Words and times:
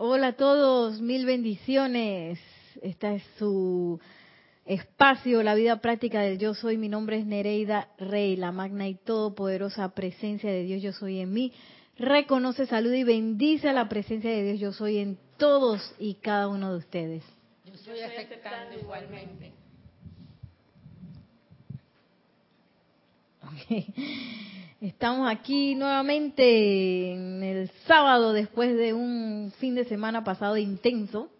Hola 0.00 0.28
a 0.28 0.32
todos, 0.34 1.00
mil 1.00 1.26
bendiciones. 1.26 2.38
Esta 2.82 3.14
es 3.14 3.24
su 3.36 3.98
espacio, 4.64 5.42
la 5.42 5.56
vida 5.56 5.80
práctica 5.80 6.20
del 6.20 6.38
yo 6.38 6.54
soy. 6.54 6.76
Mi 6.76 6.88
nombre 6.88 7.18
es 7.18 7.26
Nereida 7.26 7.88
Rey, 7.98 8.36
la 8.36 8.52
magna 8.52 8.86
y 8.86 8.94
todopoderosa 8.94 9.96
presencia 9.96 10.52
de 10.52 10.62
Dios 10.62 10.82
yo 10.82 10.92
soy 10.92 11.18
en 11.18 11.32
mí. 11.32 11.52
Reconoce, 11.96 12.66
saluda 12.66 12.96
y 12.96 13.02
bendice 13.02 13.70
a 13.70 13.72
la 13.72 13.88
presencia 13.88 14.30
de 14.30 14.44
Dios 14.44 14.60
yo 14.60 14.72
soy 14.72 14.98
en 14.98 15.18
todos 15.36 15.92
y 15.98 16.14
cada 16.14 16.46
uno 16.46 16.70
de 16.70 16.78
ustedes. 16.78 17.24
Yo 17.64 17.92
igualmente. 18.80 19.57
Estamos 24.80 25.28
aquí 25.30 25.74
nuevamente 25.74 27.12
en 27.12 27.42
el 27.42 27.70
sábado 27.86 28.32
después 28.32 28.76
de 28.76 28.94
un 28.94 29.52
fin 29.58 29.74
de 29.74 29.84
semana 29.84 30.22
pasado 30.22 30.56
intenso, 30.56 31.30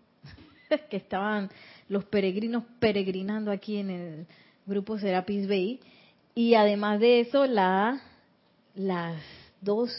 que 0.91 0.97
estaban 0.97 1.49
los 1.89 2.05
peregrinos 2.05 2.65
peregrinando 2.81 3.51
aquí 3.51 3.77
en 3.77 3.91
el 3.91 4.27
grupo 4.67 4.99
Serapis 4.99 5.47
Bay. 5.49 5.81
Y 6.35 6.55
además 6.55 6.99
de 7.01 7.21
eso, 7.21 7.47
la, 7.47 8.01
las 8.75 9.23
dos 9.61 9.91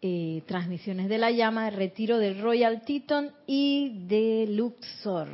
eh, 0.00 0.42
transmisiones 0.46 1.08
de 1.08 1.18
la 1.18 1.30
llama, 1.30 1.70
retiro 1.70 2.18
del 2.18 2.40
Royal 2.40 2.82
Teton 2.82 3.30
y 3.46 4.06
de 4.08 4.46
Luxor. 4.48 5.28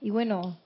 Y 0.00 0.10
bueno, 0.10 0.58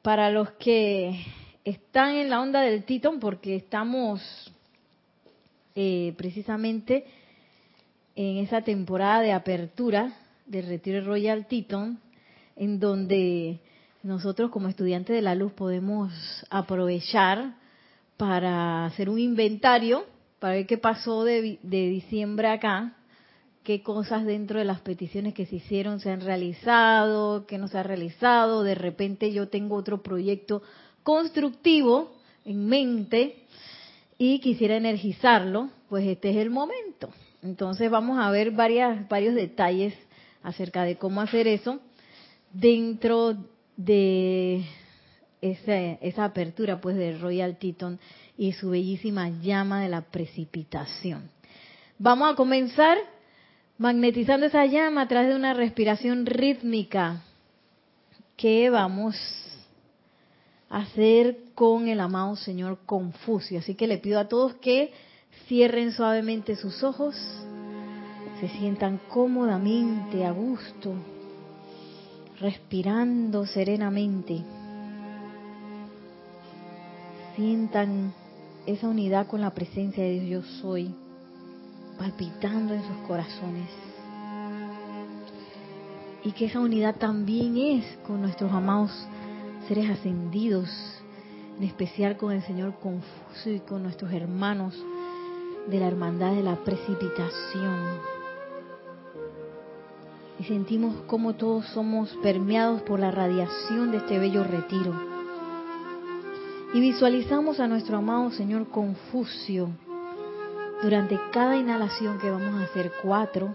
para 0.00 0.30
los 0.30 0.52
que 0.52 1.22
están 1.66 2.14
en 2.14 2.30
la 2.30 2.40
onda 2.40 2.60
del 2.60 2.84
Teton, 2.84 3.18
porque 3.18 3.56
estamos 3.56 4.22
eh, 5.74 6.14
precisamente 6.16 7.04
en 8.14 8.36
esa 8.36 8.62
temporada 8.62 9.20
de 9.20 9.32
apertura 9.32 10.16
del 10.46 10.68
Retiro 10.68 11.04
Royal 11.04 11.48
Teton, 11.48 11.98
en 12.54 12.78
donde 12.78 13.58
nosotros 14.04 14.52
como 14.52 14.68
estudiantes 14.68 15.16
de 15.16 15.22
la 15.22 15.34
luz 15.34 15.52
podemos 15.54 16.12
aprovechar 16.50 17.56
para 18.16 18.84
hacer 18.84 19.10
un 19.10 19.18
inventario, 19.18 20.04
para 20.38 20.54
ver 20.54 20.66
qué 20.68 20.78
pasó 20.78 21.24
de, 21.24 21.58
de 21.64 21.88
diciembre 21.88 22.46
acá, 22.46 22.94
qué 23.64 23.82
cosas 23.82 24.24
dentro 24.24 24.60
de 24.60 24.64
las 24.64 24.82
peticiones 24.82 25.34
que 25.34 25.46
se 25.46 25.56
hicieron 25.56 25.98
se 25.98 26.12
han 26.12 26.20
realizado, 26.20 27.44
qué 27.44 27.58
no 27.58 27.66
se 27.66 27.76
ha 27.76 27.82
realizado, 27.82 28.62
de 28.62 28.76
repente 28.76 29.32
yo 29.32 29.48
tengo 29.48 29.74
otro 29.74 30.04
proyecto 30.04 30.62
constructivo 31.06 32.10
en 32.44 32.66
mente 32.66 33.36
y 34.18 34.40
quisiera 34.40 34.74
energizarlo, 34.74 35.70
pues 35.88 36.04
este 36.04 36.30
es 36.30 36.36
el 36.38 36.50
momento. 36.50 37.10
Entonces 37.44 37.88
vamos 37.88 38.18
a 38.18 38.28
ver 38.32 38.50
varias, 38.50 39.08
varios 39.08 39.36
detalles 39.36 39.94
acerca 40.42 40.82
de 40.82 40.96
cómo 40.96 41.20
hacer 41.20 41.46
eso 41.46 41.78
dentro 42.52 43.36
de 43.76 44.64
esa, 45.40 45.76
esa 45.76 46.24
apertura 46.24 46.80
pues 46.80 46.96
del 46.96 47.20
Royal 47.20 47.56
Teton 47.56 48.00
y 48.36 48.54
su 48.54 48.70
bellísima 48.70 49.28
llama 49.28 49.82
de 49.82 49.88
la 49.88 50.00
precipitación. 50.00 51.30
Vamos 52.00 52.32
a 52.32 52.34
comenzar 52.34 52.98
magnetizando 53.78 54.46
esa 54.46 54.66
llama 54.66 55.02
a 55.02 55.08
través 55.08 55.28
de 55.28 55.36
una 55.36 55.54
respiración 55.54 56.26
rítmica 56.26 57.22
que 58.36 58.70
vamos 58.70 59.14
hacer 60.68 61.38
con 61.54 61.88
el 61.88 62.00
amado 62.00 62.36
Señor 62.36 62.78
Confucio. 62.86 63.58
Así 63.58 63.74
que 63.74 63.86
le 63.86 63.98
pido 63.98 64.18
a 64.18 64.28
todos 64.28 64.54
que 64.54 64.92
cierren 65.46 65.92
suavemente 65.92 66.56
sus 66.56 66.82
ojos, 66.82 67.14
se 68.40 68.48
sientan 68.48 69.00
cómodamente, 69.08 70.26
a 70.26 70.32
gusto, 70.32 70.92
respirando 72.40 73.46
serenamente. 73.46 74.42
Sientan 77.36 78.12
esa 78.66 78.88
unidad 78.88 79.26
con 79.26 79.40
la 79.40 79.50
presencia 79.50 80.02
de 80.02 80.20
Dios 80.20 80.46
yo 80.46 80.60
soy, 80.60 80.94
palpitando 81.98 82.74
en 82.74 82.82
sus 82.82 82.96
corazones. 83.06 83.68
Y 86.24 86.32
que 86.32 86.46
esa 86.46 86.58
unidad 86.58 86.96
también 86.96 87.56
es 87.56 87.84
con 88.06 88.20
nuestros 88.20 88.52
amados 88.52 88.90
seres 89.68 89.90
ascendidos, 89.90 90.68
en 91.58 91.64
especial 91.64 92.16
con 92.16 92.32
el 92.32 92.42
Señor 92.42 92.74
Confucio 92.78 93.52
y 93.52 93.60
con 93.60 93.82
nuestros 93.82 94.12
hermanos 94.12 94.74
de 95.66 95.80
la 95.80 95.88
hermandad 95.88 96.32
de 96.32 96.42
la 96.42 96.56
precipitación. 96.56 98.16
Y 100.38 100.44
sentimos 100.44 100.94
como 101.06 101.34
todos 101.34 101.66
somos 101.66 102.10
permeados 102.22 102.82
por 102.82 103.00
la 103.00 103.10
radiación 103.10 103.90
de 103.90 103.98
este 103.98 104.18
bello 104.18 104.44
retiro. 104.44 104.94
Y 106.74 106.80
visualizamos 106.80 107.58
a 107.58 107.66
nuestro 107.66 107.96
amado 107.96 108.30
Señor 108.32 108.68
Confucio 108.68 109.70
durante 110.82 111.18
cada 111.32 111.56
inhalación 111.56 112.18
que 112.18 112.30
vamos 112.30 112.60
a 112.60 112.64
hacer 112.64 112.92
cuatro, 113.02 113.54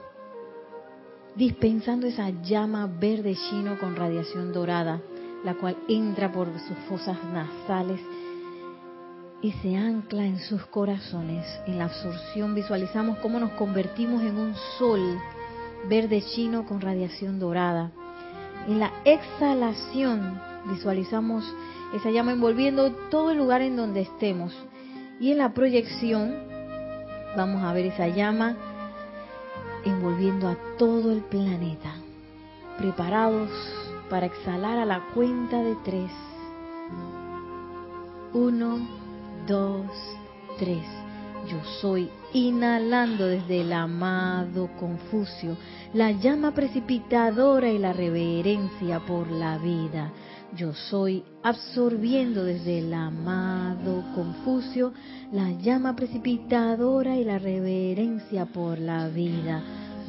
dispensando 1.36 2.08
esa 2.08 2.30
llama 2.42 2.88
verde 2.88 3.38
chino 3.50 3.78
con 3.80 3.96
radiación 3.96 4.52
dorada 4.52 5.00
la 5.44 5.56
cual 5.56 5.78
entra 5.88 6.32
por 6.32 6.48
sus 6.60 6.78
fosas 6.88 7.18
nasales 7.34 8.00
y 9.42 9.52
se 9.54 9.76
ancla 9.76 10.26
en 10.26 10.40
sus 10.40 10.66
corazones. 10.68 11.46
En 11.66 11.80
la 11.80 11.86
absorción 11.86 12.54
visualizamos 12.54 13.18
cómo 13.20 13.40
nos 13.40 13.52
convertimos 13.52 14.22
en 14.22 14.38
un 14.38 14.56
sol 14.78 15.20
verde 15.90 16.22
chino 16.22 16.66
con 16.66 16.80
radiación 16.80 17.40
dorada. 17.40 17.92
En 18.68 18.80
la 18.80 18.92
exhalación 19.04 20.40
visualizamos 20.66 21.44
esa 21.96 22.12
llama 22.12 22.34
envolviendo 22.34 22.92
todo 23.10 23.32
el 23.32 23.38
lugar 23.38 23.62
en 23.62 23.76
donde 23.76 24.02
estemos. 24.02 24.54
Y 25.20 25.32
en 25.32 25.40
la 25.40 25.54
proyección 25.54 26.36
vamos 27.36 27.64
a 27.64 27.74
ver 27.74 27.88
esa 27.88 28.08
llama 28.08 28.56
envolviendo 29.86 30.48
a 30.48 30.58
todo 30.78 31.12
el 31.12 31.22
planeta. 31.22 31.96
Preparados 32.78 33.50
para 34.12 34.26
exhalar 34.26 34.78
a 34.78 34.86
la 34.86 35.00
cuenta 35.14 35.64
de 35.64 35.74
tres. 35.86 36.12
Uno, 38.34 38.80
dos, 39.48 39.88
tres. 40.60 40.84
Yo 41.48 41.58
soy 41.80 42.10
inhalando 42.34 43.26
desde 43.26 43.62
el 43.62 43.72
amado 43.72 44.70
Confucio 44.78 45.56
la 45.94 46.12
llama 46.12 46.54
precipitadora 46.54 47.70
y 47.72 47.80
la 47.80 47.94
reverencia 47.94 49.00
por 49.00 49.32
la 49.32 49.58
vida. 49.58 50.12
Yo 50.58 50.74
soy 50.74 51.24
absorbiendo 51.42 52.44
desde 52.44 52.80
el 52.80 52.94
amado 52.94 54.04
Confucio 54.14 54.92
la 55.32 55.52
llama 55.52 55.96
precipitadora 55.96 57.16
y 57.16 57.24
la 57.24 57.40
reverencia 57.40 58.46
por 58.46 58.78
la 58.78 59.08
vida. 59.08 59.64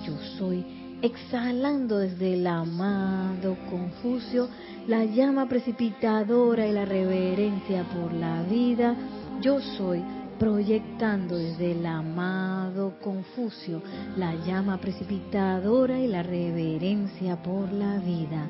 Yo 0.05 0.19
soy 0.37 0.82
exhalando 1.03 1.99
desde 1.99 2.35
el 2.35 2.47
amado 2.47 3.57
Confucio 3.69 4.49
la 4.87 5.05
llama 5.05 5.49
precipitadora 5.49 6.67
y 6.67 6.73
la 6.73 6.85
reverencia 6.85 7.85
por 7.85 8.13
la 8.13 8.43
vida, 8.45 8.95
yo 9.41 9.61
soy 9.61 10.03
proyectando 10.39 11.37
desde 11.37 11.73
el 11.73 11.85
amado 11.87 12.95
Confucio 13.03 13.83
la 14.17 14.35
llama 14.47 14.79
precipitadora 14.79 15.99
y 15.99 16.07
la 16.07 16.23
reverencia 16.23 17.43
por 17.43 17.73
la 17.73 17.99
vida, 17.99 18.49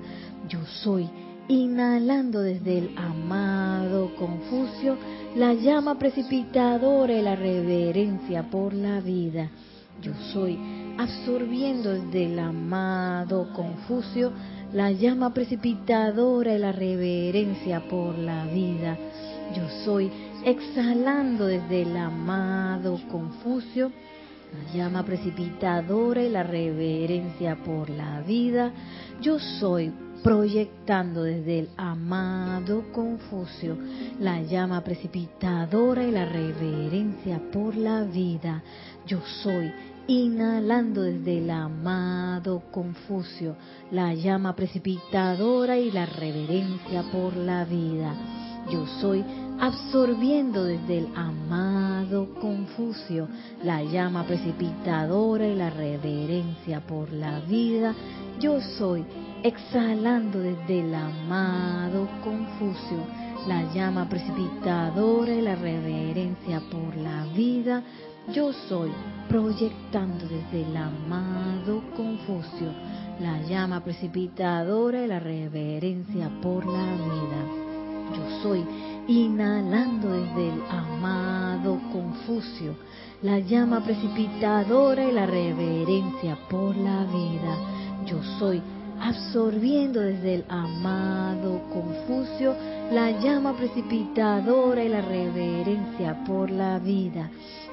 yo 0.48 0.60
soy 0.82 1.08
inhalando 1.48 2.40
desde 2.40 2.78
el 2.78 2.98
amado 2.98 4.14
Confucio 4.16 4.96
la 5.36 5.54
llama 5.54 5.98
precipitadora 5.98 7.14
y 7.14 7.22
la 7.22 7.34
reverencia 7.34 8.42
por 8.50 8.74
la 8.74 9.00
vida, 9.00 9.50
yo 10.02 10.12
soy 10.32 10.81
absorbiendo 10.98 11.92
desde 11.92 12.26
el 12.26 12.38
amado 12.38 13.52
Confucio 13.52 14.32
la 14.72 14.90
llama 14.90 15.34
precipitadora 15.34 16.54
y 16.54 16.58
la 16.58 16.72
reverencia 16.72 17.88
por 17.88 18.18
la 18.18 18.46
vida. 18.46 18.96
Yo 19.54 19.68
soy 19.84 20.10
exhalando 20.44 21.46
desde 21.46 21.82
el 21.82 21.96
amado 21.96 22.98
Confucio 23.10 23.92
la 24.52 24.74
llama 24.74 25.04
precipitadora 25.04 26.22
y 26.22 26.28
la 26.28 26.42
reverencia 26.42 27.56
por 27.56 27.88
la 27.88 28.20
vida. 28.20 28.70
Yo 29.20 29.38
soy 29.38 29.92
proyectando 30.22 31.22
desde 31.24 31.60
el 31.60 31.68
amado 31.76 32.84
Confucio 32.92 33.76
la 34.20 34.42
llama 34.42 34.82
precipitadora 34.84 36.04
y 36.04 36.10
la 36.10 36.26
reverencia 36.26 37.40
por 37.52 37.76
la 37.76 38.02
vida. 38.04 38.62
Yo 39.06 39.20
soy 39.42 39.72
inhalando 40.06 41.02
desde 41.02 41.38
el 41.38 41.50
amado 41.50 42.62
Confucio 42.70 43.56
la 43.90 44.14
llama 44.14 44.54
precipitadora 44.54 45.78
y 45.78 45.90
la 45.90 46.06
reverencia 46.06 47.02
por 47.12 47.36
la 47.36 47.64
vida. 47.64 48.14
Yo 48.70 48.86
soy 49.00 49.24
absorbiendo 49.60 50.64
desde 50.64 50.98
el 50.98 51.08
amado 51.16 52.34
Confucio 52.40 53.28
la 53.62 53.82
llama 53.82 54.24
precipitadora 54.24 55.46
y 55.46 55.54
la 55.54 55.70
reverencia 55.70 56.80
por 56.80 57.12
la 57.12 57.40
vida. 57.40 57.94
Yo 58.40 58.60
soy, 58.60 59.04
exhalando 59.42 60.38
desde 60.38 60.80
el 60.80 60.94
amado 60.94 62.08
Confucio 62.22 62.98
la 63.46 63.72
llama 63.72 64.08
precipitadora 64.08 65.34
y 65.34 65.42
la 65.42 65.56
reverencia 65.56 66.60
por 66.70 66.96
la 66.96 67.24
vida. 67.34 67.82
Yo 68.32 68.52
soy, 68.68 68.90
proyectando 69.28 70.26
desde 70.26 70.68
el 70.68 70.76
amado 70.76 71.82
Confucio 71.96 72.68
la 73.20 73.40
llama 73.42 73.82
precipitadora 73.82 75.04
y 75.04 75.06
la 75.06 75.20
reverencia 75.20 76.30
por 76.40 76.66
la 76.66 76.92
vida. 76.92 77.62
Yo 78.14 78.42
soy, 78.42 78.64
inhalando 79.08 80.10
desde 80.10 80.48
el 80.48 80.62
amado 80.70 81.80
Confucio 81.92 82.74
la 83.22 83.38
llama 83.38 83.82
precipitadora 83.84 85.04
y 85.04 85.12
la 85.12 85.26
reverencia 85.26 86.36
por 86.50 86.76
la 86.76 87.04
vida. 87.04 87.56
Yo 88.06 88.22
soy, 88.38 88.60
absorbiendo 89.00 90.00
desde 90.00 90.36
el 90.36 90.44
amado 90.48 91.60
Confucio 91.72 92.54
la 92.92 93.10
llama 93.20 93.56
precipitadora 93.56 94.84
y 94.84 94.88
la 94.88 95.00
reverencia 95.00 96.24
por 96.24 96.50
la 96.50 96.78
vida. 96.78 97.30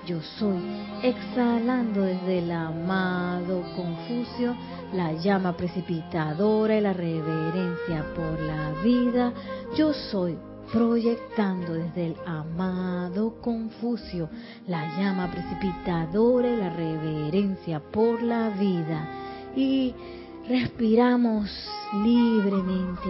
Yo 0.10 0.20
soy, 0.40 0.60
exhalando 1.04 2.02
desde 2.02 2.40
el 2.40 2.52
amado 2.52 3.62
Confucio 3.76 4.56
la 4.92 5.14
llama 5.14 5.56
precipitadora 5.56 6.76
y 6.76 6.82
la 6.82 6.94
reverencia 6.94 8.04
por 8.16 8.42
la 8.42 8.72
vida. 8.84 9.32
Yo 9.78 9.94
soy, 9.94 10.36
proyectando 10.74 11.74
desde 11.74 12.08
el 12.08 12.16
amado 12.26 13.40
Confucio 13.40 14.32
la 14.66 14.98
llama 14.98 15.30
precipitadora 15.30 16.50
y 16.50 16.58
la 16.58 16.72
reverencia 16.72 17.80
por 17.80 18.24
la 18.24 18.50
vida. 18.50 19.08
Y 19.56 19.94
respiramos 20.48 21.52
libremente, 22.04 23.10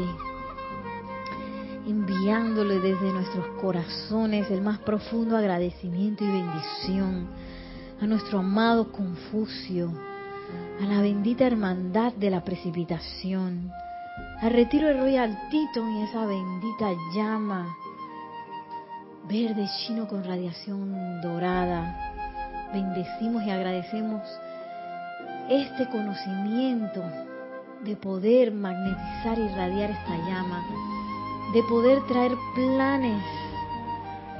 enviándole 1.90 2.80
desde 2.80 3.12
nuestros 3.12 3.48
corazones 3.62 4.50
el 4.52 4.62
más 4.62 4.80
profundo 4.80 5.36
agradecimiento 5.36 6.24
y 6.24 6.32
bendición 6.32 7.28
a 8.02 8.06
nuestro 8.06 8.40
amado 8.40 8.92
Confucio, 8.92 9.92
a 10.82 10.86
la 10.86 11.02
bendita 11.02 11.46
hermandad 11.46 12.14
de 12.14 12.30
la 12.30 12.44
precipitación, 12.44 13.72
al 14.42 14.52
retiro 14.52 14.88
de 14.88 14.94
Royal 14.94 15.38
Teton 15.50 15.92
y 15.98 16.04
esa 16.04 16.26
bendita 16.26 16.92
llama 17.16 17.68
verde 19.28 19.68
chino 19.86 20.08
con 20.08 20.24
radiación 20.24 21.22
dorada. 21.22 22.14
Bendecimos 22.74 23.44
y 23.44 23.50
agradecemos 23.50 24.22
este 25.50 25.88
conocimiento 25.90 27.04
de 27.84 27.96
poder 27.96 28.52
magnetizar 28.52 29.38
y 29.40 29.42
irradiar 29.42 29.92
esta 29.92 30.18
llama, 30.18 30.64
de 31.54 31.64
poder 31.64 32.06
traer 32.08 32.34
planes 32.56 33.24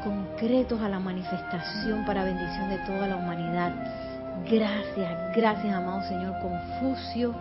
concretos 0.04 0.80
a 0.82 0.90
la 0.90 1.00
manifestación 1.00 2.06
para 2.06 2.24
bendición 2.24 2.70
de 2.70 2.78
toda 2.80 3.08
la 3.08 3.18
humanidad. 3.18 3.74
Gracias, 4.50 5.36
gracias, 5.36 5.74
amado 5.74 6.08
Señor 6.08 6.36
Confucio 6.42 7.34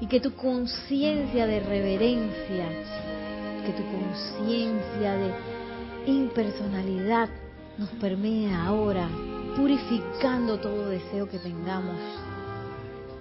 y 0.00 0.06
que 0.06 0.20
tu 0.20 0.34
conciencia 0.34 1.46
de 1.46 1.60
reverencia, 1.60 2.66
que 3.64 3.72
tu 3.72 3.82
conciencia 3.90 5.14
de 5.14 5.32
impersonalidad 6.06 7.28
nos 7.76 7.90
permee 8.00 8.54
ahora, 8.54 9.08
purificando 9.56 10.58
todo 10.58 10.88
deseo 10.88 11.28
que 11.28 11.38
tengamos 11.38 11.96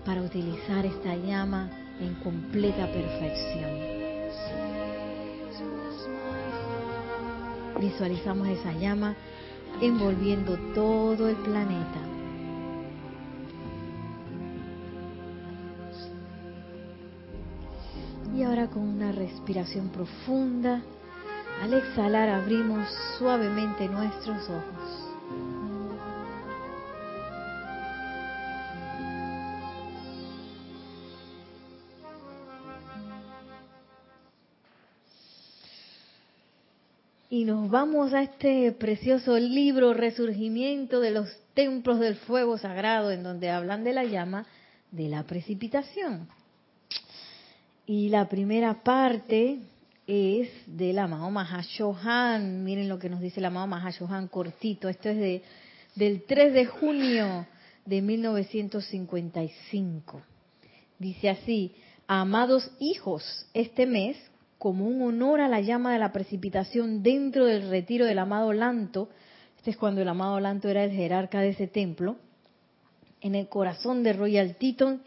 para 0.05 0.21
utilizar 0.21 0.85
esta 0.85 1.15
llama 1.15 1.69
en 1.99 2.13
completa 2.15 2.87
perfección. 2.87 3.96
Visualizamos 7.79 8.47
esa 8.47 8.73
llama 8.73 9.15
envolviendo 9.81 10.57
todo 10.73 11.29
el 11.29 11.35
planeta. 11.37 11.99
Y 18.35 18.43
ahora 18.43 18.67
con 18.67 18.83
una 18.83 19.11
respiración 19.11 19.89
profunda, 19.89 20.81
al 21.63 21.73
exhalar 21.73 22.29
abrimos 22.29 22.87
suavemente 23.17 23.87
nuestros 23.87 24.43
ojos. 24.49 25.06
Y 37.37 37.45
nos 37.45 37.69
vamos 37.69 38.15
a 38.15 38.23
este 38.23 38.71
precioso 38.71 39.37
libro, 39.37 39.93
Resurgimiento 39.93 40.99
de 40.99 41.11
los 41.11 41.29
Templos 41.53 41.99
del 41.99 42.15
Fuego 42.15 42.57
Sagrado, 42.57 43.11
en 43.11 43.21
donde 43.21 43.51
hablan 43.51 43.83
de 43.83 43.93
la 43.93 44.05
llama 44.05 44.47
de 44.89 45.07
la 45.07 45.21
precipitación. 45.21 46.27
Y 47.85 48.09
la 48.09 48.27
primera 48.27 48.81
parte 48.81 49.59
es 50.07 50.49
del 50.65 50.97
amado 50.97 51.29
Mahashohan. 51.29 52.63
Miren 52.63 52.89
lo 52.89 52.97
que 52.97 53.07
nos 53.07 53.21
dice 53.21 53.39
el 53.39 53.45
amado 53.45 53.67
Mahashohan 53.67 54.29
cortito. 54.29 54.89
Esto 54.89 55.09
es 55.09 55.17
de, 55.17 55.43
del 55.93 56.23
3 56.23 56.55
de 56.55 56.65
junio 56.65 57.45
de 57.85 58.01
1955. 58.01 60.23
Dice 60.97 61.29
así, 61.29 61.75
amados 62.07 62.71
hijos, 62.79 63.45
este 63.53 63.85
mes, 63.85 64.17
como 64.57 64.87
un 64.87 65.01
honor 65.01 65.41
a 65.41 65.47
la 65.47 65.61
llama 65.61 65.93
de 65.93 65.99
la 65.99 66.11
precipitación 66.11 67.03
dentro 67.03 67.45
del 67.45 67.69
retiro 67.69 68.05
del 68.05 68.19
amado 68.19 68.53
Lanto, 68.53 69.09
este 69.57 69.71
es 69.71 69.77
cuando 69.77 70.01
el 70.01 70.07
amado 70.07 70.39
Lanto 70.39 70.69
era 70.69 70.83
el 70.83 70.91
jerarca 70.91 71.41
de 71.41 71.49
ese 71.49 71.67
templo, 71.67 72.15
en 73.21 73.35
el 73.35 73.47
corazón 73.47 74.03
de 74.03 74.13
Royal 74.13 74.55
Teton, 74.55 75.01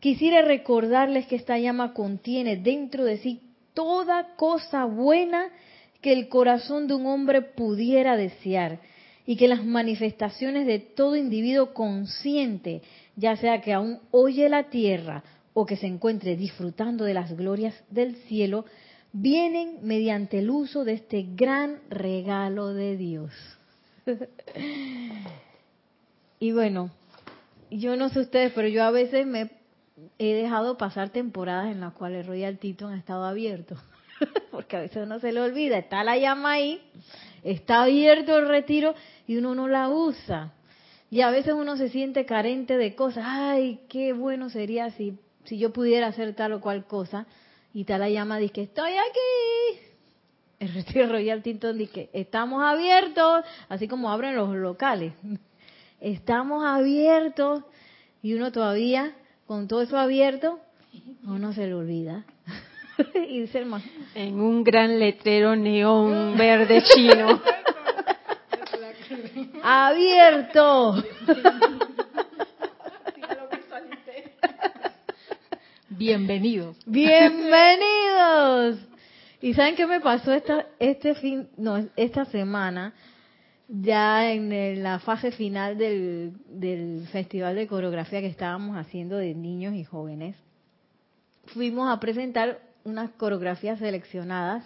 quisiera 0.00 0.42
recordarles 0.42 1.26
que 1.26 1.36
esta 1.36 1.58
llama 1.58 1.92
contiene 1.92 2.56
dentro 2.56 3.04
de 3.04 3.18
sí 3.18 3.40
toda 3.74 4.34
cosa 4.36 4.84
buena 4.84 5.48
que 6.00 6.12
el 6.12 6.28
corazón 6.28 6.86
de 6.86 6.94
un 6.94 7.06
hombre 7.06 7.42
pudiera 7.42 8.16
desear 8.16 8.80
y 9.26 9.36
que 9.36 9.48
las 9.48 9.64
manifestaciones 9.64 10.66
de 10.66 10.78
todo 10.78 11.16
individuo 11.16 11.72
consciente, 11.74 12.82
ya 13.16 13.36
sea 13.36 13.60
que 13.60 13.72
aún 13.72 14.00
oye 14.10 14.48
la 14.48 14.70
tierra 14.70 15.22
o 15.52 15.66
que 15.66 15.76
se 15.76 15.86
encuentre 15.86 16.36
disfrutando 16.36 17.04
de 17.04 17.14
las 17.14 17.36
glorias 17.36 17.74
del 17.90 18.16
cielo, 18.16 18.64
vienen 19.12 19.78
mediante 19.82 20.38
el 20.38 20.50
uso 20.50 20.84
de 20.84 20.94
este 20.94 21.26
gran 21.34 21.80
regalo 21.88 22.68
de 22.68 22.96
Dios. 22.96 23.32
y 26.38 26.52
bueno, 26.52 26.90
yo 27.70 27.96
no 27.96 28.08
sé 28.08 28.20
ustedes, 28.20 28.52
pero 28.54 28.68
yo 28.68 28.84
a 28.84 28.90
veces 28.90 29.26
me 29.26 29.50
he 30.18 30.34
dejado 30.34 30.76
pasar 30.76 31.10
temporadas 31.10 31.72
en 31.72 31.80
las 31.80 31.92
cuales 31.92 32.26
Royal 32.26 32.58
Teton 32.58 32.92
ha 32.92 32.98
estado 32.98 33.24
abierto. 33.24 33.76
Porque 34.50 34.76
a 34.76 34.80
veces 34.80 35.04
uno 35.04 35.18
se 35.20 35.32
le 35.32 35.40
olvida, 35.40 35.78
está 35.78 36.04
la 36.04 36.16
llama 36.16 36.52
ahí, 36.52 36.80
está 37.42 37.82
abierto 37.82 38.36
el 38.38 38.48
retiro 38.48 38.94
y 39.26 39.36
uno 39.36 39.54
no 39.54 39.68
la 39.68 39.88
usa. 39.88 40.52
Y 41.10 41.22
a 41.22 41.30
veces 41.30 41.54
uno 41.54 41.76
se 41.76 41.88
siente 41.88 42.24
carente 42.24 42.76
de 42.76 42.94
cosas. 42.94 43.24
Ay, 43.26 43.80
qué 43.88 44.12
bueno 44.12 44.48
sería 44.48 44.90
si, 44.90 45.18
si 45.44 45.58
yo 45.58 45.72
pudiera 45.72 46.06
hacer 46.06 46.34
tal 46.34 46.52
o 46.52 46.60
cual 46.60 46.84
cosa. 46.84 47.26
Y 47.72 47.84
tal 47.84 48.00
la 48.00 48.08
llama 48.08 48.38
dice 48.38 48.52
que 48.52 48.62
estoy 48.62 48.92
aquí. 48.92 49.80
El 50.58 50.74
retiro 50.74 51.08
Royal 51.08 51.42
Tinton 51.42 51.78
dice 51.78 51.92
que 51.92 52.10
estamos 52.12 52.62
abiertos, 52.62 53.44
así 53.68 53.88
como 53.88 54.10
abren 54.10 54.36
los 54.36 54.54
locales. 54.54 55.12
Estamos 56.00 56.64
abiertos 56.64 57.62
y 58.22 58.34
uno 58.34 58.52
todavía, 58.52 59.14
con 59.46 59.68
todo 59.68 59.82
eso 59.82 59.98
abierto, 59.98 60.60
uno 61.26 61.52
se 61.52 61.66
le 61.66 61.74
olvida. 61.74 62.24
y 63.14 63.40
dice 63.40 63.58
hermano. 63.58 63.84
En 64.14 64.40
un 64.40 64.64
gran 64.64 64.98
letrero 64.98 65.56
neón 65.56 66.34
verde 66.38 66.82
chino. 66.82 67.40
¡Abierto! 69.62 71.02
Bienvenidos. 76.00 76.78
Bienvenidos. 76.86 78.78
¿Y 79.42 79.52
saben 79.52 79.76
qué 79.76 79.86
me 79.86 80.00
pasó 80.00 80.32
esta 80.32 80.66
este 80.78 81.14
esta 81.94 82.24
semana? 82.24 82.94
Ya 83.68 84.32
en 84.32 84.82
la 84.82 84.98
fase 85.00 85.30
final 85.30 85.76
del, 85.76 86.32
del 86.48 87.06
festival 87.12 87.54
de 87.54 87.66
coreografía 87.66 88.22
que 88.22 88.28
estábamos 88.28 88.78
haciendo 88.78 89.18
de 89.18 89.34
niños 89.34 89.74
y 89.74 89.84
jóvenes, 89.84 90.36
fuimos 91.48 91.92
a 91.92 92.00
presentar 92.00 92.62
unas 92.84 93.10
coreografías 93.10 93.78
seleccionadas 93.78 94.64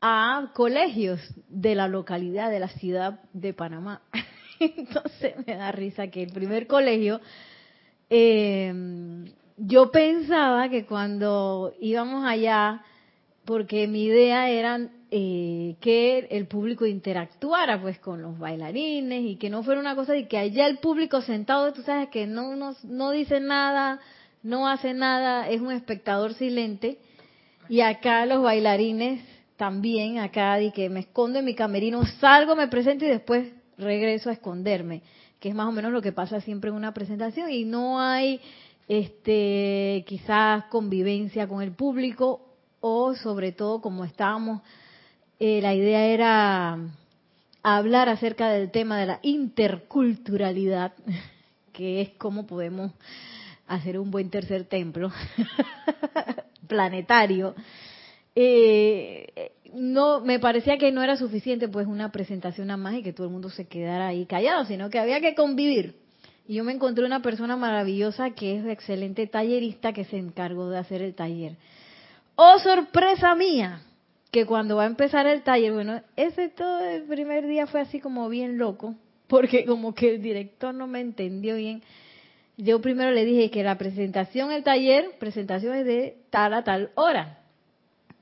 a 0.00 0.50
colegios 0.54 1.20
de 1.50 1.76
la 1.76 1.86
localidad, 1.86 2.50
de 2.50 2.58
la 2.58 2.68
ciudad 2.68 3.20
de 3.32 3.54
Panamá. 3.54 4.02
Entonces 4.58 5.34
me 5.46 5.54
da 5.54 5.70
risa 5.70 6.08
que 6.08 6.24
el 6.24 6.32
primer 6.32 6.66
colegio, 6.66 7.20
eh, 8.10 8.74
yo 9.56 9.90
pensaba 9.90 10.68
que 10.68 10.86
cuando 10.86 11.74
íbamos 11.80 12.24
allá, 12.24 12.82
porque 13.44 13.86
mi 13.86 14.04
idea 14.04 14.48
era 14.50 14.88
eh, 15.10 15.76
que 15.80 16.26
el 16.30 16.46
público 16.46 16.86
interactuara 16.86 17.80
pues 17.80 17.98
con 17.98 18.22
los 18.22 18.38
bailarines 18.38 19.24
y 19.24 19.36
que 19.36 19.50
no 19.50 19.62
fuera 19.62 19.80
una 19.80 19.94
cosa 19.94 20.14
de 20.14 20.26
que 20.26 20.38
allá 20.38 20.66
el 20.66 20.78
público 20.78 21.20
sentado, 21.20 21.72
tú 21.72 21.82
sabes 21.82 22.08
que 22.08 22.26
no, 22.26 22.56
no, 22.56 22.74
no 22.84 23.10
dice 23.10 23.40
nada, 23.40 24.00
no 24.42 24.68
hace 24.68 24.94
nada, 24.94 25.48
es 25.48 25.60
un 25.60 25.72
espectador 25.72 26.34
silente. 26.34 26.98
Y 27.68 27.80
acá 27.80 28.26
los 28.26 28.42
bailarines 28.42 29.22
también, 29.56 30.18
acá 30.18 30.60
y 30.60 30.72
que 30.72 30.88
me 30.88 31.00
escondo 31.00 31.38
en 31.38 31.44
mi 31.44 31.54
camerino, 31.54 32.04
salgo, 32.20 32.56
me 32.56 32.68
presento 32.68 33.04
y 33.04 33.08
después 33.08 33.52
regreso 33.78 34.30
a 34.30 34.32
esconderme, 34.32 35.02
que 35.40 35.48
es 35.48 35.54
más 35.54 35.68
o 35.68 35.72
menos 35.72 35.92
lo 35.92 36.02
que 36.02 36.12
pasa 36.12 36.40
siempre 36.40 36.70
en 36.70 36.76
una 36.76 36.94
presentación. 36.94 37.50
Y 37.50 37.64
no 37.64 38.00
hay 38.00 38.40
este 38.88 40.04
quizás 40.06 40.64
convivencia 40.64 41.48
con 41.48 41.62
el 41.62 41.72
público 41.72 42.52
o 42.80 43.14
sobre 43.14 43.52
todo 43.52 43.80
como 43.80 44.04
estábamos, 44.04 44.60
eh, 45.38 45.60
la 45.62 45.74
idea 45.74 46.04
era 46.06 46.78
hablar 47.62 48.08
acerca 48.08 48.50
del 48.50 48.70
tema 48.70 48.98
de 48.98 49.06
la 49.06 49.20
interculturalidad, 49.22 50.92
que 51.72 52.00
es 52.00 52.10
cómo 52.18 52.46
podemos 52.46 52.92
hacer 53.66 53.98
un 53.98 54.10
buen 54.10 54.30
tercer 54.30 54.64
templo 54.64 55.10
planetario. 56.66 57.54
Eh, 58.34 59.52
no 59.72 60.20
me 60.20 60.38
parecía 60.38 60.78
que 60.78 60.92
no 60.92 61.02
era 61.02 61.16
suficiente 61.16 61.68
pues 61.68 61.86
una 61.86 62.12
presentación 62.12 62.66
nada 62.66 62.76
más 62.76 62.94
y 62.94 63.02
que 63.02 63.12
todo 63.12 63.26
el 63.26 63.32
mundo 63.32 63.50
se 63.50 63.66
quedara 63.66 64.08
ahí 64.08 64.26
callado, 64.26 64.64
sino 64.66 64.90
que 64.90 64.98
había 64.98 65.20
que 65.20 65.34
convivir. 65.34 66.01
Y 66.46 66.54
yo 66.54 66.64
me 66.64 66.72
encontré 66.72 67.04
una 67.04 67.22
persona 67.22 67.56
maravillosa 67.56 68.30
que 68.30 68.58
es 68.58 68.66
excelente 68.66 69.26
tallerista 69.26 69.92
que 69.92 70.04
se 70.04 70.18
encargó 70.18 70.68
de 70.70 70.78
hacer 70.78 71.02
el 71.02 71.14
taller. 71.14 71.56
Oh, 72.34 72.58
sorpresa 72.58 73.34
mía, 73.34 73.82
que 74.30 74.46
cuando 74.46 74.76
va 74.76 74.84
a 74.84 74.86
empezar 74.86 75.26
el 75.26 75.42
taller, 75.42 75.72
bueno, 75.72 76.02
ese 76.16 76.48
todo 76.48 76.84
el 76.84 77.04
primer 77.04 77.46
día 77.46 77.66
fue 77.66 77.80
así 77.80 78.00
como 78.00 78.28
bien 78.28 78.58
loco, 78.58 78.94
porque 79.28 79.64
como 79.64 79.94
que 79.94 80.14
el 80.14 80.22
director 80.22 80.74
no 80.74 80.86
me 80.86 81.00
entendió 81.00 81.56
bien. 81.56 81.82
Yo 82.56 82.80
primero 82.80 83.10
le 83.12 83.24
dije 83.24 83.50
que 83.50 83.62
la 83.62 83.78
presentación, 83.78 84.50
el 84.50 84.62
taller, 84.62 85.10
presentación 85.18 85.74
es 85.74 85.86
de 85.86 86.16
tal 86.30 86.54
a 86.54 86.64
tal 86.64 86.90
hora. 86.94 87.41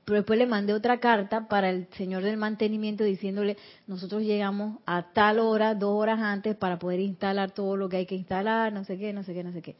Pero 0.05 0.17
después 0.17 0.39
le 0.39 0.47
mandé 0.47 0.73
otra 0.73 0.99
carta 0.99 1.47
para 1.47 1.69
el 1.69 1.87
señor 1.97 2.23
del 2.23 2.37
mantenimiento 2.37 3.03
diciéndole, 3.03 3.57
nosotros 3.87 4.23
llegamos 4.23 4.79
a 4.85 5.13
tal 5.13 5.39
hora, 5.39 5.75
dos 5.75 5.91
horas 5.91 6.19
antes, 6.19 6.55
para 6.55 6.79
poder 6.79 6.99
instalar 6.99 7.51
todo 7.51 7.77
lo 7.77 7.87
que 7.87 7.97
hay 7.97 8.05
que 8.05 8.15
instalar, 8.15 8.73
no 8.73 8.83
sé 8.83 8.97
qué, 8.97 9.13
no 9.13 9.23
sé 9.23 9.33
qué, 9.33 9.43
no 9.43 9.51
sé 9.51 9.61
qué. 9.61 9.75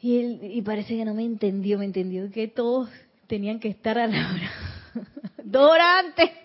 Y, 0.00 0.18
él, 0.18 0.40
y 0.42 0.62
parece 0.62 0.96
que 0.96 1.04
no 1.04 1.14
me 1.14 1.24
entendió, 1.24 1.78
me 1.78 1.86
entendió 1.86 2.30
que 2.30 2.48
todos 2.48 2.88
tenían 3.26 3.60
que 3.60 3.68
estar 3.68 3.98
a 3.98 4.06
la 4.06 4.30
hora. 4.30 4.50
Dos 5.44 5.70
horas 5.70 6.04
antes. 6.04 6.30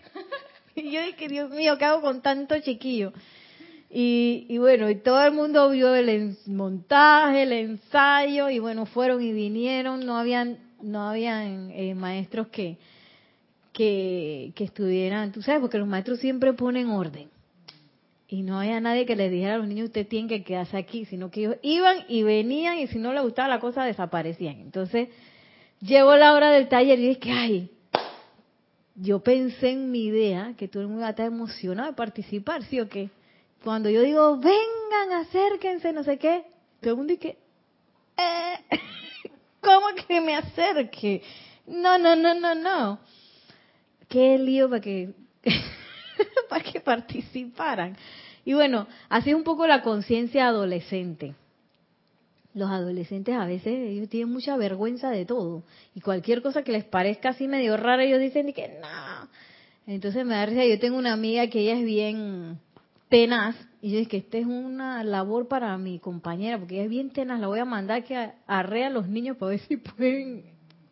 Y 0.75 0.91
yo 0.91 1.03
dije, 1.03 1.27
Dios 1.27 1.51
mío, 1.51 1.77
¿qué 1.77 1.85
hago 1.85 2.01
con 2.01 2.23
tanto 2.23 2.59
chiquillo? 2.59 3.13
Y, 3.91 4.47
y, 4.49 4.57
bueno, 4.57 4.89
y 4.89 4.95
todo 4.95 5.23
el 5.23 5.31
mundo 5.31 5.69
vio 5.69 5.93
el 5.93 6.35
montaje, 6.47 7.43
el 7.43 7.51
ensayo, 7.51 8.49
y 8.49 8.57
bueno, 8.57 8.87
fueron 8.87 9.21
y 9.21 9.31
vinieron, 9.33 10.03
no 10.03 10.17
habían, 10.17 10.57
no 10.83 11.09
habían 11.09 11.71
eh, 11.71 11.95
maestros 11.95 12.47
que, 12.49 12.77
que, 13.71 14.53
estuvieran, 14.57 15.31
tú 15.31 15.41
sabes, 15.41 15.61
porque 15.61 15.77
los 15.77 15.87
maestros 15.87 16.19
siempre 16.19 16.53
ponen 16.53 16.89
orden. 16.89 17.29
Y 18.27 18.41
no 18.41 18.59
había 18.59 18.79
nadie 18.79 19.05
que 19.05 19.15
les 19.15 19.31
dijera 19.31 19.55
a 19.55 19.57
los 19.57 19.67
niños, 19.67 19.87
usted 19.87 20.07
tiene 20.07 20.27
que 20.27 20.43
quedarse 20.43 20.77
aquí, 20.77 21.05
sino 21.05 21.29
que 21.29 21.41
ellos 21.41 21.55
iban 21.61 21.97
y 22.07 22.23
venían, 22.23 22.79
y 22.79 22.87
si 22.87 22.97
no 22.97 23.13
les 23.13 23.21
gustaba 23.21 23.47
la 23.47 23.59
cosa, 23.59 23.83
desaparecían. 23.83 24.59
Entonces, 24.59 25.09
Llegó 25.83 26.15
la 26.15 26.33
hora 26.33 26.49
del 26.51 26.69
taller 26.69 26.97
y 26.97 27.09
dije, 27.09 27.31
ay, 27.31 27.69
yo 28.95 29.19
pensé 29.19 29.71
en 29.71 29.91
mi 29.91 30.05
idea, 30.05 30.53
que 30.57 30.69
todo 30.69 30.81
el 30.81 30.87
mundo 30.87 31.05
iba 31.05 31.13
a 31.17 31.27
emocionado 31.27 31.89
de 31.89 31.95
participar, 31.95 32.63
¿sí 32.63 32.79
o 32.79 32.87
qué? 32.87 33.09
Cuando 33.61 33.89
yo 33.89 34.01
digo, 34.01 34.37
vengan, 34.37 35.19
acérquense, 35.19 35.91
no 35.91 36.05
sé 36.05 36.17
qué, 36.17 36.45
todo 36.79 36.91
el 36.91 36.97
mundo 36.97 37.13
dice, 37.13 37.37
eh, 38.17 38.79
¿cómo 39.63 39.87
que 40.07 40.21
me 40.21 40.35
acerque? 40.35 41.21
No, 41.67 41.97
no, 41.97 42.15
no, 42.15 42.33
no, 42.33 42.55
no. 42.55 42.99
Qué 44.09 44.37
lío 44.37 44.69
para 44.69 44.81
que, 44.81 45.13
para 46.49 46.63
que 46.63 46.79
participaran. 46.79 47.97
Y 48.45 48.53
bueno, 48.53 48.87
así 49.09 49.29
es 49.29 49.35
un 49.35 49.43
poco 49.43 49.65
la 49.65 49.81
conciencia 49.81 50.47
adolescente 50.47 51.35
los 52.53 52.69
adolescentes 52.69 53.35
a 53.35 53.45
veces 53.45 53.73
ellos 53.73 54.09
tienen 54.09 54.31
mucha 54.31 54.55
vergüenza 54.57 55.09
de 55.09 55.25
todo 55.25 55.63
y 55.95 56.01
cualquier 56.01 56.41
cosa 56.41 56.63
que 56.63 56.71
les 56.71 56.83
parezca 56.83 57.29
así 57.29 57.47
medio 57.47 57.77
rara 57.77 58.03
ellos 58.03 58.19
dicen 58.19 58.53
que 58.53 58.79
no 58.79 59.27
entonces 59.87 60.25
me 60.25 60.35
da 60.35 60.45
risa 60.45 60.65
yo 60.65 60.79
tengo 60.79 60.97
una 60.97 61.13
amiga 61.13 61.47
que 61.47 61.61
ella 61.61 61.79
es 61.79 61.85
bien 61.85 62.59
tenaz 63.09 63.55
y 63.83 63.91
yo 63.91 63.97
dije 63.97 64.11
que 64.11 64.17
esta 64.17 64.37
es 64.37 64.45
una 64.45 65.03
labor 65.03 65.49
para 65.49 65.77
mi 65.77 65.99
compañera 65.99 66.57
porque 66.57 66.75
ella 66.75 66.85
es 66.85 66.89
bien 66.89 67.09
tenaz 67.09 67.37
la 67.41 67.47
voy 67.47 67.59
a 67.59 67.65
mandar 67.65 68.05
que 68.05 68.29
arrea 68.47 68.87
a 68.87 68.89
los 68.89 69.09
niños 69.09 69.35
para 69.35 69.49
ver 69.49 69.59
si 69.59 69.75
pueden 69.75 70.45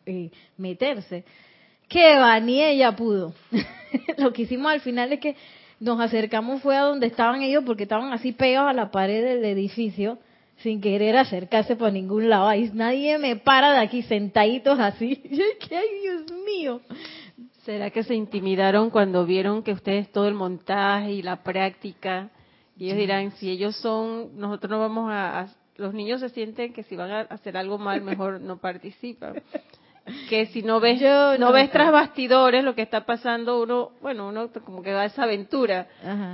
eh, 0.06 0.30
meterse 0.58 1.24
que 1.88 2.18
va 2.18 2.38
ni 2.42 2.62
ella 2.62 2.94
pudo 2.94 3.34
lo 4.18 4.34
que 4.34 4.42
hicimos 4.42 4.70
al 4.74 4.82
final 4.82 5.14
es 5.14 5.22
que 5.22 5.38
nos 5.80 6.02
acercamos 6.02 6.62
fue 6.62 6.76
a 6.76 6.82
donde 6.82 7.08
estaban 7.08 7.42
ellos 7.42 7.64
porque 7.66 7.84
estaban 7.84 8.12
así 8.12 8.34
pegados 8.34 8.70
a 8.70 8.74
la 8.74 8.92
pared 8.92 9.24
del 9.24 9.46
edificio 9.46 10.20
sin 10.58 10.82
querer 10.82 11.18
acercarse 11.18 11.76
por 11.76 11.92
ningún 11.92 12.30
lado. 12.30 12.48
Ahí 12.48 12.70
nadie 12.72 13.18
me 13.18 13.36
para 13.36 13.72
de 13.72 13.80
aquí 13.80 14.04
sentaditos 14.04 14.78
así. 14.80 15.16
que, 15.60 15.76
ay, 15.76 15.88
Dios 16.04 16.32
mío. 16.46 16.82
¿Será 17.66 17.90
que 17.90 18.04
se 18.04 18.14
intimidaron 18.14 18.92
cuando 18.92 19.26
vieron 19.26 19.64
que 19.64 19.72
ustedes 19.72 20.12
todo 20.12 20.28
el 20.28 20.36
montaje 20.36 21.14
y 21.14 21.24
la 21.24 21.42
práctica? 21.42 22.30
Y 22.78 22.86
ellos 22.86 22.98
dirán, 22.98 23.32
si 23.34 23.50
ellos 23.50 23.76
son, 23.78 24.40
nosotros 24.40 24.72
no 24.72 24.80
vamos 24.80 25.10
a, 25.12 25.48
los 25.78 25.94
niños 25.94 26.22
se 26.22 26.30
sienten 26.30 26.74
que 26.74 26.84
si 26.84 26.96
van 26.96 27.12
a 27.12 27.22
hacer 27.22 27.58
algo 27.58 27.78
mal, 27.78 28.02
mejor 28.04 28.42
no 28.42 28.58
participan. 28.58 29.42
Que 30.30 30.48
si 30.48 30.64
no 30.64 30.80
ves, 30.80 31.00
no, 31.40 31.52
ves 31.52 31.70
tras 31.72 31.92
bastidores 31.92 32.64
lo 32.64 32.74
que 32.74 32.82
está 32.82 33.06
pasando, 33.06 33.62
uno, 33.62 33.92
bueno, 34.02 34.30
uno 34.30 34.50
como 34.66 34.82
que 34.82 34.94
va 34.94 35.02
a 35.02 35.06
esa 35.06 35.24
aventura. 35.24 35.88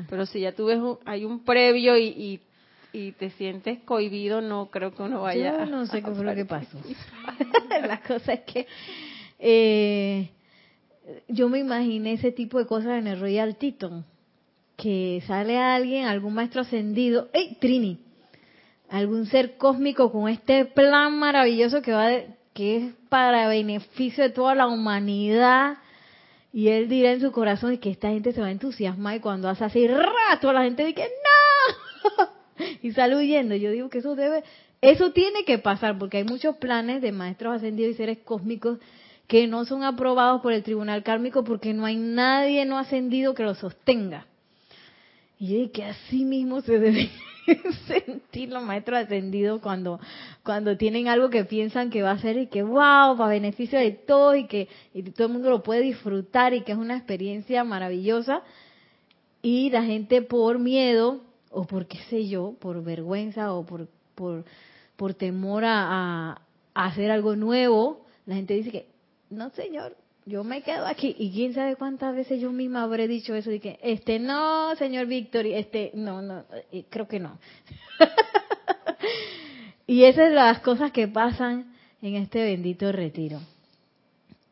Pero 0.10 0.26
si 0.26 0.40
ya 0.40 0.54
tú 0.54 0.68
ves, 0.68 0.80
hay 1.06 1.26
un 1.26 1.44
previo 1.44 1.98
y, 1.98 2.06
y 2.06 2.40
y 2.94 3.12
te 3.12 3.30
sientes 3.32 3.80
cohibido, 3.84 4.42
no 4.42 4.70
creo 4.72 4.94
que 4.94 5.04
uno 5.04 5.22
vaya. 5.22 5.60
Yo 5.60 5.66
no 5.66 5.86
sé 5.86 6.02
qué 6.02 6.12
fue 6.12 6.26
lo 6.26 6.34
que 6.34 6.46
pasó. 6.46 6.78
La 7.70 8.02
cosa 8.02 8.34
es 8.34 8.42
que 8.42 8.68
eh, 9.40 10.32
yo 11.28 11.50
me 11.50 11.60
imaginé 11.60 12.14
ese 12.14 12.32
tipo 12.32 12.58
de 12.58 12.66
cosas 12.66 13.00
en 13.00 13.08
el 13.08 13.20
Royal 13.20 13.56
Teton, 13.58 14.06
que 14.78 15.24
sale 15.26 15.58
alguien, 15.58 16.06
algún 16.06 16.36
maestro 16.36 16.62
ascendido, 16.62 17.28
¡Ey, 17.34 17.58
Trini! 17.60 18.00
Algún 18.90 19.26
ser 19.26 19.58
cósmico 19.58 20.12
con 20.12 20.30
este 20.30 20.64
plan 20.64 21.18
maravilloso 21.20 21.82
que 21.82 21.92
va 21.92 22.10
que 22.54 22.78
es 22.78 22.94
para 23.10 23.48
beneficio 23.50 24.24
de 24.24 24.30
toda 24.30 24.56
la 24.56 24.68
humanidad. 24.68 25.78
Y 26.54 26.70
él 26.70 26.88
dirá 26.88 27.12
en 27.12 27.22
su 27.22 27.32
corazón 27.32 27.78
que 27.78 27.90
esta 27.90 28.10
gente 28.10 28.32
se 28.32 28.42
va 28.42 28.48
a 28.48 28.52
entusiasmar 28.52 29.18
y 29.18 29.20
cuando 29.20 29.50
hace 29.50 29.66
así, 29.66 29.88
rato 29.88 30.54
la 30.54 30.64
gente 30.64 30.86
dice, 30.86 31.08
¡no! 32.08 32.28
y 32.82 32.92
sale 32.94 33.18
huyendo. 33.18 33.56
Yo 33.56 33.72
digo 33.72 33.90
que 33.90 34.00
eso 34.00 34.16
debe, 34.16 34.44
eso 34.82 35.12
tiene 35.12 35.44
que 35.44 35.58
pasar 35.58 35.98
porque 35.98 36.18
hay 36.18 36.24
muchos 36.24 36.56
planes 36.58 37.02
de 37.02 37.12
maestros 37.12 37.58
ascendidos 37.58 37.94
y 37.94 37.98
seres 37.98 38.20
cósmicos 38.20 38.80
que 39.28 39.48
no 39.48 39.66
son 39.66 39.84
aprobados 39.84 40.42
por 40.42 40.54
el 40.54 40.64
tribunal 40.64 41.04
kármico 41.04 41.44
porque 41.44 41.74
no 41.74 41.86
hay 41.86 41.98
nadie 41.98 42.66
no 42.66 42.78
ascendido 42.78 43.34
que 43.34 43.44
lo 43.44 43.54
sostenga. 43.54 44.26
Y 45.40 45.68
que 45.70 45.84
así 45.86 46.26
mismo 46.26 46.62
se 46.62 46.80
debe 46.80 47.10
sentir 47.88 48.50
los 48.50 48.64
maestros 48.64 49.00
ascendidos 49.00 49.62
cuando, 49.62 50.00
cuando 50.44 50.78
tienen 50.78 51.08
algo 51.08 51.30
que 51.30 51.46
piensan 51.46 51.90
que 51.90 52.02
va 52.02 52.12
a 52.12 52.20
ser 52.20 52.38
y 52.38 52.48
que 52.48 52.64
wow, 52.64 53.16
para 53.18 53.30
beneficio 53.30 53.80
de 53.80 53.92
todos 53.92 54.38
y 54.38 54.46
que 54.48 54.68
y 54.94 55.04
todo 55.04 55.28
el 55.28 55.34
mundo 55.34 55.50
lo 55.50 55.64
puede 55.64 55.82
disfrutar 55.82 56.54
y 56.54 56.62
que 56.62 56.72
es 56.72 56.78
una 56.78 56.98
experiencia 56.98 57.64
maravillosa. 57.64 58.42
Y 59.42 59.70
la 59.70 59.84
gente 59.84 60.22
por 60.22 60.60
miedo 60.60 61.22
o 61.52 61.66
por 61.66 61.88
qué 61.88 62.00
sé 62.10 62.28
yo, 62.28 62.56
por 62.60 62.84
vergüenza 62.84 63.54
o 63.54 63.66
por, 63.66 63.88
por, 64.16 64.44
por 64.96 65.14
temor 65.14 65.64
a, 65.66 66.42
hacer 66.74 67.10
algo 67.10 67.36
nuevo, 67.36 68.06
la 68.28 68.36
gente 68.36 68.54
dice 68.54 68.72
que, 68.72 68.88
no 69.32 69.50
señor, 69.50 69.96
yo 70.28 70.44
me 70.44 70.62
quedo 70.62 70.86
aquí. 70.86 71.16
Y 71.18 71.32
quién 71.32 71.54
sabe 71.54 71.78
cuántas 71.78 72.14
veces 72.14 72.42
yo 72.42 72.52
misma 72.52 72.84
habré 72.84 73.08
dicho 73.08 73.34
eso, 73.34 73.50
de 73.50 73.62
que, 73.62 73.80
este, 73.82 74.20
no, 74.20 74.76
señor 74.76 75.08
Víctor, 75.08 75.46
este, 75.46 75.92
no, 75.94 76.22
no, 76.22 76.44
creo 76.90 77.08
que 77.08 77.20
no. 77.20 77.40
y 79.88 80.04
esas 80.04 80.26
son 80.26 80.36
las 80.36 80.60
cosas 80.60 80.92
que 80.92 81.08
pasan 81.08 81.74
en 82.02 82.16
este 82.16 82.44
bendito 82.44 82.92
retiro. 82.92 83.40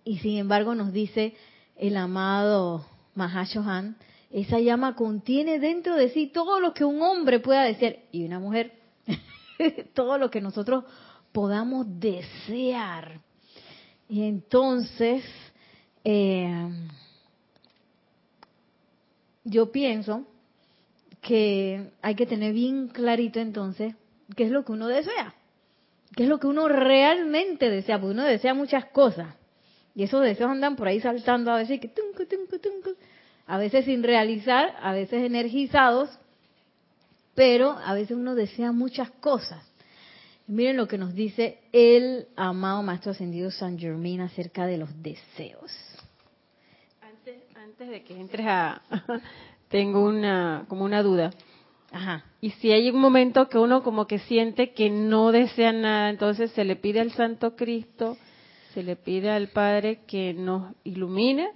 Y 0.05 0.19
sin 0.19 0.37
embargo 0.37 0.75
nos 0.75 0.93
dice 0.93 1.35
el 1.75 1.97
amado 1.97 2.85
Mahashohan, 3.15 3.97
esa 4.31 4.59
llama 4.59 4.95
contiene 4.95 5.59
dentro 5.59 5.95
de 5.95 6.09
sí 6.09 6.27
todo 6.27 6.59
lo 6.59 6.73
que 6.73 6.85
un 6.85 7.01
hombre 7.01 7.39
pueda 7.39 7.63
desear 7.63 7.97
y 8.11 8.23
una 8.23 8.39
mujer, 8.39 8.73
todo 9.93 10.17
lo 10.17 10.29
que 10.29 10.39
nosotros 10.39 10.85
podamos 11.33 11.85
desear. 11.99 13.19
Y 14.07 14.23
entonces, 14.23 15.23
eh, 16.05 16.69
yo 19.43 19.71
pienso 19.71 20.25
que 21.21 21.89
hay 22.03 22.15
que 22.15 22.27
tener 22.27 22.53
bien 22.53 22.87
clarito 22.87 23.39
entonces 23.39 23.95
qué 24.35 24.43
es 24.43 24.51
lo 24.51 24.63
que 24.63 24.71
uno 24.71 24.87
desea, 24.87 25.33
qué 26.15 26.23
es 26.23 26.29
lo 26.29 26.39
que 26.39 26.47
uno 26.47 26.67
realmente 26.67 27.69
desea, 27.69 27.99
porque 27.99 28.13
uno 28.13 28.23
desea 28.23 28.53
muchas 28.53 28.85
cosas. 28.85 29.35
Y 29.95 30.03
esos 30.03 30.21
deseos 30.21 30.51
andan 30.51 30.75
por 30.75 30.87
ahí 30.87 30.99
saltando 30.99 31.51
a 31.51 31.57
veces 31.57 31.79
que 31.79 31.91
a 33.47 33.57
veces 33.57 33.85
sin 33.85 34.03
realizar, 34.03 34.75
a 34.81 34.91
veces 34.91 35.23
energizados, 35.23 36.09
pero 37.33 37.71
a 37.71 37.93
veces 37.93 38.17
uno 38.17 38.35
desea 38.35 38.71
muchas 38.71 39.09
cosas. 39.09 39.63
miren 40.47 40.77
lo 40.77 40.87
que 40.87 40.99
nos 40.99 41.15
dice 41.15 41.59
el 41.71 42.27
amado 42.35 42.83
Maestro 42.83 43.11
Ascendido 43.11 43.49
San 43.49 43.79
Germain 43.79 44.21
acerca 44.21 44.67
de 44.67 44.77
los 44.77 45.01
deseos. 45.01 45.94
Antes, 47.75 47.89
de 47.89 48.03
que 48.03 48.17
entres 48.17 48.47
a... 48.47 48.81
tengo 49.67 50.05
una, 50.05 50.63
como 50.69 50.85
una 50.85 51.03
duda. 51.03 51.31
Ajá. 51.91 52.23
Y 52.39 52.51
si 52.51 52.71
hay 52.71 52.89
un 52.89 53.01
momento 53.01 53.49
que 53.49 53.57
uno 53.57 53.83
como 53.83 54.07
que 54.07 54.19
siente 54.19 54.71
que 54.71 54.89
no 54.89 55.33
desea 55.33 55.73
nada, 55.73 56.09
entonces 56.09 56.51
se 56.51 56.63
le 56.63 56.77
pide 56.77 57.01
al 57.01 57.11
Santo 57.11 57.57
Cristo, 57.57 58.15
se 58.73 58.81
le 58.81 58.95
pide 58.95 59.29
al 59.29 59.49
Padre 59.49 60.05
que 60.07 60.33
nos 60.33 60.73
ilumine 60.85 61.51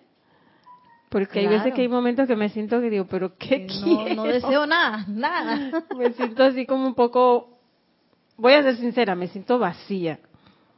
porque 1.07 1.39
hay 1.39 1.47
veces 1.47 1.73
que 1.73 1.83
hay 1.83 1.87
momentos 1.87 2.27
que 2.27 2.35
me 2.35 2.49
siento 2.49 2.81
que 2.81 2.89
digo, 2.89 3.05
pero 3.09 3.37
¿qué 3.37 3.59
no, 3.59 4.03
quiero? 4.03 4.15
No 4.15 4.23
deseo 4.25 4.65
nada, 4.65 5.05
nada. 5.07 5.85
me 5.97 6.11
siento 6.11 6.43
así 6.43 6.65
como 6.65 6.85
un 6.85 6.95
poco, 6.95 7.61
voy 8.35 8.55
a 8.55 8.63
ser 8.63 8.75
sincera, 8.75 9.15
me 9.15 9.29
siento 9.29 9.57
vacía. 9.57 10.19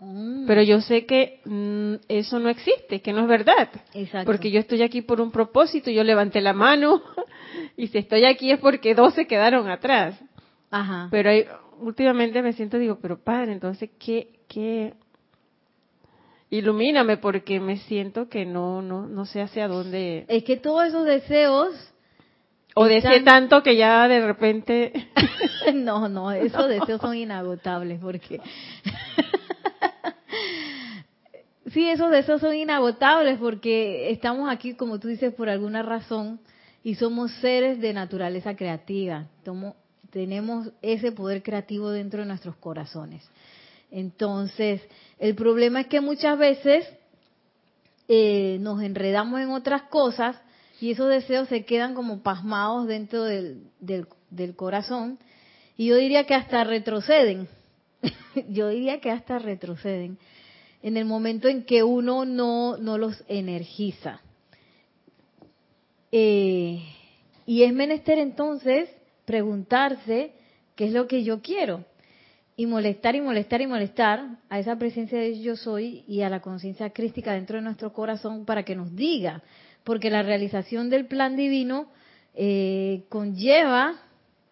Mm. 0.01 0.48
Pero 0.48 0.63
yo 0.63 0.81
sé 0.81 1.05
que 1.05 1.41
mm, 1.46 1.96
eso 2.08 2.39
no 2.39 2.50
existe, 2.50 3.01
que 3.01 3.13
no 3.13 3.22
es 3.22 3.27
verdad. 3.27 3.70
Exacto. 3.93 4.25
Porque 4.25 4.50
yo 4.50 4.60
estoy 4.60 4.81
aquí 4.81 5.03
por 5.03 5.22
un 5.22 5.31
propósito, 5.31 5.91
yo 5.91 6.03
levanté 6.03 6.41
la 6.41 6.53
mano 6.53 7.03
y 7.77 7.88
si 7.88 8.00
estoy 8.00 8.25
aquí 8.25 8.51
es 8.51 8.60
porque 8.60 8.96
dos 8.96 9.13
se 9.13 9.27
quedaron 9.27 9.70
atrás. 9.70 10.20
Ajá. 10.72 11.08
Pero 11.12 11.29
últimamente 11.79 12.41
me 12.41 12.53
siento, 12.53 12.79
digo, 12.79 12.98
pero 13.00 13.24
padre, 13.24 13.51
entonces, 13.53 13.91
¿qué, 14.00 14.39
qué, 14.48 14.96
ilumíname 16.50 17.17
porque 17.17 17.60
me 17.60 17.77
siento 17.77 18.27
que 18.27 18.46
no 18.46 18.81
no 18.81 19.08
no 19.08 19.25
sé 19.25 19.41
hacia 19.41 19.70
dónde 19.70 20.25
es 20.27 20.43
que 20.43 20.58
todos 20.58 20.86
esos 20.86 21.05
deseos 21.05 21.74
o 22.75 22.86
deseé 22.86 23.22
tanto 23.22 23.63
que 23.63 23.77
ya 23.77 24.05
de 24.10 24.20
repente 24.20 24.91
no 25.74 26.10
no 26.10 26.31
esos 26.34 26.67
deseos 26.67 27.00
son 27.00 27.15
inagotables 27.15 28.01
porque 28.01 28.41
sí 31.74 31.90
esos 31.90 32.12
deseos 32.12 32.42
son 32.42 32.56
inagotables 32.56 33.38
porque 33.40 34.12
estamos 34.12 34.50
aquí 34.50 34.74
como 34.74 35.00
tú 35.00 35.08
dices 35.08 35.34
por 35.34 35.50
alguna 35.50 35.82
razón 35.84 36.40
y 36.84 36.96
somos 36.96 37.32
seres 37.42 37.80
de 37.80 37.94
naturaleza 37.94 38.56
creativa. 38.56 39.28
Tenemos 40.10 40.70
ese 40.82 41.12
poder 41.12 41.42
creativo 41.44 41.90
dentro 41.90 42.22
de 42.22 42.28
nuestros 42.28 42.56
corazones. 42.58 43.24
Entonces, 43.92 44.82
el 45.20 45.36
problema 45.36 45.82
es 45.82 45.88
que 45.88 46.01
muchas 46.01 46.38
veces 46.38 46.88
eh, 48.08 48.58
nos 48.60 48.82
enredamos 48.82 49.40
en 49.40 49.51
otras 49.51 49.84
cosas 49.84 50.38
y 50.80 50.92
esos 50.92 51.10
deseos 51.10 51.48
se 51.48 51.63
quedan 51.66 51.94
como 51.94 52.24
pasmados 52.24 52.88
dentro 52.88 53.24
del, 53.24 53.63
del, 53.80 54.56
corazón 54.56 55.20
y 55.78 55.88
yo 55.88 55.98
diría 55.98 56.25
que 56.25 56.34
hasta 56.34 56.63
retroceden. 56.63 57.48
yo 58.50 58.70
diría 58.70 59.00
que 59.00 59.12
hasta 59.12 59.38
retroceden 59.40 60.18
en 60.84 60.98
el 60.98 61.06
momento 61.06 61.48
en 61.48 61.64
que 61.64 61.84
uno 61.84 62.26
no, 62.26 62.78
no 62.78 62.98
los 62.98 63.24
energiza. 63.28 64.22
Eh, 66.12 66.82
y 67.46 67.63
es 67.63 67.74
menester 67.74 68.20
entonces 68.20 68.89
preguntarse 69.26 70.34
qué 70.76 70.86
es 70.86 70.94
lo 70.94 71.08
que 71.08 71.24
yo 71.24 71.41
quiero. 71.41 71.86
Y 72.56 72.65
molestar 72.65 73.15
y 73.15 73.22
molestar 73.22 73.62
y 73.62 73.67
molestar 73.67 74.38
a 74.50 74.60
esa 74.60 74.78
presencia 74.78 75.20
de 75.20 75.39
yo 75.41 75.56
soy 75.56 76.04
y 76.08 76.22
a 76.22 76.30
la 76.30 76.41
conciencia 76.41 76.89
crística 76.91 77.34
dentro 77.34 77.58
de 77.58 77.63
nuestro 77.63 77.94
corazón 77.94 78.46
para 78.46 78.63
que 78.63 78.76
nos 78.76 78.96
diga, 78.96 79.41
porque 79.84 80.10
la 80.10 80.22
realización 80.22 80.89
del 80.89 81.06
plan 81.06 81.36
divino 81.36 81.88
eh, 82.36 83.04
conlleva 83.10 84.02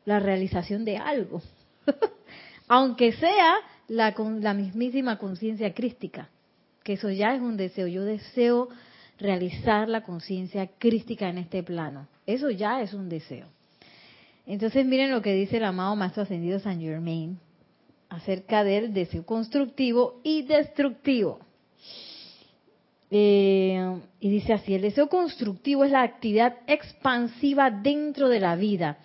la 0.06 0.20
realización 0.20 0.86
de 0.86 0.98
algo, 0.98 1.42
aunque 2.68 3.12
sea 3.12 3.56
la, 3.90 4.16
la 4.40 4.54
mismísima 4.54 5.18
conciencia 5.18 5.74
crística, 5.74 6.30
que 6.84 6.94
eso 6.94 7.10
ya 7.10 7.36
es 7.36 7.42
un 7.42 7.58
deseo, 7.58 7.88
yo 7.88 8.06
deseo 8.06 8.70
realizar 9.18 9.90
la 9.90 10.02
conciencia 10.04 10.70
crística 10.78 11.28
en 11.28 11.40
este 11.40 11.62
plano, 11.64 12.08
eso 12.26 12.50
ya 12.50 12.82
es 12.82 12.94
un 12.94 13.10
deseo. 13.10 13.48
Entonces 14.46 14.86
miren 14.86 15.12
lo 15.12 15.22
que 15.22 15.34
dice 15.34 15.58
el 15.58 15.66
amado 15.66 15.96
Maestro 15.96 16.24
Ascendido 16.24 16.60
San 16.60 16.80
Germain, 16.80 17.38
acerca 18.10 18.64
del 18.64 18.94
deseo 18.94 19.26
constructivo 19.26 20.20
y 20.24 20.44
destructivo. 20.44 21.40
Eh, 23.12 24.00
y 24.20 24.30
dice 24.30 24.54
así, 24.54 24.74
el 24.74 24.82
deseo 24.82 25.10
constructivo 25.10 25.84
es 25.84 25.92
la 25.92 26.04
actividad 26.04 26.58
expansiva 26.68 27.72
dentro 27.72 28.30
de 28.30 28.40
la 28.40 28.56
vida, 28.56 28.98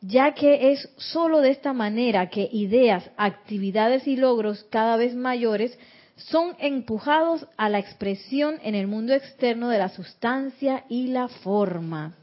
ya 0.00 0.32
que 0.34 0.72
es 0.72 0.88
sólo 0.96 1.40
de 1.40 1.50
esta 1.50 1.72
manera 1.72 2.30
que 2.30 2.48
ideas, 2.52 3.10
actividades 3.16 4.06
y 4.06 4.16
logros 4.16 4.64
cada 4.70 4.96
vez 4.96 5.14
mayores 5.14 5.78
son 6.16 6.54
empujados 6.58 7.46
a 7.56 7.68
la 7.68 7.78
expresión 7.78 8.58
en 8.62 8.74
el 8.74 8.86
mundo 8.86 9.14
externo 9.14 9.68
de 9.68 9.78
la 9.78 9.88
sustancia 9.88 10.84
y 10.88 11.08
la 11.08 11.28
forma. 11.28 12.14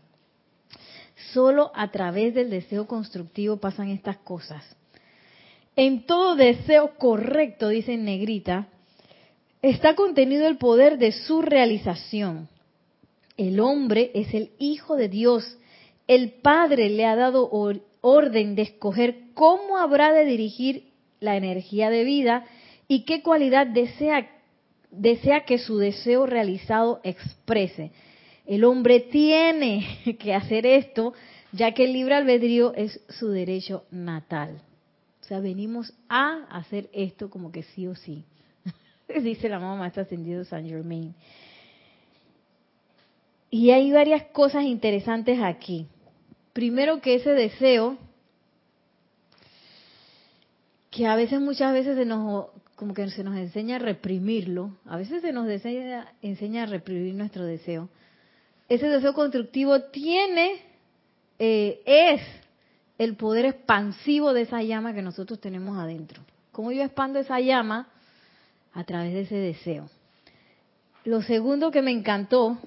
Solo 1.33 1.71
a 1.73 1.91
través 1.91 2.33
del 2.35 2.49
deseo 2.49 2.87
constructivo 2.87 3.57
pasan 3.57 3.89
estas 3.89 4.17
cosas. 4.17 4.63
En 5.75 6.05
todo 6.05 6.35
deseo 6.35 6.95
correcto, 6.97 7.69
dice 7.69 7.93
en 7.93 8.05
negrita, 8.05 8.67
está 9.61 9.95
contenido 9.95 10.47
el 10.47 10.57
poder 10.57 10.97
de 10.97 11.11
su 11.11 11.41
realización. 11.41 12.49
El 13.35 13.59
hombre 13.59 14.11
es 14.13 14.33
el 14.33 14.51
Hijo 14.57 14.95
de 14.95 15.09
Dios. 15.09 15.57
El 16.07 16.31
Padre 16.41 16.89
le 16.89 17.05
ha 17.05 17.15
dado 17.15 17.49
orden 18.01 18.55
de 18.55 18.61
escoger 18.61 19.33
cómo 19.33 19.77
habrá 19.77 20.13
de 20.13 20.25
dirigir 20.25 20.93
la 21.19 21.35
energía 21.35 21.89
de 21.89 22.05
vida 22.05 22.45
y 22.87 23.03
qué 23.03 23.21
cualidad 23.21 23.67
desea, 23.67 24.29
desea 24.89 25.43
que 25.45 25.57
su 25.57 25.77
deseo 25.77 26.25
realizado 26.25 27.01
exprese. 27.03 27.91
El 28.45 28.63
hombre 28.63 29.01
tiene 29.01 29.85
que 30.19 30.33
hacer 30.33 30.65
esto, 30.65 31.13
ya 31.51 31.73
que 31.73 31.83
el 31.85 31.93
libre 31.93 32.15
albedrío 32.15 32.73
es 32.73 33.01
su 33.09 33.27
derecho 33.29 33.83
natal. 33.91 34.61
O 35.21 35.25
sea, 35.25 35.41
venimos 35.41 35.93
a 36.07 36.45
hacer 36.49 36.89
esto 36.93 37.29
como 37.29 37.51
que 37.51 37.63
sí 37.63 37.85
o 37.85 37.95
sí. 37.95 38.23
Dice 39.21 39.49
la 39.49 39.59
mamá 39.59 39.87
está 39.87 40.01
ascendido 40.01 40.45
San 40.45 40.65
Germain. 40.65 41.13
Y 43.49 43.71
hay 43.71 43.91
varias 43.91 44.23
cosas 44.31 44.63
interesantes 44.63 45.39
aquí. 45.41 45.87
Primero 46.57 47.01
que 47.01 47.13
ese 47.13 47.33
deseo, 47.33 47.99
que 50.89 51.05
a 51.05 51.15
veces, 51.15 51.39
muchas 51.39 51.71
veces 51.71 51.95
se 51.95 52.03
nos, 52.03 52.47
como 52.75 52.95
que 52.95 53.07
se 53.11 53.23
nos 53.23 53.37
enseña 53.37 53.75
a 53.75 53.79
reprimirlo, 53.79 54.71
a 54.87 54.97
veces 54.97 55.21
se 55.21 55.31
nos 55.31 55.47
enseña, 55.47 56.11
enseña 56.23 56.63
a 56.63 56.65
reprimir 56.65 57.13
nuestro 57.13 57.45
deseo. 57.45 57.89
Ese 58.69 58.87
deseo 58.87 59.13
constructivo 59.13 59.83
tiene, 59.91 60.63
eh, 61.37 61.79
es 61.85 62.21
el 62.97 63.15
poder 63.17 63.45
expansivo 63.45 64.33
de 64.33 64.41
esa 64.41 64.63
llama 64.63 64.95
que 64.95 65.03
nosotros 65.03 65.39
tenemos 65.39 65.77
adentro. 65.77 66.23
¿Cómo 66.51 66.71
yo 66.71 66.81
expando 66.81 67.19
esa 67.19 67.39
llama? 67.39 67.87
A 68.73 68.83
través 68.83 69.13
de 69.13 69.21
ese 69.21 69.35
deseo. 69.35 69.91
Lo 71.03 71.21
segundo 71.21 71.69
que 71.69 71.83
me 71.83 71.91
encantó 71.91 72.57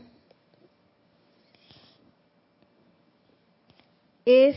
es 4.24 4.56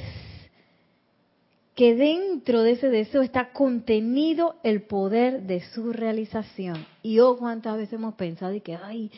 que 1.75 1.95
dentro 1.95 2.61
de 2.61 2.71
ese 2.71 2.89
deseo 2.89 3.21
está 3.21 3.51
contenido 3.51 4.57
el 4.63 4.83
poder 4.83 5.43
de 5.43 5.61
su 5.61 5.91
realización. 5.91 6.85
Y 7.01 7.19
oh, 7.19 7.37
cuántas 7.37 7.77
veces 7.77 7.93
hemos 7.93 8.13
pensado 8.15 8.53
y 8.53 8.61
que, 8.61 8.75
ay, 8.75 9.11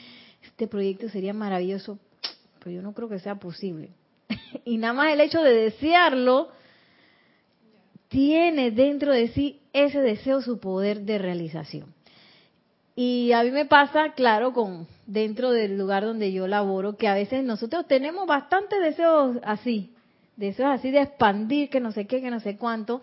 este 0.43 0.67
proyecto 0.67 1.09
sería 1.09 1.33
maravilloso, 1.33 1.99
pero 2.59 2.71
yo 2.71 2.81
no 2.81 2.93
creo 2.93 3.09
que 3.09 3.19
sea 3.19 3.35
posible. 3.35 3.89
y 4.65 4.77
nada 4.77 4.93
más 4.93 5.13
el 5.13 5.21
hecho 5.21 5.41
de 5.41 5.53
desearlo 5.53 6.49
tiene 8.07 8.71
dentro 8.71 9.11
de 9.11 9.27
sí 9.29 9.59
ese 9.73 9.99
deseo 9.99 10.41
su 10.41 10.59
poder 10.59 11.01
de 11.01 11.17
realización. 11.17 11.93
Y 12.95 13.33
a 13.33 13.43
mí 13.43 13.51
me 13.51 13.65
pasa, 13.65 14.13
claro, 14.13 14.53
con 14.53 14.87
dentro 15.05 15.51
del 15.51 15.77
lugar 15.77 16.05
donde 16.05 16.31
yo 16.31 16.47
laboro, 16.47 16.95
que 16.95 17.09
a 17.09 17.13
veces 17.13 17.43
nosotros 17.43 17.85
tenemos 17.87 18.25
bastantes 18.25 18.79
deseos 18.79 19.37
así, 19.43 19.94
deseos 20.35 20.69
así 20.69 20.91
de 20.91 21.01
expandir, 21.01 21.69
que 21.69 21.79
no 21.79 21.91
sé 21.91 22.05
qué, 22.05 22.21
que 22.21 22.31
no 22.31 22.39
sé 22.39 22.57
cuánto. 22.57 23.01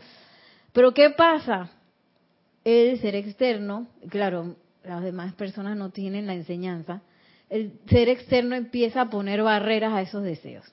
Pero 0.73 0.95
¿qué 0.95 1.11
pasa? 1.11 1.71
El 2.65 2.99
ser 3.01 3.15
externo, 3.15 3.89
claro, 4.09 4.57
las 4.85 5.03
demás 5.03 5.33
personas 5.35 5.77
no 5.77 5.91
tienen 5.91 6.27
la 6.27 6.35
enseñanza, 6.35 7.03
el 7.51 7.73
ser 7.89 8.09
externo 8.09 8.55
empieza 8.55 9.03
a 9.03 9.11
poner 9.11 9.43
barreras 9.43 9.93
a 9.93 10.03
esos 10.03 10.23
deseos. 10.23 10.65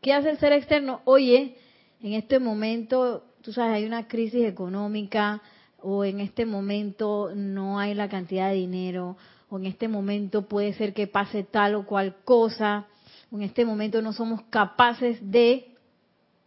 ¿Qué 0.00 0.12
hace 0.12 0.30
el 0.30 0.38
ser 0.38 0.52
externo? 0.52 1.02
Oye, 1.04 1.56
en 2.02 2.14
este 2.14 2.38
momento, 2.38 3.24
tú 3.42 3.52
sabes, 3.52 3.76
hay 3.76 3.84
una 3.84 4.08
crisis 4.08 4.44
económica, 4.44 5.42
o 5.82 6.04
en 6.04 6.20
este 6.20 6.46
momento 6.46 7.32
no 7.34 7.78
hay 7.78 7.94
la 7.94 8.08
cantidad 8.08 8.48
de 8.48 8.56
dinero, 8.56 9.16
o 9.50 9.58
en 9.58 9.66
este 9.66 9.88
momento 9.88 10.48
puede 10.48 10.72
ser 10.72 10.94
que 10.94 11.06
pase 11.06 11.42
tal 11.42 11.74
o 11.74 11.86
cual 11.86 12.16
cosa, 12.24 12.86
o 13.30 13.36
en 13.36 13.42
este 13.42 13.64
momento 13.64 14.00
no 14.00 14.12
somos 14.12 14.42
capaces 14.48 15.18
de, 15.30 15.71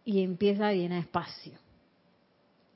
y 0.06 0.22
empieza 0.22 0.68
a 0.68 0.72
llenar 0.72 1.00
espacio. 1.00 1.52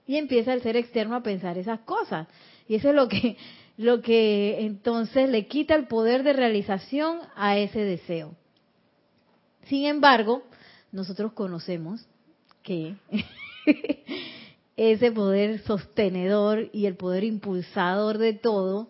Y 0.07 0.17
empieza 0.17 0.53
el 0.53 0.61
ser 0.61 0.77
externo 0.77 1.15
a 1.15 1.23
pensar 1.23 1.57
esas 1.57 1.81
cosas. 1.81 2.27
Y 2.69 2.75
eso 2.75 2.91
es 2.91 2.95
lo 2.95 3.09
que, 3.09 3.39
lo 3.79 4.03
que 4.03 4.67
entonces 4.67 5.31
le 5.31 5.47
quita 5.47 5.75
el 5.77 5.87
poder 5.87 6.25
de 6.25 6.35
realización 6.35 7.21
a 7.37 7.57
ese 7.57 7.81
deseo. 7.81 8.35
Sin 9.65 9.87
embargo, 9.87 10.43
nosotros 10.91 11.33
conocemos 11.33 12.05
que 12.65 12.97
ese 14.77 15.13
poder 15.13 15.61
sostenedor 15.61 16.69
y 16.73 16.87
el 16.87 16.97
poder 16.97 17.23
impulsador 17.23 18.19
de 18.19 18.33
todo 18.33 18.89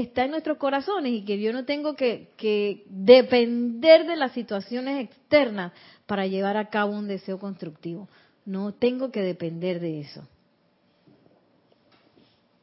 está 0.00 0.24
en 0.24 0.32
nuestros 0.32 0.58
corazones 0.58 1.12
y 1.12 1.24
que 1.24 1.40
yo 1.40 1.52
no 1.52 1.64
tengo 1.64 1.94
que, 1.94 2.84
depender 2.88 4.06
de 4.06 4.16
las 4.16 4.32
situaciones 4.32 5.04
externas 5.04 5.72
para 6.06 6.26
llevar 6.26 6.56
a 6.56 6.68
cabo 6.68 6.92
un 6.92 7.08
deseo 7.08 7.38
constructivo. 7.38 8.08
No 8.44 8.72
tengo 8.72 9.10
que 9.10 9.20
depender 9.20 9.80
de 9.80 10.00
eso. 10.00 10.26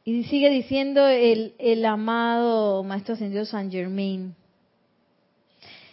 Y 0.04 0.24
sigue 0.24 0.50
diciendo 0.50 1.06
el, 1.06 1.84
amado 1.84 2.82
Maestro 2.84 3.14
Ascendido 3.14 3.44
San 3.44 3.70
Germain. 3.70 4.34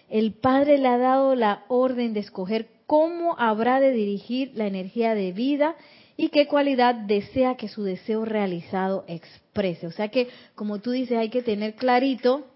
El 0.10 0.34
Padre 0.34 0.78
le 0.78 0.88
ha 0.88 0.98
dado 0.98 1.36
la 1.36 1.64
orden 1.68 2.14
de 2.14 2.20
escoger 2.20 2.68
cómo 2.86 3.36
habrá 3.40 3.80
de 3.80 3.92
dirigir 3.92 4.52
la 4.56 4.68
energía 4.68 5.16
de 5.16 5.32
vida 5.32 5.76
y 6.16 6.30
qué 6.30 6.48
cualidad 6.48 6.94
desea 6.94 7.56
que 7.56 7.68
su 7.68 7.84
deseo 7.84 8.24
realizado 8.24 9.04
exprese. 9.08 9.43
O 9.56 9.92
sea 9.92 10.10
que, 10.10 10.30
como 10.56 10.80
tú 10.80 10.92
dices, 10.92 11.18
hay 11.18 11.30
que 11.30 11.44
tener 11.44 11.76
clarito 11.76 12.48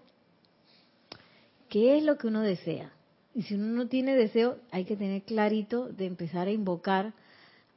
qué 1.68 1.96
es 1.96 2.04
lo 2.04 2.18
que 2.18 2.26
uno 2.26 2.42
desea. 2.42 2.92
Y 3.34 3.42
si 3.42 3.54
uno 3.54 3.66
no 3.66 3.88
tiene 3.88 4.16
deseo, 4.16 4.58
hay 4.72 4.84
que 4.84 4.96
tener 4.96 5.22
clarito 5.22 5.88
de 5.88 6.06
empezar 6.06 6.48
a 6.48 6.50
invocar 6.50 7.12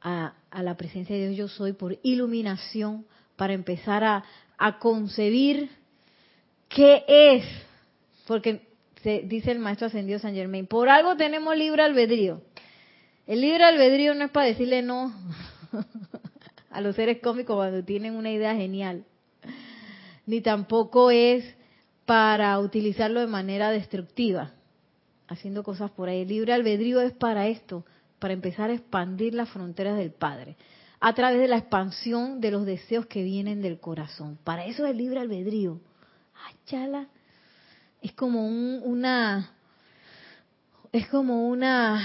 a, 0.00 0.34
la 0.60 0.76
presencia 0.76 1.14
de 1.14 1.28
Dios 1.28 1.36
yo 1.36 1.48
soy 1.48 1.72
por 1.72 1.98
iluminación 2.02 3.06
para 3.36 3.52
empezar 3.52 4.02
a, 4.02 4.24
a 4.58 4.78
concebir 4.80 5.70
qué 6.68 7.04
es. 7.06 7.44
Porque 8.26 8.62
se, 9.02 9.22
dice 9.24 9.52
el 9.52 9.60
maestro 9.60 9.86
ascendido 9.86 10.18
San 10.18 10.34
Germain, 10.34 10.66
por 10.66 10.88
algo 10.88 11.16
tenemos 11.16 11.56
libre 11.56 11.82
albedrío. 11.82 12.42
El 13.28 13.40
libre 13.40 13.62
albedrío 13.62 14.14
no 14.14 14.24
es 14.24 14.30
para 14.32 14.46
decirle 14.46 14.82
no 14.82 15.14
a 16.70 16.80
los 16.80 16.96
seres 16.96 17.20
cómicos 17.22 17.54
cuando 17.54 17.84
tienen 17.84 18.16
una 18.16 18.32
idea 18.32 18.54
genial, 18.54 19.04
ni 20.26 20.40
tampoco 20.40 21.10
es 21.10 21.44
para 22.06 22.58
utilizarlo 22.58 23.20
de 23.20 23.26
manera 23.26 23.70
destructiva, 23.70 24.52
haciendo 25.28 25.62
cosas 25.62 25.90
por 25.90 26.08
ahí. 26.08 26.22
El 26.22 26.28
libre 26.28 26.52
albedrío 26.52 27.00
es 27.00 27.12
para 27.12 27.48
esto, 27.48 27.84
para 28.18 28.34
empezar 28.34 28.70
a 28.70 28.74
expandir 28.74 29.34
las 29.34 29.48
fronteras 29.50 29.96
del 29.96 30.12
Padre, 30.12 30.56
a 31.00 31.12
través 31.14 31.40
de 31.40 31.48
la 31.48 31.58
expansión 31.58 32.40
de 32.40 32.50
los 32.50 32.66
deseos 32.66 33.06
que 33.06 33.22
vienen 33.22 33.62
del 33.62 33.80
corazón. 33.80 34.38
Para 34.44 34.66
eso 34.66 34.84
es 34.84 34.92
el 34.92 34.98
libre 34.98 35.20
albedrío. 35.20 35.80
Ah, 36.34 36.52
chala. 36.66 37.08
Es 38.00 38.12
como 38.12 38.46
una 38.46 39.52
es 40.92 41.08
como 41.08 41.48
una 41.48 42.02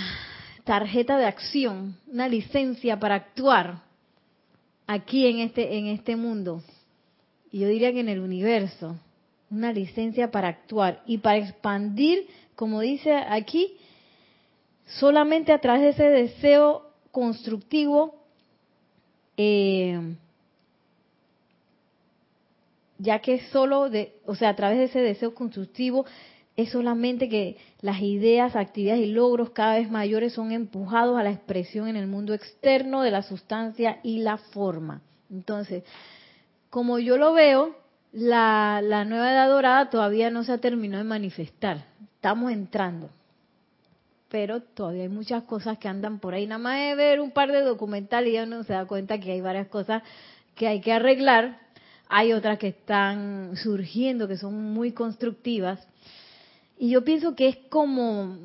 tarjeta 0.64 1.18
de 1.18 1.26
acción, 1.26 1.98
una 2.08 2.30
licencia 2.30 2.98
para 2.98 3.16
actuar 3.16 3.82
aquí 4.88 5.28
en 5.28 5.40
este, 5.40 5.78
en 5.78 5.88
este 5.88 6.16
mundo. 6.16 6.64
Y 7.52 7.60
yo 7.60 7.68
diría 7.68 7.92
que 7.92 8.02
en 8.02 8.10
el 8.10 8.20
universo, 8.20 8.98
una 9.50 9.72
licencia 9.72 10.32
para 10.32 10.50
actuar 10.50 11.02
y 11.06 11.20
para 11.20 11.38
expandir, 11.38 12.28
como 12.56 12.82
dice 12.82 13.14
aquí, 13.14 13.78
solamente 14.86 15.52
a 15.52 15.60
través 15.60 15.82
de 15.84 15.90
ese 15.90 16.10
deseo 16.10 16.92
constructivo, 17.12 18.16
eh, 19.38 20.16
ya 22.98 23.20
que 23.20 23.40
solo 23.52 23.90
de, 23.90 24.14
o 24.26 24.36
sea, 24.36 24.50
a 24.50 24.56
través 24.56 24.80
de 24.80 24.86
ese 24.86 25.00
deseo 25.00 25.34
constructivo 25.34 26.06
es 26.56 26.72
solamente 26.72 27.30
que 27.30 27.58
las 27.82 28.02
ideas, 28.02 28.56
actividades 28.56 29.04
y 29.04 29.12
logros 29.12 29.52
cada 29.52 29.78
vez 29.78 29.92
mayores 29.92 30.34
son 30.34 30.52
empujados 30.52 31.16
a 31.18 31.24
la 31.24 31.30
expresión 31.30 31.88
en 31.88 31.96
el 31.96 32.08
mundo 32.08 32.34
externo 32.34 33.04
de 33.04 33.12
la 33.12 33.22
sustancia 33.22 34.00
y 34.02 34.20
la 34.20 34.38
forma. 34.38 35.02
Entonces, 35.30 35.84
como 36.78 37.00
yo 37.00 37.18
lo 37.18 37.34
veo, 37.34 37.76
la, 38.12 38.84
nueva 39.04 39.32
edad 39.32 39.50
dorada 39.50 39.90
todavía 39.90 40.30
no 40.30 40.44
se 40.44 40.52
ha 40.52 40.60
terminado 40.60 41.04
de 41.04 41.10
manifestar. 41.10 41.88
Estamos 42.14 42.52
entrando. 42.52 43.10
Pero 44.30 44.62
todavía 44.62 45.02
hay 45.02 45.10
muchas 45.10 45.42
cosas 45.46 45.80
que 45.80 45.88
andan 45.88 46.20
por 46.20 46.36
ahí. 46.36 46.46
Nada 46.46 46.60
más 46.60 46.78
de 46.78 46.94
ver 46.94 47.20
un 47.20 47.32
par 47.32 47.52
de 47.52 47.62
documentales 47.62 48.30
y 48.30 48.34
ya 48.34 48.44
uno 48.44 48.64
se 48.64 48.74
da 48.74 48.86
cuenta 48.86 49.20
que 49.20 49.32
hay 49.32 49.42
varias 49.42 49.70
cosas 49.70 50.04
que 50.54 50.68
hay 50.68 50.80
que 50.80 50.94
arreglar. 50.94 51.58
Hay 52.10 52.32
otras 52.32 52.60
que 52.60 52.68
están 52.68 53.56
surgiendo, 53.56 54.28
que 54.28 54.38
son 54.38 54.54
muy 54.72 54.92
constructivas 54.92 55.80
y 56.78 56.92
yo 56.92 57.04
pienso 57.04 57.34
que 57.34 57.48
es 57.48 57.58
como 57.70 58.38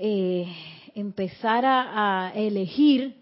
eh, 0.00 0.52
empezar 0.96 1.64
a, 1.64 2.32
elegir 2.34 3.14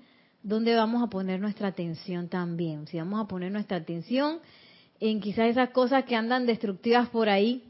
dónde 0.42 0.74
vamos 0.74 1.02
a 1.02 1.08
poner 1.08 1.40
nuestra 1.40 1.68
atención 1.68 2.28
también. 2.28 2.86
Si 2.86 2.98
vamos 2.98 3.20
a 3.20 3.28
poner 3.28 3.52
nuestra 3.52 3.78
atención 3.78 4.38
en 5.00 5.20
quizás 5.20 5.48
esas 5.48 5.70
cosas 5.70 6.04
que 6.04 6.16
andan 6.16 6.46
destructivas 6.46 7.08
por 7.08 7.28
ahí, 7.28 7.64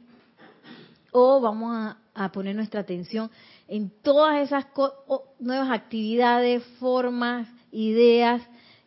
o 1.11 1.41
vamos 1.41 1.95
a, 2.15 2.33
poner 2.33 2.55
nuestra 2.55 2.81
atención 2.81 3.31
en 3.69 3.91
todas 4.03 4.45
esas 4.45 4.67
nuevas 5.39 5.71
actividades, 5.71 6.65
formas, 6.81 7.49
ideas 7.71 8.43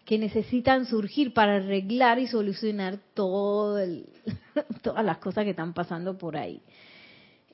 que 0.05 0.17
necesitan 0.17 0.85
surgir 0.85 1.33
para 1.33 1.55
arreglar 1.55 2.19
y 2.19 2.27
solucionar 2.27 2.99
todo 3.13 3.77
todas 4.81 5.05
las 5.05 5.17
cosas 5.19 5.45
que 5.45 5.51
están 5.51 5.73
pasando 5.73 6.17
por 6.17 6.35
ahí 6.35 6.61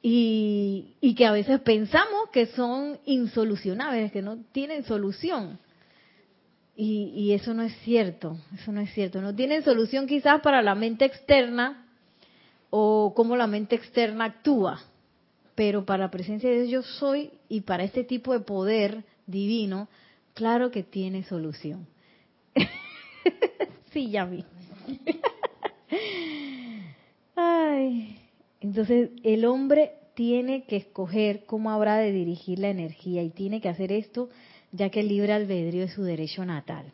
y, 0.02 1.16
que 1.16 1.26
a 1.26 1.32
veces 1.32 1.60
pensamos 1.62 2.30
que 2.32 2.46
son 2.48 3.00
insolucionables, 3.06 4.12
que 4.12 4.22
no 4.22 4.38
tienen 4.52 4.84
solución. 4.84 5.60
Y, 6.80 7.12
y, 7.16 7.34
eso 7.34 7.56
no 7.56 7.64
es 7.64 7.76
cierto, 7.80 8.38
eso 8.54 8.72
no 8.72 8.82
es 8.82 8.94
cierto. 8.94 9.20
No 9.20 9.34
tienen 9.34 9.64
solución 9.64 10.06
quizás 10.06 10.42
para 10.42 10.62
la 10.62 10.76
mente 10.76 11.06
externa 11.06 11.88
o 12.70 13.14
cómo 13.16 13.36
la 13.36 13.48
mente 13.48 13.76
externa 13.76 14.26
actúa, 14.26 14.80
pero 15.56 15.86
para 15.86 16.04
la 16.04 16.12
presencia 16.12 16.50
de 16.50 16.62
Dios 16.62 16.70
yo 16.70 16.82
soy 16.84 17.32
y 17.50 17.62
para 17.62 17.84
este 17.84 18.04
tipo 18.04 18.32
de 18.32 18.42
poder 18.42 19.04
divino, 19.26 19.88
claro 20.36 20.70
que 20.70 20.84
tiene 20.84 21.24
solución. 21.24 21.88
sí, 23.92 24.12
ya 24.12 24.26
vi. 24.26 24.46
Ay. 27.36 28.20
Entonces 28.62 29.12
el 29.24 29.46
hombre 29.46 29.94
tiene 30.14 30.66
que 30.66 30.78
escoger 30.78 31.46
cómo 31.46 31.72
habrá 31.72 31.98
de 31.98 32.12
dirigir 32.12 32.60
la 32.60 32.70
energía 32.70 33.24
y 33.24 33.30
tiene 33.30 33.62
que 33.62 33.70
hacer 33.70 33.92
esto 33.92 34.30
ya 34.72 34.90
que 34.90 35.02
el 35.02 35.10
libre 35.10 35.34
albedrío 35.34 35.86
es 35.86 35.94
su 35.94 36.04
derecho 36.04 36.46
natal. 36.46 36.92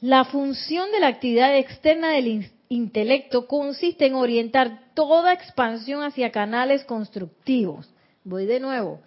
La 0.00 0.24
función 0.24 0.90
de 0.92 1.00
la 1.00 1.08
actividad 1.08 1.56
externa 1.56 2.10
del 2.10 2.50
intelecto 2.68 3.46
consiste 3.46 4.06
en 4.06 4.14
orientar 4.14 4.92
toda 4.94 5.32
expansión 5.32 6.02
hacia 6.02 6.30
canales 6.30 6.84
constructivos. 6.84 7.88
Voy 8.24 8.46
de 8.46 8.60
nuevo. 8.60 9.00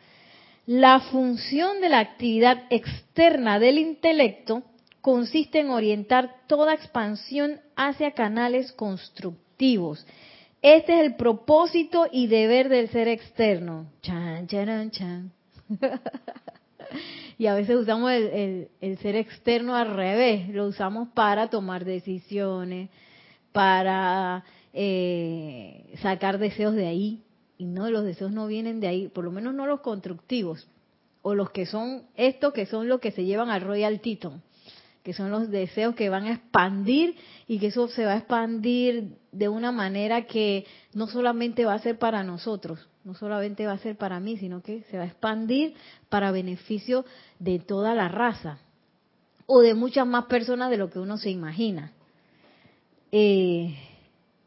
La 0.66 1.00
función 1.00 1.82
de 1.82 1.90
la 1.90 2.00
actividad 2.00 2.64
externa 2.70 3.60
del 3.60 3.78
intelecto 3.78 4.64
consiste 5.02 5.60
en 5.60 5.70
orientar 5.70 6.36
toda 6.48 6.74
expansión 6.74 7.62
hacia 7.76 8.12
canales 8.12 8.72
constructivos 8.74 10.06
este 10.62 11.00
es 11.00 11.06
el 11.06 11.16
propósito 11.16 12.08
y 12.12 12.28
deber 12.28 12.70
del 12.70 12.90
ser 12.90 13.08
externo. 13.08 13.88
Chan, 14.02 14.48
chan, 14.48 14.92
chan. 14.92 15.32
y 17.38 17.48
a 17.48 17.56
veces 17.56 17.76
usamos 17.76 18.12
el, 18.12 18.70
ser 19.02 19.16
externo 19.16 19.76
al 19.76 19.96
revés, 19.96 20.50
lo 20.50 20.68
usamos 20.68 21.10
para 21.10 21.50
tomar 21.50 21.86
decisiones, 21.86 22.90
para 23.52 24.44
eh, 24.74 25.94
sacar 26.02 26.38
deseos 26.38 26.74
de 26.76 26.88
ahí. 26.88 27.24
Y 27.58 27.66
no, 27.66 27.90
los 27.90 28.04
deseos 28.04 28.32
no 28.32 28.48
vienen 28.48 28.80
de 28.80 28.88
ahí, 28.88 29.08
por 29.08 29.24
lo 29.24 29.32
menos 29.32 29.54
no 29.54 29.66
los 29.66 29.82
constructivos, 29.82 30.68
o 31.24 31.34
los 31.34 31.50
que 31.50 31.66
son 31.66 32.04
estos 32.16 32.54
que 32.54 32.68
son 32.68 32.88
los 32.88 33.00
que 33.00 33.12
se 33.12 33.26
llevan 33.26 33.50
al 33.50 33.62
Royal 33.62 34.00
Teton, 34.00 34.44
que 35.08 35.14
son 35.14 35.32
los 35.32 35.50
deseos 35.50 35.96
que 35.96 36.10
van 36.10 36.26
a 36.26 36.34
expandir 36.34 37.16
y 37.48 37.60
que 37.60 37.68
eso 37.68 37.88
se 37.88 38.04
va 38.04 38.12
a 38.12 38.18
expandir 38.18 39.16
de 39.32 39.48
una 39.48 39.72
manera 39.72 40.26
que 40.26 40.66
no 40.94 41.08
solamente 41.08 41.64
va 41.64 41.76
a 41.76 41.80
ser 41.80 41.98
para 41.98 42.26
nosotros, 42.26 42.90
no 43.06 43.14
solamente 43.14 43.66
va 43.66 43.72
a 43.72 43.78
ser 43.78 43.96
para 43.96 44.20
mí, 44.20 44.36
sino 44.36 44.62
que 44.62 44.84
se 44.92 44.98
va 44.98 45.04
a 45.04 45.08
expandir 45.08 45.76
para 46.10 46.32
beneficio 46.32 47.06
de 47.40 47.58
toda 47.58 47.96
la 47.96 48.10
raza 48.10 48.60
o 49.46 49.62
de 49.62 49.76
muchas 49.76 50.06
más 50.06 50.26
personas 50.26 50.70
de 50.70 50.76
lo 50.76 50.90
que 50.90 51.00
uno 51.00 51.16
se 51.16 51.30
imagina. 51.30 51.94
Eh, 53.14 53.78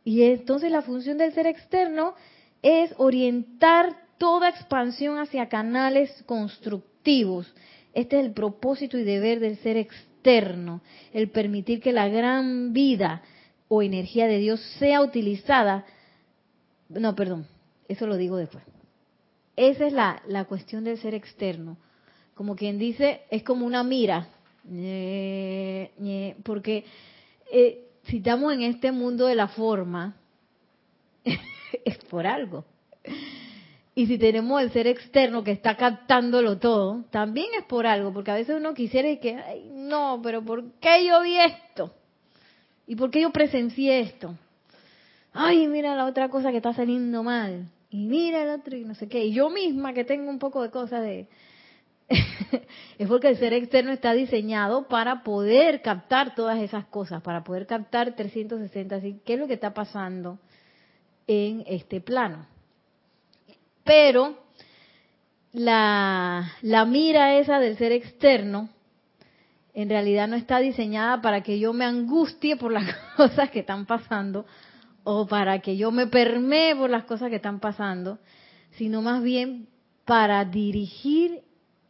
y 0.04 0.22
entonces 0.24 0.70
la 0.70 0.82
función 0.82 1.16
del 1.16 1.32
ser 1.32 1.46
externo 1.46 2.12
es 2.60 2.92
orientar 2.98 3.96
toda 4.18 4.50
expansión 4.50 5.18
hacia 5.20 5.48
canales 5.48 6.22
constructivos. 6.26 7.50
Este 7.94 8.20
es 8.20 8.26
el 8.26 8.34
propósito 8.34 8.98
y 8.98 9.04
deber 9.04 9.40
del 9.40 9.56
ser 9.56 9.78
externo, 9.78 10.09
el 11.12 11.30
permitir 11.30 11.80
que 11.80 11.92
la 11.92 12.08
gran 12.08 12.72
vida 12.72 13.22
o 13.68 13.82
energía 13.82 14.26
de 14.26 14.38
Dios 14.38 14.60
sea 14.78 15.00
utilizada. 15.00 15.86
No, 16.88 17.14
perdón, 17.14 17.46
eso 17.88 18.06
lo 18.06 18.16
digo 18.16 18.36
después. 18.36 18.64
Esa 19.56 19.86
es 19.86 19.92
la, 19.92 20.22
la 20.26 20.44
cuestión 20.44 20.84
del 20.84 20.98
ser 20.98 21.14
externo. 21.14 21.76
Como 22.34 22.56
quien 22.56 22.78
dice, 22.78 23.22
es 23.30 23.42
como 23.42 23.66
una 23.66 23.82
mira 23.82 24.28
porque 26.42 26.84
eh, 27.52 27.88
si 28.04 28.18
estamos 28.18 28.52
en 28.52 28.62
este 28.62 28.92
mundo 28.92 29.26
de 29.26 29.34
la 29.34 29.48
forma, 29.48 30.16
es 31.84 31.98
por 32.10 32.26
algo. 32.26 32.64
Y 34.00 34.06
si 34.06 34.16
tenemos 34.16 34.62
el 34.62 34.72
ser 34.72 34.86
externo 34.86 35.44
que 35.44 35.50
está 35.50 35.76
captándolo 35.76 36.56
todo, 36.56 37.04
también 37.10 37.48
es 37.58 37.66
por 37.66 37.86
algo, 37.86 38.14
porque 38.14 38.30
a 38.30 38.34
veces 38.34 38.56
uno 38.56 38.72
quisiera 38.72 39.14
que, 39.20 39.34
ay, 39.34 39.70
no, 39.74 40.20
pero 40.22 40.42
¿por 40.42 40.72
qué 40.80 41.04
yo 41.04 41.20
vi 41.20 41.38
esto? 41.38 41.92
¿Y 42.86 42.96
por 42.96 43.10
qué 43.10 43.20
yo 43.20 43.30
presencié 43.30 44.00
esto? 44.00 44.38
Ay, 45.34 45.68
mira 45.68 45.94
la 45.94 46.06
otra 46.06 46.30
cosa 46.30 46.50
que 46.50 46.56
está 46.56 46.72
saliendo 46.72 47.22
mal. 47.22 47.68
Y 47.90 48.06
mira 48.06 48.42
el 48.42 48.58
otro 48.58 48.74
y 48.74 48.86
no 48.86 48.94
sé 48.94 49.06
qué. 49.06 49.22
Y 49.22 49.34
yo 49.34 49.50
misma 49.50 49.92
que 49.92 50.04
tengo 50.04 50.30
un 50.30 50.38
poco 50.38 50.62
de 50.62 50.70
cosas 50.70 51.02
de, 51.02 51.28
es 52.98 53.06
porque 53.06 53.28
el 53.28 53.36
ser 53.36 53.52
externo 53.52 53.92
está 53.92 54.14
diseñado 54.14 54.88
para 54.88 55.22
poder 55.22 55.82
captar 55.82 56.34
todas 56.34 56.58
esas 56.58 56.86
cosas, 56.86 57.20
para 57.20 57.44
poder 57.44 57.66
captar 57.66 58.16
360. 58.16 58.96
Así, 58.96 59.20
¿qué 59.26 59.34
es 59.34 59.38
lo 59.38 59.46
que 59.46 59.52
está 59.52 59.74
pasando 59.74 60.38
en 61.26 61.64
este 61.66 62.00
plano? 62.00 62.46
Pero 63.84 64.38
la, 65.52 66.52
mira 66.86 67.38
esa 67.38 67.58
del 67.58 67.76
ser 67.76 67.92
externo 67.92 68.68
en 69.72 69.88
realidad 69.88 70.28
no 70.28 70.36
está 70.36 70.58
diseñada 70.58 71.22
para 71.22 71.42
que 71.42 71.58
yo 71.58 71.72
me 71.72 71.84
angustie 71.84 72.56
por 72.56 72.72
las 72.72 72.94
cosas 73.16 73.50
que 73.50 73.60
están 73.60 73.86
pasando 73.86 74.46
o 75.04 75.26
para 75.26 75.60
que 75.60 75.76
yo 75.76 75.90
me 75.90 76.06
permee 76.06 76.76
por 76.76 76.90
las 76.90 77.04
cosas 77.04 77.30
que 77.30 77.36
están 77.36 77.60
pasando, 77.60 78.18
sino 78.72 79.00
más 79.00 79.22
bien 79.22 79.68
para 80.04 80.44
dirigir 80.44 81.42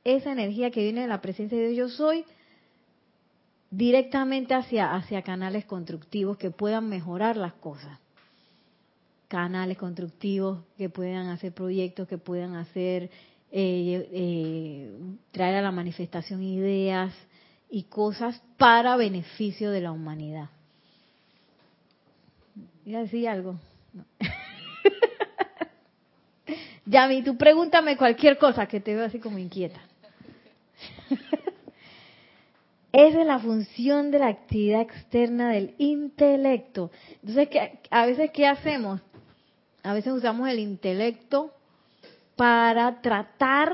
esa 0.05 0.33
energía 0.33 0.71
que 0.71 0.83
viene 0.83 1.03
de 1.03 1.09
la 1.09 1.21
presencia 1.21 1.59
de 1.59 1.69
Dios 1.69 1.91
yo 1.91 1.97
soy 1.97 2.25
directamente 3.71 4.55
hacia 4.55 5.23
canales 5.23 5.65
constructivos 5.65 6.37
que 6.37 6.51
puedan 6.51 6.89
mejorar 6.89 7.37
las 7.37 7.55
cosas. 7.55 7.99
Canales 9.31 9.79
constructivos 9.79 10.65
que 10.77 10.89
puedan 10.89 11.29
hacer 11.29 11.53
proyectos, 11.53 12.09
que 12.09 12.19
puedan 12.19 12.57
hacer, 12.57 13.05
eh, 13.53 14.09
eh, 14.13 14.91
traer 15.31 15.55
a 15.55 15.63
la 15.63 15.71
manifestación 15.71 16.43
ideas 16.43 17.15
y 17.71 17.85
cosas 17.85 18.43
para 18.57 18.97
beneficio 18.97 19.71
de 19.71 19.83
la 19.83 19.93
humanidad. 19.93 20.49
¿Iba 22.85 22.99
a 22.99 23.03
decir 23.03 23.29
algo? 23.29 23.55
No. 23.93 24.05
Yami, 26.87 27.23
tú 27.23 27.37
pregúntame 27.37 27.97
cualquier 27.97 28.37
cosa 28.37 28.67
que 28.67 28.81
te 28.81 28.97
veo 28.97 29.05
así 29.05 29.21
como 29.21 29.39
inquieta. 29.39 29.81
Esa 32.93 33.21
es 33.21 33.27
la 33.29 33.39
función 33.39 34.11
de 34.11 34.19
la 34.19 34.27
actividad 34.27 34.81
externa 34.81 35.53
del 35.53 35.77
intelecto. 35.79 36.91
Entonces, 37.23 37.49
a 37.91 38.07
veces, 38.07 38.33
¿qué 38.33 38.49
hacemos? 38.49 39.01
A 39.83 39.95
veces 39.95 40.13
usamos 40.13 40.49
el 40.49 40.59
intelecto 40.59 41.53
para 42.37 43.01
tratar 43.01 43.73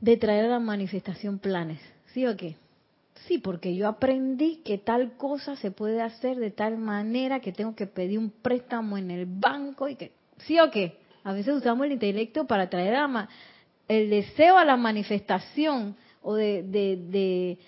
de 0.00 0.16
traer 0.16 0.46
a 0.46 0.48
la 0.48 0.60
manifestación 0.60 1.38
planes. 1.38 1.80
¿Sí 2.12 2.26
o 2.26 2.36
qué? 2.36 2.56
Sí, 3.26 3.38
porque 3.38 3.76
yo 3.76 3.86
aprendí 3.86 4.56
que 4.64 4.78
tal 4.78 5.12
cosa 5.16 5.56
se 5.56 5.70
puede 5.70 6.00
hacer 6.00 6.38
de 6.38 6.50
tal 6.50 6.78
manera 6.78 7.40
que 7.40 7.52
tengo 7.52 7.74
que 7.74 7.86
pedir 7.86 8.18
un 8.18 8.30
préstamo 8.30 8.98
en 8.98 9.10
el 9.10 9.26
banco 9.26 9.88
y 9.88 9.96
que... 9.96 10.12
¿Sí 10.38 10.58
o 10.58 10.70
qué? 10.70 10.98
A 11.22 11.32
veces 11.32 11.54
usamos 11.54 11.86
el 11.86 11.92
intelecto 11.92 12.46
para 12.46 12.70
traer 12.70 12.96
el 13.88 14.10
deseo 14.10 14.56
a 14.56 14.64
la 14.64 14.76
manifestación 14.76 15.96
o 16.22 16.34
de, 16.34 17.58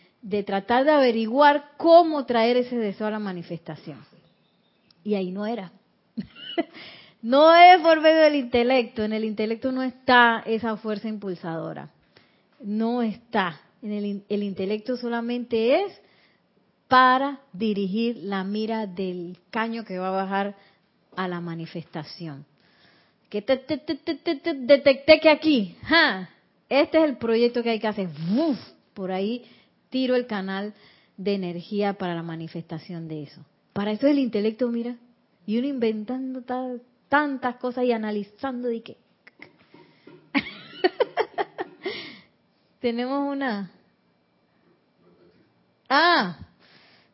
tratar 0.47 0.85
de 0.85 0.91
averiguar 0.91 1.73
cómo 1.77 2.25
traer 2.25 2.57
ese 2.57 2.77
deseo 2.77 3.09
a 3.09 3.11
la 3.11 3.19
manifestación. 3.19 3.99
Y 5.05 5.15
ahí 5.15 5.31
no 5.31 5.47
era. 5.47 5.71
no 7.23 7.55
es 7.55 7.81
por 7.81 8.01
medio 8.01 8.21
del 8.21 8.37
intelecto, 8.37 9.03
en 9.03 9.13
el 9.13 9.25
intelecto 9.25 9.73
no 9.73 9.83
está 9.83 10.43
esa 10.47 10.77
fuerza 10.77 11.09
impulsadora. 11.09 11.91
No 12.61 13.03
está. 13.03 13.61
En 13.83 13.93
el, 13.93 14.25
el 14.29 14.43
intelecto 14.43 14.97
solamente 14.97 15.83
es 15.83 16.01
para 16.89 17.41
dirigir 17.53 18.19
la 18.19 18.45
mira 18.45 18.87
del 18.87 19.39
caño 19.51 19.85
que 19.85 19.99
va 19.99 20.09
a 20.09 20.25
bajar 20.25 20.57
a 21.17 21.27
la 21.27 21.41
manifestación 21.41 22.45
que 23.33 23.41
te, 23.41 23.57
detecté 24.57 25.19
que 25.19 25.31
aquí, 25.31 25.75
este 26.69 26.99
es 26.99 27.05
el 27.05 27.17
proyecto 27.17 27.63
que 27.63 27.71
hay 27.71 27.81
que 27.81 27.87
hacer. 27.87 28.11
Por 28.93 29.11
ahí 29.11 29.47
tiro 29.89 30.17
el 30.17 30.27
canal 30.27 30.75
de 31.17 31.33
energía 31.33 31.95
para 31.95 32.15
la 32.15 32.23
manifestación 32.23 33.09
de 33.09 33.23
eso. 33.23 33.43
Para 33.73 33.93
eso 33.93 34.07
es 34.07 34.13
el 34.13 34.19
intelecto, 34.19 34.69
mira. 34.69 34.97
Y 35.47 35.59
uno 35.59 35.67
inventando 35.67 36.43
tantas 37.09 37.57
cosas 37.57 37.85
y 37.85 37.93
analizando 37.93 38.69
de 38.69 38.83
qué. 38.83 38.97
Tenemos 42.81 43.31
una. 43.31 43.71
Ah, 45.89 46.39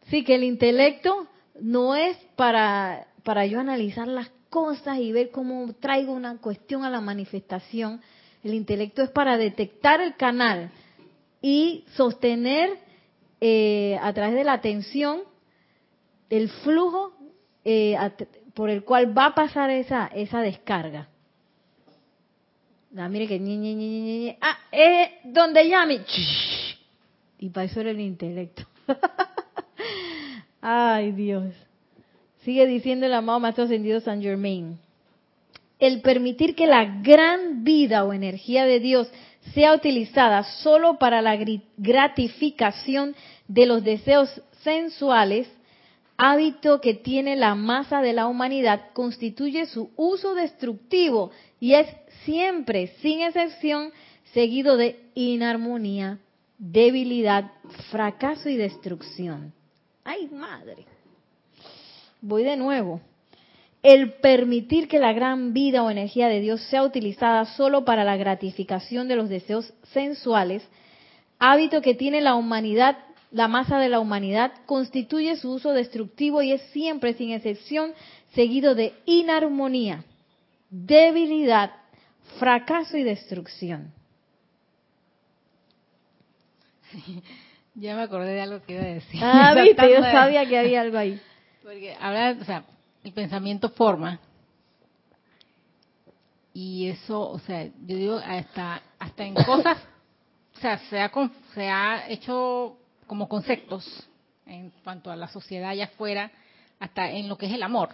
sí, 0.09 0.25
que 0.25 0.35
el 0.35 0.45
intelecto 0.45 1.27
no 1.61 1.97
es 1.97 2.17
para, 2.37 3.09
para 3.25 3.47
yo 3.47 3.61
analizar 3.61 4.07
las 4.07 4.31
cosas 4.51 4.99
y 4.99 5.13
ver 5.13 5.31
cómo 5.31 5.75
traigo 5.81 6.13
una 6.13 6.37
cuestión 6.39 6.85
a 6.85 6.91
la 6.91 7.01
manifestación. 7.01 8.01
El 8.45 8.55
intelecto 8.55 9.03
es 9.03 9.11
para 9.11 9.37
detectar 9.37 10.01
el 10.01 10.17
canal 10.17 10.71
y 11.43 11.85
sostener 11.95 12.79
eh, 13.41 13.99
a 14.01 14.13
través 14.13 14.35
de 14.35 14.45
la 14.45 14.55
atención 14.55 15.23
el 16.31 16.49
flujo 16.49 17.13
eh, 17.71 17.99
por 18.55 18.71
el 18.71 18.83
cual 18.83 19.17
va 19.17 19.27
a 19.27 19.35
pasar 19.35 19.69
esa, 19.69 20.07
esa 20.07 20.41
descarga. 20.41 21.07
Ah, 22.97 23.11
mire 23.11 23.29
que 23.29 23.39
ñe, 23.39 24.39
ah, 24.41 24.59
es 24.73 25.11
donde 25.23 25.69
llame. 25.69 26.01
Y 27.39 27.51
para 27.51 27.67
eso 27.67 27.83
era 27.83 27.91
el 27.91 28.01
intelecto. 28.01 28.63
Ay, 30.63 31.13
Dios. 31.13 31.53
Sigue 32.43 32.67
diciendo 32.67 33.05
el 33.05 33.13
amado 33.13 33.39
Maestro 33.39 33.65
Ascendido 33.65 34.01
San 34.01 34.23
Germain. 34.23 34.79
El 35.79 36.01
permitir 36.01 36.55
que 36.55 36.67
la 36.67 36.87
gran 37.03 37.65
vida 37.65 38.03
o 38.05 38.15
energía 38.15 38.65
de 38.65 38.81
Dios 38.81 39.11
sea 39.53 39.75
utilizada 39.75 40.43
solo 40.63 40.99
para 40.99 41.21
la 41.21 41.37
gratificación 41.77 43.15
de 43.47 43.67
los 43.67 43.85
deseos 43.85 44.41
sensuales, 44.63 45.49
hábito 46.19 46.81
que 46.81 46.95
tiene 46.95 47.37
la 47.37 47.55
masa 47.55 48.03
de 48.03 48.13
la 48.13 48.27
humanidad, 48.27 48.91
constituye 48.93 49.67
su 49.67 49.91
uso 49.97 50.35
destructivo 50.35 51.31
y 51.61 51.75
es 51.75 51.87
siempre, 52.25 52.89
sin 53.01 53.23
excepción, 53.23 53.93
seguido 54.35 54.77
de 54.77 55.01
inarmonía, 55.15 56.19
debilidad, 56.59 57.53
fracaso 57.91 58.49
y 58.49 58.57
destrucción. 58.57 59.55
¡Ay, 60.05 60.29
madre! 60.29 60.85
Voy 62.21 62.43
de 62.43 62.57
nuevo. 62.57 63.01
El 63.81 64.15
permitir 64.15 64.89
que 64.89 64.99
la 64.99 65.13
gran 65.13 65.53
vida 65.53 65.85
o 65.85 65.91
energía 65.91 66.29
de 66.29 66.41
Dios 66.41 66.61
sea 66.63 66.83
utilizada 66.83 67.45
solo 67.45 67.85
para 67.85 68.03
la 68.03 68.17
gratificación 68.17 69.07
de 69.07 69.15
los 69.15 69.29
deseos 69.29 69.73
sensuales, 69.93 70.69
hábito 71.39 71.81
que 71.81 71.95
tiene 71.95 72.21
la 72.21 72.35
humanidad 72.35 72.99
la 73.31 73.49
masa 73.49 73.79
de 73.79 73.89
la 73.89 74.01
humanidad, 74.01 74.53
constituye 74.67 75.37
su 75.37 75.53
uso 75.53 75.73
destructivo 75.73 76.43
y 76.43 76.53
es 76.53 76.63
siempre, 76.73 77.15
sin 77.15 77.33
excepción, 77.33 77.93
seguido 78.35 78.75
de 78.75 78.95
inarmonía, 79.05 80.05
debilidad, 80.71 81.73
fracaso 82.39 82.97
y 82.97 83.03
destrucción. 83.03 83.93
Ya 87.81 87.95
me 87.95 88.03
acordé 88.03 88.33
de 88.33 88.41
algo 88.41 88.61
que 88.67 88.75
iba 88.75 88.83
a 88.83 88.87
decir. 88.87 89.21
Ah, 89.23 89.55
viste, 89.63 89.89
yo 89.89 90.01
sabía 90.01 90.45
que 90.47 90.59
había 90.59 90.81
algo 90.81 90.99
ahí. 90.99 91.21
Porque 91.63 91.95
habla, 92.01 92.37
o 92.41 92.45
sea, 92.45 92.65
el 93.05 93.13
pensamiento 93.13 93.69
forma. 93.71 94.19
Y 96.53 96.89
eso, 96.89 97.31
o 97.31 97.39
sea, 97.39 97.67
yo 97.67 97.97
digo, 97.97 98.17
hasta, 98.17 98.83
hasta 98.99 99.25
en 99.25 99.35
cosas, 99.35 99.79
o 100.57 100.61
sea, 100.61 100.79
se 100.91 100.99
ha, 100.99 101.13
se 101.55 101.69
ha 101.69 102.09
hecho 102.09 102.78
como 103.09 103.29
conceptos 103.29 103.85
en 104.47 104.71
cuanto 104.85 105.11
a 105.11 105.17
la 105.17 105.27
sociedad 105.29 105.71
allá 105.71 105.87
afuera, 105.87 106.31
hasta 106.79 107.11
en 107.11 107.29
lo 107.29 107.37
que 107.37 107.47
es 107.47 107.53
el 107.53 107.63
amor. 107.65 107.91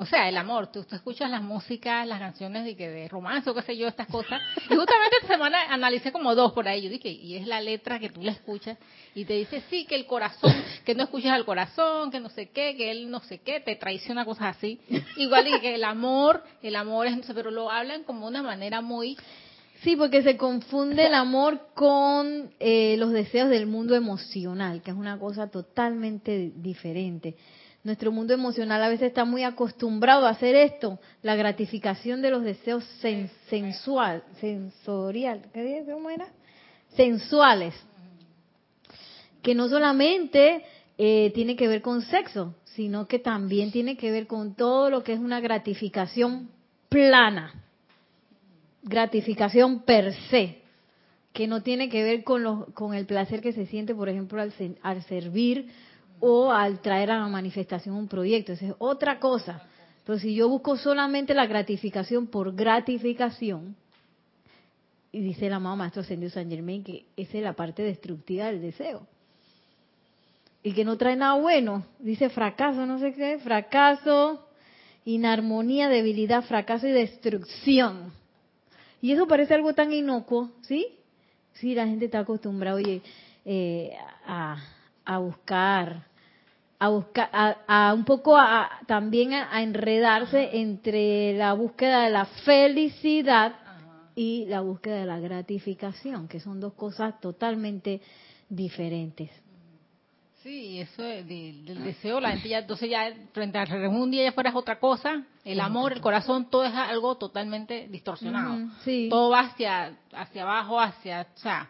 O 0.00 0.06
sea, 0.06 0.28
el 0.28 0.36
amor, 0.36 0.70
tú, 0.70 0.86
escuchas 0.90 1.28
las 1.28 1.42
músicas, 1.42 2.06
las 2.06 2.20
canciones 2.20 2.64
de, 2.64 2.76
que 2.76 2.88
de 2.88 3.08
romance 3.08 3.50
o 3.50 3.54
qué 3.54 3.62
sé 3.62 3.76
yo, 3.76 3.88
estas 3.88 4.06
cosas. 4.06 4.40
Y 4.70 4.74
justamente 4.74 5.16
esta 5.20 5.34
semana 5.34 5.58
analicé 5.68 6.12
como 6.12 6.34
dos 6.34 6.52
por 6.52 6.68
ahí. 6.68 6.82
Yo 6.82 6.88
dije, 6.88 7.10
y 7.10 7.36
es 7.36 7.46
la 7.46 7.60
letra 7.60 7.98
que 7.98 8.08
tú 8.08 8.22
la 8.22 8.32
escuchas 8.32 8.78
y 9.14 9.24
te 9.24 9.34
dice, 9.34 9.62
sí, 9.68 9.84
que 9.84 9.96
el 9.96 10.06
corazón, 10.06 10.54
que 10.84 10.94
no 10.94 11.02
escuchas 11.02 11.32
al 11.32 11.44
corazón, 11.44 12.10
que 12.12 12.20
no 12.20 12.30
sé 12.30 12.50
qué, 12.50 12.76
que 12.76 12.90
él 12.90 13.10
no 13.10 13.20
sé 13.20 13.38
qué, 13.38 13.58
te 13.60 13.74
traiciona 13.74 14.24
cosas 14.24 14.56
así. 14.56 14.80
Igual 15.16 15.48
y 15.48 15.60
que 15.60 15.74
el 15.74 15.84
amor, 15.84 16.44
el 16.62 16.76
amor 16.76 17.08
es, 17.08 17.18
pero 17.34 17.50
lo 17.50 17.70
hablan 17.70 18.04
como 18.04 18.28
una 18.28 18.42
manera 18.42 18.80
muy 18.80 19.18
Sí, 19.82 19.94
porque 19.94 20.22
se 20.22 20.36
confunde 20.36 21.06
el 21.06 21.14
amor 21.14 21.68
con 21.74 22.50
eh, 22.58 22.96
los 22.98 23.12
deseos 23.12 23.48
del 23.48 23.66
mundo 23.66 23.94
emocional, 23.94 24.82
que 24.82 24.90
es 24.90 24.96
una 24.96 25.18
cosa 25.18 25.48
totalmente 25.48 26.52
diferente. 26.56 27.36
Nuestro 27.84 28.10
mundo 28.10 28.34
emocional 28.34 28.82
a 28.82 28.88
veces 28.88 29.08
está 29.08 29.24
muy 29.24 29.44
acostumbrado 29.44 30.26
a 30.26 30.30
hacer 30.30 30.56
esto, 30.56 30.98
la 31.22 31.36
gratificación 31.36 32.22
de 32.22 32.30
los 32.30 32.42
deseos 32.42 32.84
sensual, 33.48 34.24
sensorial, 34.40 35.42
¿qué 35.54 35.84
¿cómo 35.90 36.10
era? 36.10 36.26
Sensuales, 36.96 37.74
que 39.42 39.54
no 39.54 39.68
solamente 39.68 40.64
eh, 40.98 41.30
tiene 41.36 41.54
que 41.54 41.68
ver 41.68 41.82
con 41.82 42.02
sexo, 42.02 42.56
sino 42.64 43.06
que 43.06 43.20
también 43.20 43.70
tiene 43.70 43.96
que 43.96 44.10
ver 44.10 44.26
con 44.26 44.56
todo 44.56 44.90
lo 44.90 45.04
que 45.04 45.12
es 45.12 45.20
una 45.20 45.38
gratificación 45.38 46.50
plana, 46.88 47.54
gratificación 48.82 49.82
per 49.82 50.14
se, 50.30 50.62
que 51.32 51.46
no 51.46 51.62
tiene 51.62 51.88
que 51.88 52.02
ver 52.02 52.24
con, 52.24 52.72
con 52.72 52.94
el 52.94 53.06
placer 53.06 53.40
que 53.40 53.52
se 53.52 53.66
siente, 53.66 53.94
por 53.94 54.08
ejemplo, 54.08 54.40
al, 54.40 55.02
servir 55.04 55.68
o 56.20 56.50
al 56.50 56.80
traer 56.80 57.10
a 57.10 57.18
la 57.18 57.28
manifestación 57.28 57.94
un 57.94 58.08
proyecto. 58.08 58.52
Esa 58.52 58.66
es 58.66 58.74
otra 58.78 59.20
cosa. 59.20 59.62
Pero 60.04 60.18
si 60.18 60.34
yo 60.34 60.48
busco 60.48 60.76
solamente 60.76 61.34
la 61.34 61.46
gratificación 61.46 62.26
por 62.26 62.54
gratificación, 62.54 63.76
y 65.12 65.20
dice 65.20 65.46
el 65.46 65.52
amado 65.52 65.76
Maestro 65.76 66.02
Ascendido 66.02 66.30
San 66.30 66.50
Germain 66.50 66.84
que 66.84 67.06
esa 67.16 67.38
es 67.38 67.44
la 67.44 67.54
parte 67.54 67.82
destructiva 67.82 68.46
del 68.46 68.60
deseo. 68.60 69.06
Y 70.62 70.72
que 70.72 70.84
no 70.84 70.96
trae 70.96 71.16
nada 71.16 71.34
bueno. 71.34 71.84
Dice 71.98 72.30
fracaso, 72.30 72.84
no 72.84 72.98
sé 72.98 73.12
qué, 73.12 73.38
fracaso, 73.38 74.46
inarmonía, 75.04 75.88
debilidad, 75.88 76.42
fracaso 76.42 76.86
y 76.86 76.90
destrucción. 76.90 78.12
Y 79.00 79.12
eso 79.12 79.26
parece 79.26 79.54
algo 79.54 79.74
tan 79.74 79.92
inocuo, 79.92 80.50
¿sí? 80.62 80.86
Sí, 81.54 81.74
la 81.74 81.86
gente 81.86 82.06
está 82.06 82.20
acostumbrada, 82.20 82.76
oye, 82.76 83.02
eh, 83.44 83.92
a, 84.26 84.56
a 85.04 85.18
buscar 85.18 86.08
a 86.78 86.88
buscar, 86.88 87.28
a, 87.32 87.92
un 87.94 88.04
poco 88.04 88.36
a, 88.36 88.70
también 88.86 89.32
a, 89.32 89.62
enredarse 89.62 90.58
entre 90.58 91.34
la 91.34 91.52
búsqueda 91.52 92.04
de 92.04 92.10
la 92.10 92.24
felicidad 92.24 93.56
y 94.14 94.46
la 94.46 94.60
búsqueda 94.60 95.00
de 95.00 95.06
la 95.06 95.18
gratificación, 95.18 96.28
que 96.28 96.40
son 96.40 96.60
dos 96.60 96.74
cosas 96.74 97.20
totalmente 97.20 98.00
diferentes. 98.48 99.30
Sí, 100.42 100.80
eso 100.80 101.02
del 101.02 101.82
deseo, 101.82 102.20
la 102.20 102.30
gente 102.30 102.48
ya, 102.48 102.58
entonces 102.58 102.88
ya 102.88 103.12
frente 103.32 103.58
al 103.58 103.88
un 103.88 104.10
día 104.10 104.22
ya 104.22 104.32
fuera 104.32 104.54
otra 104.54 104.78
cosa, 104.78 105.24
el 105.44 105.58
amor, 105.58 105.92
el 105.92 106.00
corazón, 106.00 106.48
todo 106.48 106.64
es 106.64 106.72
algo 106.72 107.16
totalmente 107.16 107.88
distorsionado. 107.88 108.68
Todo 109.10 109.30
va 109.30 109.40
hacia, 109.40 109.96
hacia 110.12 110.42
abajo, 110.42 110.80
hacia, 110.80 111.26
o 111.34 111.38
sea, 111.38 111.68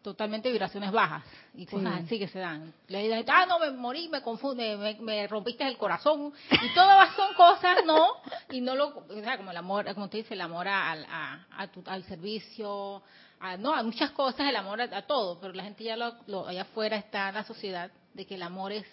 totalmente 0.00 0.52
vibraciones 0.52 0.92
bajas 0.92 1.24
y 1.54 1.66
cosas 1.66 2.02
así 2.04 2.18
que 2.18 2.28
se 2.28 2.38
dan. 2.38 2.72
Le 2.86 3.02
dicen, 3.02 3.24
ah, 3.28 3.46
no, 3.46 3.58
me 3.58 3.72
morí, 3.72 4.08
me 4.08 4.22
confunde, 4.22 4.96
me, 5.00 5.26
rompiste 5.26 5.66
el 5.66 5.76
corazón. 5.76 6.32
Y 6.50 6.74
todas 6.74 7.16
son 7.16 7.34
cosas, 7.34 7.78
¿no? 7.84 8.08
Y 8.50 8.60
no 8.60 8.76
lo, 8.76 8.88
o 8.88 9.20
sea, 9.22 9.36
como 9.38 9.50
el 9.50 9.56
amor, 9.56 9.92
como 9.94 10.08
te 10.08 10.18
dice, 10.18 10.34
el 10.34 10.40
amor 10.40 10.68
al, 10.68 11.04
a, 11.10 11.46
al 11.86 12.04
servicio, 12.04 13.02
a, 13.40 13.56
no, 13.56 13.74
a 13.74 13.82
muchas 13.82 14.12
cosas, 14.12 14.48
el 14.48 14.56
amor 14.56 14.80
a, 14.80 15.02
todo, 15.02 15.40
pero 15.40 15.52
la 15.52 15.64
gente 15.64 15.82
ya 15.82 15.96
lo, 15.96 16.46
allá 16.46 16.62
afuera 16.62 16.96
está 16.96 17.30
en 17.30 17.34
la 17.34 17.44
sociedad 17.44 17.90
de 18.14 18.26
que 18.26 18.36
el 18.36 18.42
amor 18.42 18.72
es 18.72 18.86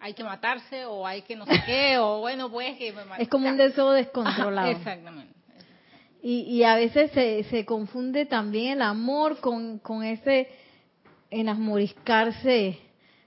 hay 0.00 0.14
que 0.14 0.24
matarse 0.24 0.84
o 0.84 1.06
hay 1.06 1.22
que 1.22 1.36
no 1.36 1.46
sé 1.46 1.62
qué 1.64 1.98
o 2.00 2.18
bueno 2.20 2.50
pues 2.50 2.76
que 2.76 2.92
me 2.92 3.02
es 3.18 3.28
como 3.28 3.48
un 3.48 3.56
deseo 3.56 3.92
descontrolado 3.92 4.70
exactamente 4.70 5.32
y, 6.22 6.42
y 6.42 6.62
a 6.62 6.76
veces 6.76 7.10
se, 7.10 7.42
se 7.44 7.64
confunde 7.64 8.26
también 8.26 8.74
el 8.74 8.82
amor 8.82 9.40
con, 9.40 9.80
con 9.80 10.04
ese 10.04 10.48
enamoriscarse, 11.32 12.78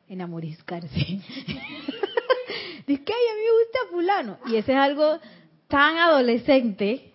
enamoriscarse. 0.08 0.90
Dice 2.88 3.04
que 3.04 3.14
ay, 3.14 3.28
a 3.32 3.36
mí 3.36 3.42
me 3.42 3.52
gusta 3.60 3.80
fulano. 3.92 4.38
Y 4.46 4.56
ese 4.56 4.72
es 4.72 4.78
algo 4.78 5.20
tan 5.68 5.98
adolescente. 5.98 7.12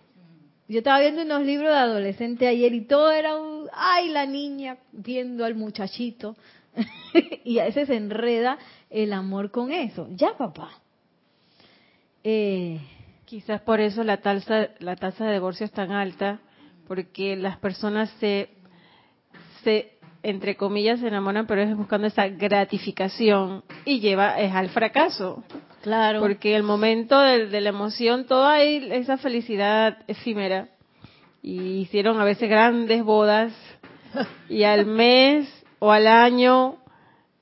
Yo 0.67 0.79
estaba 0.79 0.99
viendo 0.99 1.23
unos 1.23 1.41
libros 1.41 1.69
de 1.69 1.77
adolescente 1.77 2.47
ayer 2.47 2.73
y 2.73 2.81
todo 2.81 3.11
era 3.11 3.35
un, 3.35 3.67
ay, 3.73 4.09
la 4.09 4.25
niña 4.25 4.77
viendo 4.91 5.45
al 5.45 5.55
muchachito. 5.55 6.35
y 7.43 7.59
a 7.59 7.65
veces 7.65 7.87
se 7.87 7.95
enreda 7.95 8.57
el 8.89 9.13
amor 9.13 9.51
con 9.51 9.71
eso. 9.71 10.07
Ya, 10.11 10.37
papá. 10.37 10.71
Eh, 12.23 12.79
Quizás 13.31 13.61
por 13.61 13.79
eso 13.79 14.03
la 14.03 14.17
tasa, 14.17 14.71
la 14.79 14.97
tasa 14.97 15.25
de 15.25 15.35
divorcio 15.35 15.65
es 15.65 15.71
tan 15.71 15.93
alta, 15.93 16.41
porque 16.85 17.37
las 17.37 17.55
personas 17.59 18.09
se, 18.19 18.49
se 19.63 19.93
entre 20.21 20.57
comillas, 20.57 20.99
se 20.99 21.07
enamoran, 21.07 21.47
pero 21.47 21.61
es 21.61 21.73
buscando 21.77 22.07
esa 22.07 22.27
gratificación 22.27 23.63
y 23.85 24.01
lleva 24.01 24.37
es 24.37 24.53
al 24.53 24.67
fracaso. 24.67 25.45
Claro. 25.81 26.19
Porque 26.19 26.57
el 26.57 26.63
momento 26.63 27.21
de, 27.21 27.61
la 27.61 27.69
emoción, 27.69 28.25
toda 28.25 28.61
esa 28.61 29.17
felicidad 29.17 29.99
efímera. 30.09 30.67
Y 31.41 31.83
hicieron 31.83 32.19
a 32.19 32.25
veces 32.25 32.49
grandes 32.49 33.01
bodas 33.01 33.53
y 34.49 34.63
al 34.63 34.87
mes 34.87 35.47
o 35.83 35.91
al 35.91 36.05
año, 36.05 36.77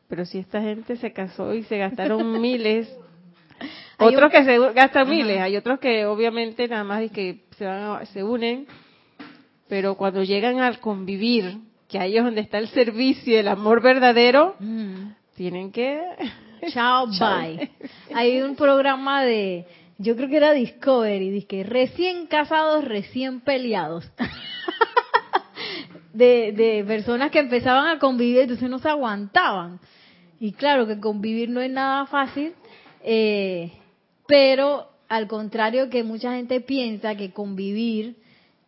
pero 0.08 0.25
si 0.25 0.38
esta 0.38 0.62
gente 0.62 0.95
se 0.95 1.12
casó 1.12 1.54
y 1.54 1.63
se 1.63 1.78
gastaron 1.78 2.39
miles, 2.41 2.89
otros 3.99 4.32
que 4.32 4.45
se 4.45 4.58
gastan 4.71 5.10
miles, 5.10 5.41
hay 5.41 5.58
otros 5.58 5.78
que 5.80 6.06
obviamente 6.06 6.65
nada 6.69 6.86
más 6.86 7.12
que 7.12 7.43
se, 7.58 7.65
van 7.65 8.06
se 8.06 8.23
unen, 8.23 8.65
pero 9.67 9.95
cuando 9.95 10.23
llegan 10.23 10.62
al 10.62 10.80
convivir, 10.80 11.58
que 11.89 11.99
ahí 11.99 12.15
es 12.15 12.23
donde 12.23 12.39
está 12.39 12.60
el 12.60 12.69
servicio 12.69 13.34
y 13.34 13.36
el 13.36 13.49
amor 13.49 13.82
verdadero, 13.82 14.56
mm. 14.60 15.12
tienen 15.36 15.73
que... 15.73 16.02
Chao, 16.73 17.08
bye. 17.08 17.71
Hay 18.13 18.41
un 18.41 18.56
programa 18.56 19.23
de, 19.23 19.65
yo 19.97 20.15
creo 20.15 20.30
que 20.30 20.38
era 20.38 20.54
Discovery, 20.54 21.30
dice 21.30 21.63
recién 21.63 22.28
casados, 22.28 22.86
recién 22.86 23.41
peleados. 23.41 24.10
De, 26.19 26.84
personas 26.88 27.32
que 27.32 27.39
empezaban 27.39 27.88
a 27.88 27.99
convivir, 27.99 28.39
entonces 28.41 28.69
no 28.69 28.79
se 28.79 28.89
aguantaban. 28.89 29.79
Y 30.39 30.53
claro 30.53 30.88
que 30.88 30.99
convivir 30.99 31.49
no 31.49 31.62
es 31.62 31.71
nada 31.71 32.05
fácil, 32.05 32.53
eh, 33.03 33.71
pero 34.27 34.88
al 35.08 35.27
contrario 35.27 35.89
que 35.89 36.03
mucha 36.03 36.36
gente 36.36 36.62
piensa 36.62 37.15
que 37.15 37.32
convivir 37.32 38.15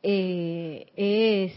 eh, 0.03 0.87
es 0.95 1.53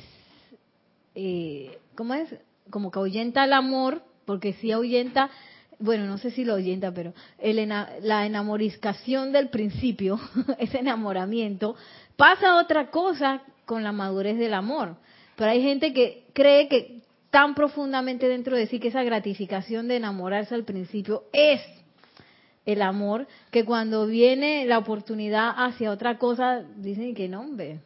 eh, 1.15 1.79
¿cómo 1.95 2.15
es? 2.15 2.35
Como 2.71 2.91
que 2.91 2.99
ahuyenta 2.99 3.45
el 3.45 3.53
amor, 3.53 4.03
porque 4.25 4.55
si 4.55 4.73
ahuyenta, 4.73 5.31
bueno, 5.79 6.07
no 6.07 6.19
sé 6.19 6.31
si 6.31 6.45
lo 6.45 6.55
ahuyenta, 6.55 6.93
pero 6.93 7.15
el, 7.39 7.69
la 7.69 8.27
enamoriscación 8.27 9.33
del 9.33 9.49
principio, 9.49 10.19
ese 10.59 10.79
enamoramiento, 10.79 11.77
pasa 12.17 12.57
otra 12.57 12.91
cosa 12.91 13.43
con 13.65 13.83
la 13.83 13.93
madurez 13.93 14.39
del 14.39 14.55
amor. 14.55 14.97
Pero 15.37 15.51
hay 15.51 15.63
gente 15.63 15.93
que 15.93 16.25
cree 16.33 16.69
que 16.69 17.03
tan 17.31 17.55
profundamente 17.55 18.29
dentro 18.29 18.57
de 18.57 18.67
sí 18.67 18.79
que 18.79 18.89
esa 18.89 19.03
gratificación 19.03 19.89
de 19.89 19.97
enamorarse 19.97 20.55
al 20.55 20.65
principio 20.65 21.25
es 21.33 21.61
el 22.65 22.81
amor, 22.81 23.27
que 23.51 23.65
cuando 23.65 24.07
viene 24.07 24.65
la 24.67 24.79
oportunidad 24.79 25.53
hacia 25.57 25.91
otra 25.91 26.19
cosa, 26.19 26.65
dicen 26.77 27.15
que 27.15 27.29
no, 27.29 27.41
hombre, 27.41 27.81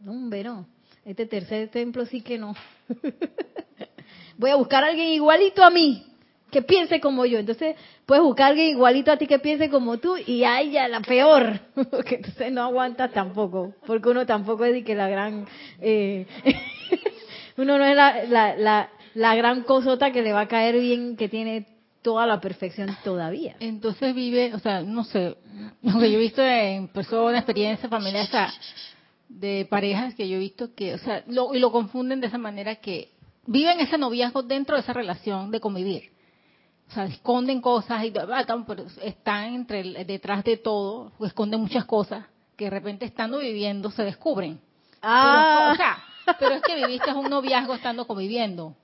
no, 0.00 0.12
hombre, 0.12 0.44
no. 0.44 0.66
Este 1.04 1.26
tercer 1.26 1.68
templo 1.70 2.04
sí 2.06 2.20
que 2.20 2.38
no. 2.38 2.54
voy 4.36 4.50
a 4.50 4.56
buscar 4.56 4.84
a 4.84 4.88
alguien 4.88 5.08
igualito 5.08 5.64
a 5.64 5.70
mí, 5.70 6.04
que 6.50 6.62
piense 6.62 7.00
como 7.00 7.26
yo. 7.26 7.38
Entonces, 7.38 7.76
puedes 8.04 8.22
buscar 8.22 8.46
a 8.46 8.48
alguien 8.50 8.68
igualito 8.68 9.10
a 9.10 9.16
ti 9.16 9.26
que 9.26 9.38
piense 9.38 9.68
como 9.70 9.98
tú 9.98 10.16
y 10.16 10.44
a 10.44 10.60
ella 10.60 10.88
la 10.88 11.00
peor, 11.00 11.60
porque 11.90 12.16
entonces 12.16 12.52
no 12.52 12.62
aguantas 12.62 13.12
tampoco, 13.12 13.74
porque 13.86 14.08
uno 14.08 14.26
tampoco 14.26 14.64
es 14.64 14.72
de 14.72 14.84
que 14.84 14.94
la 14.94 15.08
gran... 15.08 15.46
Eh, 15.80 16.26
uno 17.56 17.78
no 17.78 17.84
es 17.84 17.96
la, 17.96 18.24
la, 18.24 18.56
la, 18.56 18.90
la 19.14 19.34
gran 19.34 19.62
cosota 19.62 20.12
que 20.12 20.22
le 20.22 20.32
va 20.32 20.42
a 20.42 20.48
caer 20.48 20.78
bien, 20.78 21.16
que 21.16 21.28
tiene 21.28 21.66
toda 22.02 22.26
la 22.26 22.40
perfección 22.40 22.96
todavía. 23.02 23.56
Entonces 23.58 24.14
vive, 24.14 24.54
o 24.54 24.60
sea, 24.60 24.82
no 24.82 25.02
sé, 25.04 25.36
lo 25.82 25.98
que 25.98 26.12
yo 26.12 26.18
he 26.18 26.20
visto 26.20 26.42
en 26.42 26.88
personas, 26.88 27.40
experiencias 27.40 27.90
familiares, 27.90 28.30
de 29.28 29.66
parejas 29.68 30.14
que 30.14 30.28
yo 30.28 30.36
he 30.36 30.38
visto 30.38 30.72
que, 30.74 30.94
o 30.94 30.98
sea, 30.98 31.24
lo, 31.26 31.52
y 31.52 31.58
lo 31.58 31.72
confunden 31.72 32.20
de 32.20 32.28
esa 32.28 32.38
manera 32.38 32.76
que 32.76 33.10
viven 33.46 33.80
ese 33.80 33.98
noviazgo 33.98 34.44
dentro 34.44 34.76
de 34.76 34.82
esa 34.82 34.92
relación 34.92 35.50
de 35.50 35.58
convivir. 35.58 36.15
O 36.88 36.92
sea, 36.92 37.04
esconden 37.04 37.60
cosas 37.60 38.04
y 38.04 38.12
ah, 38.16 38.46
están 39.02 39.54
entre 39.54 40.04
detrás 40.04 40.44
de 40.44 40.56
todo, 40.56 41.12
o 41.18 41.26
esconden 41.26 41.60
muchas 41.60 41.84
cosas 41.84 42.24
que 42.56 42.64
de 42.64 42.70
repente 42.70 43.04
estando 43.04 43.38
viviendo 43.38 43.90
se 43.90 44.02
descubren. 44.04 44.60
Ah. 45.02 45.70
o 45.72 45.76
sea, 45.76 45.98
pero 46.38 46.54
es 46.54 46.62
que 46.62 46.74
viviste 46.74 47.12
un 47.12 47.30
noviazgo 47.30 47.74
estando 47.74 48.06
conviviendo. 48.06 48.74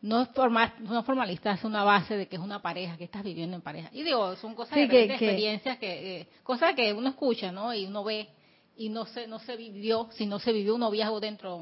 No 0.00 0.22
es 0.22 0.28
formal, 0.30 0.72
no 0.80 1.02
formalista, 1.02 1.52
es 1.52 1.64
una 1.64 1.84
base 1.84 2.16
de 2.16 2.28
que 2.28 2.36
es 2.36 2.42
una 2.42 2.62
pareja, 2.62 2.96
que 2.96 3.04
estás 3.04 3.22
viviendo 3.22 3.56
en 3.56 3.62
pareja. 3.62 3.90
Y 3.92 4.02
digo, 4.02 4.36
son 4.36 4.54
cosas 4.54 4.76
de 4.76 4.88
que, 4.88 5.04
experiencias 5.04 5.78
que, 5.78 6.20
eh, 6.20 6.28
cosas 6.42 6.74
que 6.74 6.92
uno 6.92 7.10
escucha, 7.10 7.52
¿no? 7.52 7.74
Y 7.74 7.86
uno 7.86 8.04
ve 8.04 8.28
y 8.76 8.88
no 8.88 9.06
se 9.06 9.26
no 9.26 9.40
se 9.40 9.56
vivió, 9.56 10.08
si 10.12 10.26
no 10.26 10.38
se 10.38 10.52
vivió 10.52 10.74
un 10.74 10.80
noviazgo 10.80 11.20
dentro. 11.20 11.60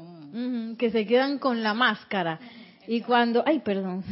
que 0.77 0.91
se 0.91 1.05
quedan 1.05 1.39
con 1.39 1.63
la 1.63 1.73
máscara. 1.73 2.39
Y 2.87 3.01
cuando, 3.01 3.43
ay, 3.45 3.59
perdón, 3.59 4.03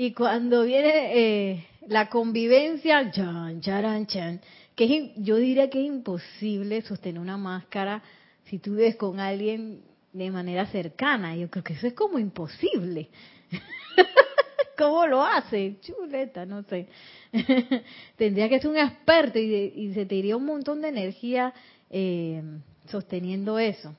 y 0.00 0.12
cuando 0.12 0.62
viene 0.62 1.10
eh, 1.12 1.66
la 1.88 2.08
convivencia, 2.08 3.10
chan, 3.10 3.60
charan, 3.60 4.06
chan, 4.06 4.40
que 4.76 5.12
yo 5.16 5.34
diría 5.34 5.68
que 5.68 5.80
es 5.80 5.86
imposible 5.88 6.82
sostener 6.82 7.20
una 7.20 7.36
máscara 7.36 8.00
si 8.44 8.60
tú 8.60 8.76
ves 8.76 8.94
con 8.94 9.18
alguien 9.18 9.82
de 10.12 10.30
manera 10.30 10.66
cercana. 10.66 11.34
Yo 11.34 11.50
creo 11.50 11.64
que 11.64 11.72
eso 11.72 11.88
es 11.88 11.94
como 11.94 12.20
imposible. 12.20 13.08
¿Cómo 14.78 15.04
lo 15.08 15.20
hace? 15.20 15.78
Chuleta, 15.80 16.46
no 16.46 16.62
sé. 16.62 16.86
Tendría 18.16 18.48
que 18.48 18.60
ser 18.60 18.70
un 18.70 18.78
experto 18.78 19.40
y, 19.40 19.52
y, 19.52 19.94
se 19.94 20.06
te 20.06 20.14
iría 20.14 20.36
un 20.36 20.44
montón 20.44 20.80
de 20.80 20.90
energía 20.90 21.52
eh, 21.90 22.40
sosteniendo 22.86 23.58
eso. 23.58 23.96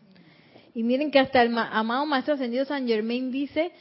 Y 0.74 0.82
miren 0.84 1.12
que 1.12 1.20
hasta 1.20 1.42
el 1.42 1.54
amado 1.58 2.06
Maestro 2.06 2.36
Ascendido 2.36 2.64
San 2.64 2.88
Germain 2.88 3.34
dice 3.34 3.74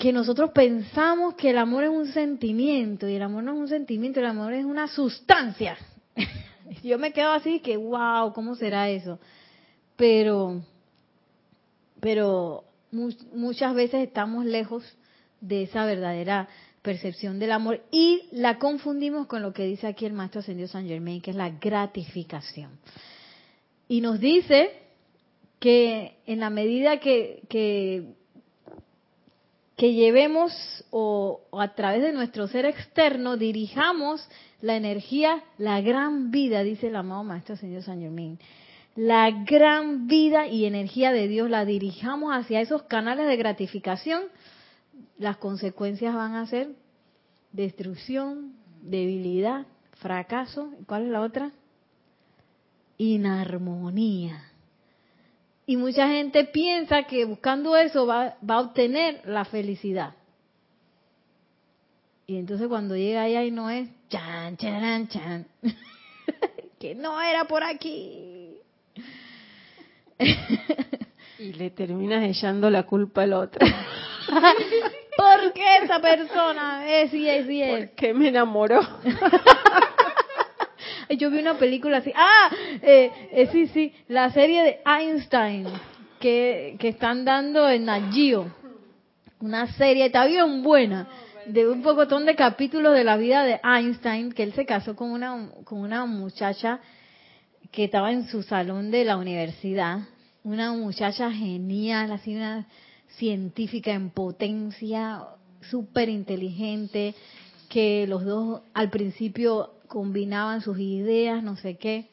que 0.00 0.14
nosotros 0.14 0.50
pensamos 0.52 1.34
que 1.34 1.50
el 1.50 1.58
amor 1.58 1.84
es 1.84 1.90
un 1.90 2.06
sentimiento 2.06 3.06
y 3.06 3.16
el 3.16 3.22
amor 3.22 3.44
no 3.44 3.52
es 3.52 3.58
un 3.58 3.68
sentimiento, 3.68 4.18
el 4.18 4.26
amor 4.26 4.54
es 4.54 4.64
una 4.64 4.88
sustancia. 4.88 5.76
Yo 6.82 6.98
me 6.98 7.12
quedo 7.12 7.32
así 7.32 7.60
que, 7.60 7.76
wow, 7.76 8.32
¿cómo 8.32 8.54
será 8.54 8.88
eso? 8.88 9.20
Pero, 9.96 10.62
pero 12.00 12.64
muchas 12.90 13.74
veces 13.74 14.08
estamos 14.08 14.46
lejos 14.46 14.82
de 15.42 15.64
esa 15.64 15.84
verdadera 15.84 16.48
percepción 16.80 17.38
del 17.38 17.52
amor 17.52 17.82
y 17.90 18.22
la 18.32 18.58
confundimos 18.58 19.26
con 19.26 19.42
lo 19.42 19.52
que 19.52 19.66
dice 19.66 19.86
aquí 19.86 20.06
el 20.06 20.14
maestro 20.14 20.40
ascendido 20.40 20.66
San 20.66 20.88
Germain, 20.88 21.20
que 21.20 21.32
es 21.32 21.36
la 21.36 21.50
gratificación. 21.50 22.70
Y 23.86 24.00
nos 24.00 24.18
dice 24.18 24.70
que 25.58 26.16
en 26.24 26.40
la 26.40 26.48
medida 26.48 27.00
que, 27.00 27.42
que, 27.50 28.14
llevemos 29.88 30.52
o, 30.90 31.40
a 31.58 31.74
través 31.74 32.02
de 32.02 32.12
nuestro 32.12 32.46
ser 32.48 32.66
externo 32.66 33.36
dirijamos 33.36 34.28
la 34.60 34.76
energía, 34.76 35.42
la 35.58 35.80
gran 35.80 36.30
vida, 36.30 36.62
dice 36.62 36.88
el 36.88 36.96
amado 36.96 37.24
maestro 37.24 37.54
ascendido 37.54 37.82
San 37.82 38.00
Germain, 38.00 38.38
la 38.96 39.30
gran 39.30 40.06
vida 40.06 40.46
y 40.46 40.66
energía 40.66 41.12
de 41.12 41.28
Dios 41.28 41.48
la 41.48 41.64
dirijamos 41.64 42.34
hacia 42.34 42.60
esos 42.60 42.82
canales 42.82 43.26
de 43.26 43.36
gratificación, 43.36 44.22
las 45.18 45.38
consecuencias 45.38 46.14
van 46.14 46.34
a 46.34 46.46
ser 46.46 46.70
destrucción, 47.52 48.54
debilidad, 48.82 49.66
fracaso. 49.92 50.70
¿Cuál 50.86 51.04
es 51.04 51.08
la 51.10 51.20
otra? 51.20 51.52
Inarmonía. 52.98 54.49
Y 55.70 55.76
mucha 55.76 56.08
gente 56.08 56.42
piensa 56.46 57.04
que 57.04 57.24
buscando 57.24 57.76
eso 57.76 58.04
va, 58.04 58.34
va 58.42 58.56
a 58.56 58.60
obtener 58.62 59.22
la 59.24 59.44
felicidad. 59.44 60.14
Y 62.26 62.38
entonces 62.38 62.66
cuando 62.66 62.96
llega 62.96 63.22
allá 63.22 63.44
y 63.44 63.52
no 63.52 63.70
es, 63.70 63.88
chan, 64.08 64.56
chan, 64.56 65.06
chan, 65.06 65.46
que 66.80 66.96
no 66.96 67.22
era 67.22 67.44
por 67.44 67.62
aquí. 67.62 68.56
y 71.38 71.52
le 71.52 71.70
terminas 71.70 72.24
echando 72.24 72.68
la 72.68 72.82
culpa 72.82 73.22
al 73.22 73.34
otro. 73.34 73.64
¿Por 75.16 75.52
qué 75.52 75.76
esa 75.84 76.00
persona 76.00 76.84
es 76.92 77.14
y 77.14 77.28
es 77.28 77.48
y 77.48 77.62
es? 77.62 77.90
Porque 77.90 78.12
me 78.12 78.26
enamoró. 78.26 78.80
Yo 81.18 81.30
vi 81.30 81.38
una 81.38 81.58
película 81.58 81.98
así. 81.98 82.12
Ah, 82.14 82.50
eh, 82.82 83.10
eh, 83.32 83.48
sí, 83.50 83.66
sí, 83.68 83.92
la 84.08 84.30
serie 84.30 84.62
de 84.62 84.80
Einstein 84.84 85.66
que, 86.20 86.76
que 86.78 86.88
están 86.88 87.24
dando 87.24 87.68
en 87.68 87.86
Nagio. 87.86 88.54
Una 89.40 89.72
serie, 89.72 90.06
está 90.06 90.26
bien 90.26 90.62
buena, 90.62 91.08
de 91.46 91.66
un 91.66 91.82
pocotón 91.82 92.26
de 92.26 92.36
capítulos 92.36 92.94
de 92.94 93.04
la 93.04 93.16
vida 93.16 93.42
de 93.42 93.58
Einstein, 93.64 94.32
que 94.32 94.42
él 94.42 94.52
se 94.52 94.66
casó 94.66 94.94
con 94.94 95.10
una, 95.10 95.50
con 95.64 95.80
una 95.80 96.04
muchacha 96.04 96.80
que 97.72 97.84
estaba 97.84 98.12
en 98.12 98.28
su 98.28 98.42
salón 98.42 98.90
de 98.90 99.04
la 99.04 99.16
universidad. 99.16 100.00
Una 100.44 100.72
muchacha 100.72 101.32
genial, 101.32 102.12
así 102.12 102.36
una 102.36 102.66
científica 103.16 103.92
en 103.92 104.10
potencia, 104.10 105.22
súper 105.62 106.10
inteligente, 106.10 107.14
que 107.70 108.06
los 108.06 108.24
dos 108.24 108.60
al 108.74 108.90
principio 108.90 109.70
combinaban 109.90 110.62
sus 110.62 110.78
ideas, 110.78 111.42
no 111.42 111.56
sé 111.56 111.76
qué. 111.76 112.08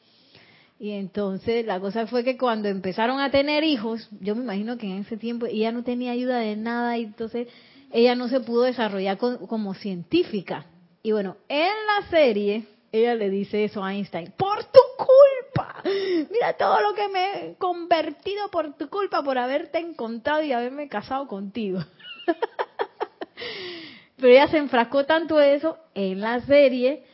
Y 0.80 0.90
entonces 0.90 1.64
la 1.64 1.80
cosa 1.80 2.06
fue 2.06 2.24
que 2.24 2.36
cuando 2.36 2.68
empezaron 2.68 3.20
a 3.20 3.30
tener 3.30 3.64
hijos, 3.64 4.08
yo 4.20 4.34
me 4.36 4.42
imagino 4.42 4.76
que 4.76 4.86
en 4.86 4.98
ese 4.98 5.16
tiempo 5.16 5.46
ella 5.46 5.72
no 5.72 5.82
tenía 5.82 6.12
ayuda 6.12 6.38
de 6.40 6.56
nada 6.56 6.98
y 6.98 7.04
entonces 7.04 7.48
ella 7.90 8.14
no 8.14 8.28
se 8.28 8.40
pudo 8.40 8.62
desarrollar 8.62 9.16
como 9.16 9.74
científica. 9.74 10.66
Y 11.02 11.12
bueno, 11.12 11.36
en 11.48 11.72
la 11.86 12.08
serie 12.10 12.66
ella 12.92 13.14
le 13.14 13.30
dice 13.30 13.64
eso 13.64 13.82
a 13.84 13.94
Einstein, 13.94 14.32
por 14.36 14.64
tu 14.64 14.80
culpa, 14.96 15.82
mira 15.84 16.54
todo 16.58 16.80
lo 16.80 16.94
que 16.94 17.08
me 17.08 17.50
he 17.50 17.54
convertido 17.56 18.48
por 18.50 18.76
tu 18.76 18.88
culpa, 18.88 19.22
por 19.22 19.38
haberte 19.38 19.78
encontrado 19.78 20.42
y 20.42 20.52
haberme 20.52 20.88
casado 20.88 21.28
contigo. 21.28 21.80
Pero 24.16 24.32
ella 24.32 24.48
se 24.48 24.58
enfrascó 24.58 25.06
tanto 25.06 25.40
eso 25.40 25.78
en 25.94 26.20
la 26.20 26.40
serie 26.40 27.04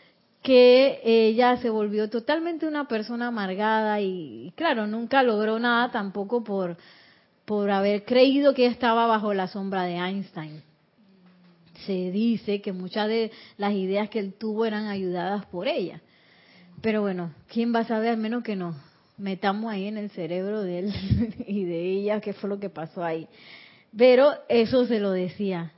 que 0.44 1.00
ella 1.02 1.56
se 1.56 1.70
volvió 1.70 2.08
totalmente 2.08 2.68
una 2.68 2.86
persona 2.86 3.28
amargada 3.28 4.00
y 4.00 4.52
claro, 4.54 4.86
nunca 4.86 5.24
logró 5.24 5.58
nada 5.58 5.90
tampoco 5.90 6.44
por, 6.44 6.76
por 7.44 7.70
haber 7.70 8.04
creído 8.04 8.54
que 8.54 8.66
estaba 8.66 9.06
bajo 9.06 9.34
la 9.34 9.48
sombra 9.48 9.82
de 9.84 9.96
Einstein 9.96 10.62
se 11.86 12.10
dice 12.10 12.60
que 12.60 12.72
muchas 12.72 13.08
de 13.08 13.30
las 13.56 13.72
ideas 13.72 14.08
que 14.08 14.18
él 14.18 14.34
tuvo 14.34 14.64
eran 14.64 14.86
ayudadas 14.86 15.44
por 15.46 15.68
ella. 15.68 16.00
Pero 16.80 17.02
bueno, 17.02 17.32
¿quién 17.48 17.74
va 17.74 17.80
a 17.80 17.86
saber 17.86 18.16
menos 18.16 18.42
que 18.42 18.56
nos 18.56 18.76
metamos 19.16 19.72
ahí 19.72 19.86
en 19.86 19.98
el 19.98 20.10
cerebro 20.10 20.62
de 20.62 20.80
él 20.80 21.34
y 21.46 21.64
de 21.64 21.90
ella 21.92 22.20
qué 22.20 22.32
fue 22.32 22.48
lo 22.48 22.58
que 22.58 22.70
pasó 22.70 23.04
ahí? 23.04 23.28
Pero 23.96 24.32
eso 24.48 24.86
se 24.86 24.98
lo 24.98 25.12
decía, 25.12 25.72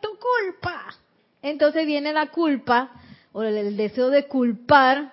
tu 0.00 0.08
culpa. 0.08 0.94
Entonces 1.42 1.86
viene 1.86 2.12
la 2.12 2.30
culpa 2.30 2.90
o 3.34 3.42
el 3.42 3.76
deseo 3.76 4.10
de 4.10 4.26
culpar 4.28 5.12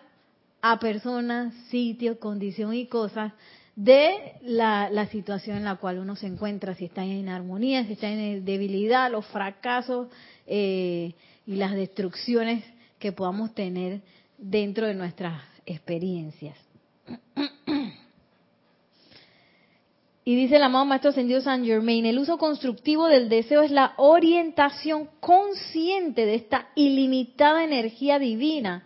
a 0.61 0.79
personas, 0.79 1.53
sitios, 1.69 2.17
condición 2.17 2.73
y 2.73 2.85
cosas 2.85 3.33
de 3.75 4.35
la, 4.43 5.07
situación 5.07 5.57
en 5.57 5.63
la 5.63 5.77
cual 5.77 5.97
uno 5.97 6.15
se 6.15 6.27
encuentra, 6.27 6.75
si 6.75 6.85
está 6.85 7.03
en 7.03 7.29
armonía, 7.29 7.83
si 7.85 7.93
está 7.93 8.09
en 8.09 8.45
debilidad, 8.45 9.11
los 9.11 9.25
fracasos 9.25 10.07
eh, 10.45 11.13
y 11.47 11.55
las 11.55 11.73
destrucciones 11.73 12.63
que 12.99 13.11
podamos 13.11 13.55
tener 13.55 14.01
dentro 14.37 14.85
de 14.85 14.93
nuestras 14.93 15.41
experiencias. 15.65 16.55
Y 20.31 20.35
dice 20.37 20.55
el 20.55 20.63
amado 20.63 20.85
Maestro 20.85 21.09
Ascendido 21.09 21.41
San 21.41 21.65
Germain, 21.65 22.05
el 22.05 22.17
uso 22.17 22.37
constructivo 22.37 23.07
del 23.07 23.27
deseo 23.27 23.63
es 23.63 23.71
la 23.71 23.95
orientación 23.97 25.09
consciente 25.19 26.25
de 26.25 26.35
esta 26.35 26.69
ilimitada 26.75 27.65
energía 27.65 28.17
divina 28.17 28.85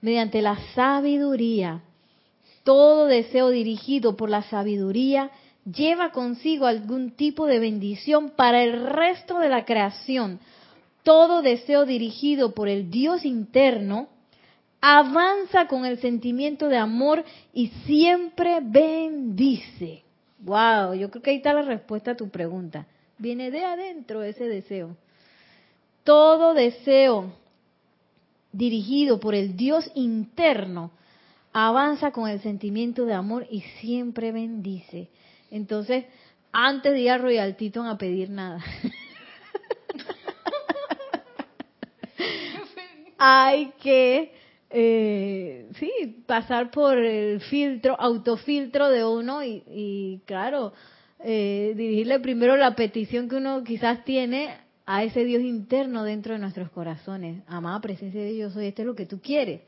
mediante 0.00 0.42
la 0.42 0.56
sabiduría 0.74 1.82
todo 2.64 3.06
deseo 3.06 3.50
dirigido 3.50 4.16
por 4.16 4.30
la 4.30 4.42
sabiduría 4.42 5.30
lleva 5.64 6.10
consigo 6.10 6.66
algún 6.66 7.12
tipo 7.12 7.46
de 7.46 7.58
bendición 7.58 8.30
para 8.30 8.62
el 8.62 8.86
resto 8.86 9.38
de 9.38 9.48
la 9.48 9.64
creación. 9.64 10.40
Todo 11.02 11.40
deseo 11.40 11.86
dirigido 11.86 12.52
por 12.52 12.68
el 12.68 12.90
Dios 12.90 13.24
interno 13.24 14.08
avanza 14.80 15.68
con 15.68 15.86
el 15.86 15.98
sentimiento 16.00 16.68
de 16.68 16.78
amor 16.78 17.24
y 17.52 17.68
siempre 17.86 18.60
bendice. 18.62 20.04
Wow, 20.40 20.94
yo 20.94 21.10
creo 21.10 21.22
que 21.22 21.30
ahí 21.30 21.36
está 21.36 21.52
la 21.52 21.62
respuesta 21.62 22.12
a 22.12 22.16
tu 22.16 22.30
pregunta. 22.30 22.86
Viene 23.18 23.50
de 23.50 23.64
adentro 23.64 24.22
ese 24.22 24.44
deseo. 24.44 24.96
Todo 26.04 26.54
deseo 26.54 27.32
dirigido 28.52 29.20
por 29.20 29.34
el 29.34 29.56
Dios 29.56 29.90
interno 29.94 30.90
avanza 31.52 32.12
con 32.12 32.28
el 32.28 32.40
sentimiento 32.40 33.04
de 33.04 33.14
amor 33.14 33.46
y 33.50 33.60
siempre 33.80 34.32
bendice. 34.32 35.08
Entonces, 35.50 36.04
antes 36.52 36.92
de 36.92 37.00
ir 37.00 37.10
a 37.10 37.18
Royal 37.18 37.56
a 37.86 37.98
pedir 37.98 38.30
nada, 38.30 38.64
hay 43.18 43.72
que 43.82 44.32
eh, 44.70 45.68
sí, 45.80 46.22
pasar 46.26 46.70
por 46.70 46.96
el 46.96 47.40
filtro, 47.40 48.00
autofiltro 48.00 48.88
de 48.88 49.04
uno 49.04 49.42
y, 49.44 50.22
claro, 50.26 50.72
eh, 51.18 51.74
dirigirle 51.76 52.20
primero 52.20 52.56
la 52.56 52.76
petición 52.76 53.28
que 53.28 53.36
uno 53.36 53.64
quizás 53.64 54.04
tiene 54.04 54.56
a 54.86 55.02
ese 55.02 55.24
Dios 55.24 55.42
interno 55.42 56.04
dentro 56.04 56.34
de 56.34 56.38
nuestros 56.38 56.70
corazones. 56.70 57.42
Amada 57.48 57.80
presencia 57.80 58.20
de 58.20 58.32
Dios, 58.32 58.52
soy, 58.52 58.66
esto 58.66 58.82
es 58.82 58.86
lo 58.86 58.94
que 58.94 59.06
tú 59.06 59.20
quieres. 59.20 59.62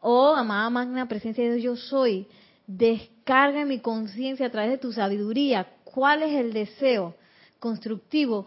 O 0.00 0.34
amada 0.34 0.68
magna 0.68 1.08
presencia 1.08 1.44
de 1.44 1.56
Dios, 1.56 1.62
yo 1.62 1.76
soy, 1.76 2.26
descarga 2.66 3.64
mi 3.64 3.80
conciencia 3.80 4.46
a 4.46 4.50
través 4.50 4.72
de 4.72 4.78
tu 4.78 4.92
sabiduría. 4.92 5.66
¿Cuál 5.84 6.22
es 6.22 6.34
el 6.34 6.52
deseo 6.52 7.14
constructivo 7.58 8.44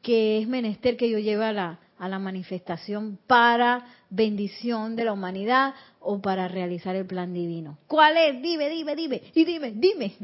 que 0.00 0.38
es 0.38 0.48
menester 0.48 0.96
que 0.96 1.10
yo 1.10 1.18
lleve 1.18 1.44
a 1.44 1.52
la, 1.52 1.78
a 1.98 2.08
la 2.08 2.18
manifestación 2.18 3.18
para 3.26 3.86
bendición 4.10 4.96
de 4.96 5.04
la 5.04 5.12
humanidad 5.12 5.74
o 6.00 6.20
para 6.20 6.48
realizar 6.48 6.96
el 6.96 7.06
plan 7.06 7.32
divino. 7.32 7.78
¿Cuál 7.86 8.16
es? 8.16 8.42
Dime, 8.42 8.68
dime, 8.68 8.96
dime, 8.96 9.22
y 9.34 9.44
dime, 9.44 9.72
dime. 9.74 10.14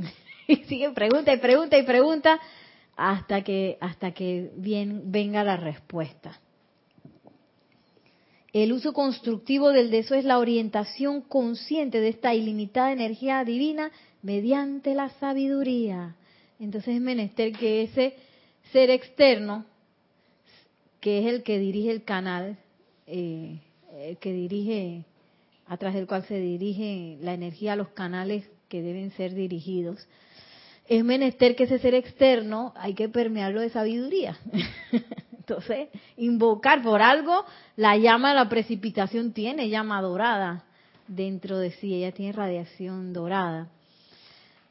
Y 0.46 0.56
sigue 0.64 0.90
pregunta 0.90 1.32
y 1.32 1.36
pregunta 1.36 1.78
y 1.78 1.84
pregunta 1.84 2.40
hasta 2.96 3.42
que 3.42 3.78
hasta 3.80 4.10
que 4.10 4.50
bien 4.56 5.12
venga 5.12 5.44
la 5.44 5.56
respuesta. 5.56 6.40
El 8.52 8.72
uso 8.72 8.92
constructivo 8.92 9.70
del 9.70 9.92
deseo 9.92 10.16
es 10.16 10.24
la 10.24 10.38
orientación 10.38 11.20
consciente 11.20 12.00
de 12.00 12.08
esta 12.08 12.34
ilimitada 12.34 12.90
energía 12.90 13.44
divina 13.44 13.92
mediante 14.22 14.94
la 14.94 15.08
sabiduría. 15.20 16.16
Entonces 16.58 16.96
es 16.96 17.00
menester 17.00 17.52
que 17.52 17.82
ese 17.82 18.16
ser 18.72 18.90
externo 18.90 19.66
que 21.00 21.20
es 21.20 21.26
el 21.26 21.42
que 21.42 21.58
dirige 21.58 21.90
el 21.90 22.04
canal, 22.04 22.58
eh, 23.06 23.60
el 23.92 24.16
que 24.18 24.32
dirige, 24.32 25.04
a 25.66 25.76
través 25.76 25.96
del 25.96 26.06
cual 26.06 26.24
se 26.24 26.38
dirige 26.38 27.16
la 27.20 27.34
energía 27.34 27.74
a 27.74 27.76
los 27.76 27.88
canales 27.88 28.48
que 28.68 28.82
deben 28.82 29.10
ser 29.12 29.34
dirigidos, 29.34 30.06
es 30.86 31.04
menester 31.04 31.54
que 31.54 31.64
ese 31.64 31.78
ser 31.78 31.94
externo 31.94 32.72
hay 32.76 32.94
que 32.94 33.08
permearlo 33.08 33.60
de 33.60 33.70
sabiduría. 33.70 34.38
Entonces, 35.38 35.88
invocar 36.16 36.82
por 36.82 37.02
algo, 37.02 37.44
la 37.76 37.96
llama 37.96 38.30
de 38.30 38.34
la 38.36 38.48
precipitación 38.48 39.32
tiene 39.32 39.68
llama 39.68 40.02
dorada 40.02 40.64
dentro 41.10 41.58
de 41.58 41.72
sí, 41.72 41.94
ella 41.94 42.12
tiene 42.12 42.32
radiación 42.32 43.12
dorada. 43.12 43.68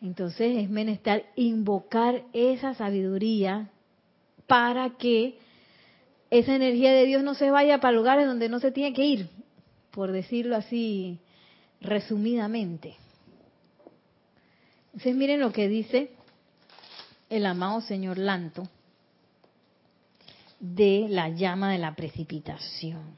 Entonces 0.01 0.57
es 0.57 0.69
menester 0.69 1.25
invocar 1.36 2.23
esa 2.32 2.73
sabiduría 2.73 3.69
para 4.47 4.91
que 4.91 5.38
esa 6.32 6.55
energía 6.55 6.93
de 6.93 7.05
Dios 7.05 7.23
no 7.23 7.34
se 7.34 7.51
vaya 7.51 7.80
para 7.80 7.95
lugares 7.95 8.27
donde 8.27 8.49
no 8.49 8.59
se 8.59 8.71
tiene 8.71 8.93
que 8.93 9.05
ir, 9.05 9.30
por 9.91 10.11
decirlo 10.11 10.55
así 10.55 11.19
resumidamente. 11.82 12.95
Entonces 14.88 15.15
miren 15.15 15.39
lo 15.39 15.51
que 15.51 15.67
dice 15.67 16.11
el 17.30 17.45
amado 17.45 17.82
señor 17.82 18.17
Lanto 18.17 18.67
de 20.59 21.07
la 21.09 21.30
llama 21.30 21.71
de 21.71 21.77
la 21.77 21.95
precipitación. 21.95 23.17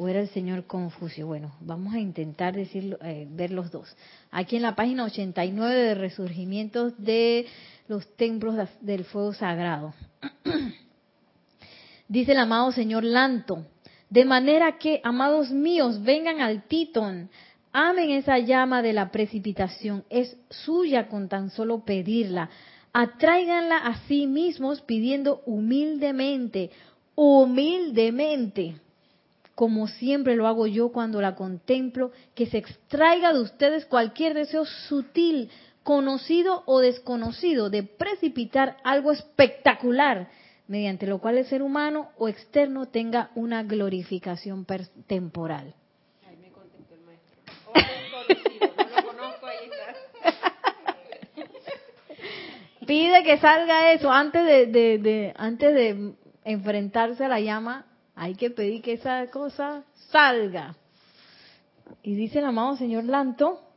o 0.00 0.06
era 0.06 0.20
el 0.20 0.28
señor 0.28 0.64
Confucio. 0.64 1.26
Bueno, 1.26 1.52
vamos 1.60 1.92
a 1.92 1.98
intentar 1.98 2.54
decirlo, 2.54 2.98
eh, 3.02 3.26
ver 3.28 3.50
los 3.50 3.72
dos. 3.72 3.96
Aquí 4.30 4.54
en 4.54 4.62
la 4.62 4.76
página 4.76 5.04
89 5.04 5.74
de 5.74 5.94
Resurgimientos 5.96 6.92
de 6.98 7.46
los 7.88 8.06
Templos 8.16 8.56
del 8.80 9.04
Fuego 9.04 9.32
Sagrado. 9.32 9.94
Dice 12.08 12.32
el 12.32 12.38
amado 12.38 12.70
señor 12.72 13.04
Lanto, 13.04 13.66
de 14.10 14.24
manera 14.24 14.78
que, 14.78 15.00
amados 15.04 15.50
míos, 15.50 16.02
vengan 16.02 16.40
al 16.40 16.62
Titón, 16.62 17.30
amen 17.72 18.10
esa 18.10 18.38
llama 18.38 18.82
de 18.82 18.92
la 18.92 19.10
precipitación, 19.10 20.04
es 20.08 20.36
suya 20.50 21.08
con 21.08 21.28
tan 21.28 21.50
solo 21.50 21.84
pedirla. 21.84 22.50
Atráiganla 22.92 23.76
a 23.76 24.06
sí 24.06 24.26
mismos 24.26 24.80
pidiendo 24.80 25.42
humildemente, 25.44 26.70
humildemente 27.14 28.76
como 29.58 29.88
siempre 29.88 30.36
lo 30.36 30.46
hago 30.46 30.68
yo 30.68 30.92
cuando 30.92 31.20
la 31.20 31.34
contemplo, 31.34 32.12
que 32.36 32.46
se 32.46 32.58
extraiga 32.58 33.32
de 33.32 33.40
ustedes 33.40 33.86
cualquier 33.86 34.32
deseo 34.34 34.64
sutil, 34.64 35.50
conocido 35.88 36.64
o 36.66 36.80
desconocido, 36.80 37.70
de 37.70 37.82
precipitar 37.82 38.76
algo 38.84 39.10
espectacular, 39.10 40.28
mediante 40.66 41.06
lo 41.06 41.18
cual 41.18 41.38
el 41.38 41.46
ser 41.46 41.62
humano 41.62 42.10
o 42.18 42.28
externo 42.28 42.88
tenga 42.88 43.30
una 43.34 43.62
glorificación 43.62 44.66
temporal. 45.06 45.74
Pide 52.86 53.22
que 53.22 53.38
salga 53.38 53.90
eso 53.94 54.12
antes 54.12 54.44
de 54.44 55.32
antes 55.38 55.74
de 55.74 56.12
enfrentarse 56.44 57.24
a 57.24 57.28
la 57.28 57.40
llama 57.40 57.86
hay 58.14 58.34
que 58.34 58.50
pedir 58.50 58.82
que 58.82 58.92
esa 58.92 59.26
cosa 59.30 59.84
salga. 60.10 60.76
Y 62.02 62.14
dice 62.14 62.40
el 62.40 62.44
amado 62.44 62.76
señor 62.76 63.04
Lanto, 63.04 63.67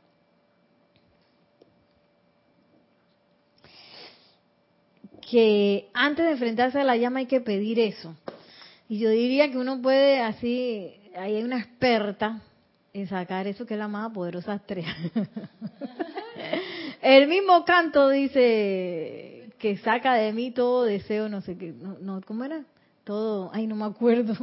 que 5.32 5.88
antes 5.94 6.26
de 6.26 6.32
enfrentarse 6.32 6.78
a 6.78 6.84
la 6.84 6.94
llama 6.94 7.20
hay 7.20 7.26
que 7.26 7.40
pedir 7.40 7.80
eso. 7.80 8.14
Y 8.86 8.98
yo 8.98 9.08
diría 9.08 9.50
que 9.50 9.56
uno 9.56 9.80
puede 9.80 10.20
así, 10.20 10.92
ahí 11.16 11.36
hay 11.36 11.42
una 11.42 11.58
experta 11.58 12.42
en 12.92 13.08
sacar 13.08 13.46
eso 13.46 13.64
que 13.64 13.72
es 13.72 13.80
la 13.80 13.88
más 13.88 14.12
poderosa 14.12 14.56
estrella. 14.56 14.94
el 17.00 17.28
mismo 17.28 17.64
canto 17.64 18.10
dice 18.10 19.48
que 19.58 19.78
saca 19.78 20.16
de 20.16 20.34
mí 20.34 20.50
todo 20.50 20.84
deseo, 20.84 21.30
no 21.30 21.40
sé 21.40 21.56
qué, 21.56 21.72
no, 21.72 21.96
no 21.98 22.20
¿cómo 22.26 22.44
era? 22.44 22.62
todo, 23.02 23.50
ay, 23.54 23.66
no 23.66 23.74
me 23.74 23.86
acuerdo. 23.86 24.34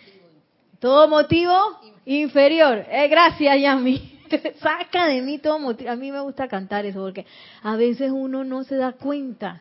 todo 0.80 1.06
motivo 1.06 1.52
inferior. 2.06 2.86
Eh, 2.90 3.08
gracias, 3.08 3.60
Yami. 3.60 4.20
Saca 4.58 5.06
de 5.06 5.20
mí 5.20 5.38
todo 5.38 5.58
motivo. 5.58 5.90
A 5.90 5.96
mí 5.96 6.10
me 6.10 6.20
gusta 6.20 6.48
cantar 6.48 6.86
eso 6.86 7.02
porque 7.02 7.26
a 7.62 7.76
veces 7.76 8.10
uno 8.10 8.42
no 8.42 8.64
se 8.64 8.76
da 8.76 8.92
cuenta 8.92 9.60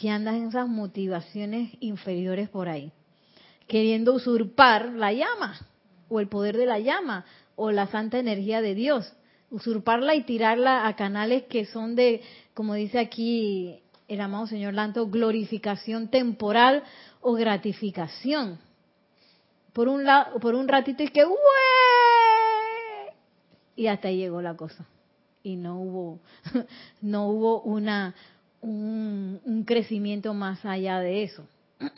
que 0.00 0.08
anda 0.08 0.34
en 0.34 0.48
esas 0.48 0.66
motivaciones 0.66 1.72
inferiores 1.78 2.48
por 2.48 2.70
ahí, 2.70 2.90
queriendo 3.66 4.14
usurpar 4.14 4.92
la 4.92 5.12
llama 5.12 5.60
o 6.08 6.20
el 6.20 6.28
poder 6.28 6.56
de 6.56 6.64
la 6.64 6.78
llama 6.78 7.26
o 7.54 7.70
la 7.70 7.86
santa 7.88 8.18
energía 8.18 8.62
de 8.62 8.74
Dios, 8.74 9.12
usurparla 9.50 10.14
y 10.14 10.22
tirarla 10.22 10.86
a 10.86 10.96
canales 10.96 11.42
que 11.50 11.66
son 11.66 11.96
de, 11.96 12.22
como 12.54 12.72
dice 12.76 12.98
aquí 12.98 13.82
el 14.08 14.22
amado 14.22 14.46
señor 14.46 14.72
Lanto, 14.72 15.06
glorificación 15.08 16.08
temporal 16.08 16.82
o 17.20 17.34
gratificación. 17.34 18.58
Por 19.74 19.86
un 19.88 20.04
lado, 20.04 20.40
por 20.40 20.54
un 20.54 20.66
ratito 20.66 21.02
y 21.02 21.08
que 21.08 21.26
y 23.76 23.86
hasta 23.86 24.08
ahí 24.08 24.16
llegó 24.16 24.40
la 24.40 24.56
cosa. 24.56 24.86
Y 25.42 25.56
no 25.56 25.78
hubo 25.78 26.20
no 27.02 27.26
hubo 27.26 27.60
una 27.60 28.14
un, 28.60 29.40
un 29.44 29.64
crecimiento 29.64 30.34
más 30.34 30.64
allá 30.64 31.00
de 31.00 31.24
eso. 31.24 31.46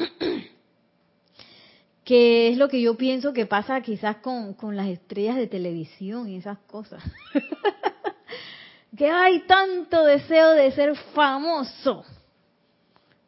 que 2.05 2.49
es 2.49 2.59
lo 2.59 2.69
que 2.69 2.81
yo 2.81 2.97
pienso 2.97 3.33
que 3.33 3.47
pasa 3.47 3.81
quizás 3.81 4.17
con, 4.17 4.55
con 4.55 4.77
las 4.77 4.89
estrellas 4.89 5.37
de 5.37 5.47
televisión 5.47 6.29
y 6.29 6.37
esas 6.37 6.59
cosas. 6.61 7.03
que 8.97 9.09
hay 9.09 9.41
tanto 9.47 10.05
deseo 10.05 10.51
de 10.51 10.73
ser 10.73 10.97
famoso 11.15 12.05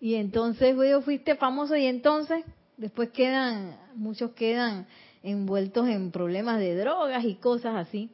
y 0.04 0.16
entonces, 0.16 0.76
yo 0.76 1.00
fuiste 1.00 1.34
famoso 1.34 1.76
y 1.76 1.86
entonces, 1.86 2.44
después 2.76 3.08
quedan, 3.08 3.74
muchos 3.94 4.32
quedan 4.32 4.86
envueltos 5.22 5.88
en 5.88 6.10
problemas 6.10 6.58
de 6.58 6.76
drogas 6.76 7.24
y 7.24 7.36
cosas 7.36 7.74
así. 7.74 8.10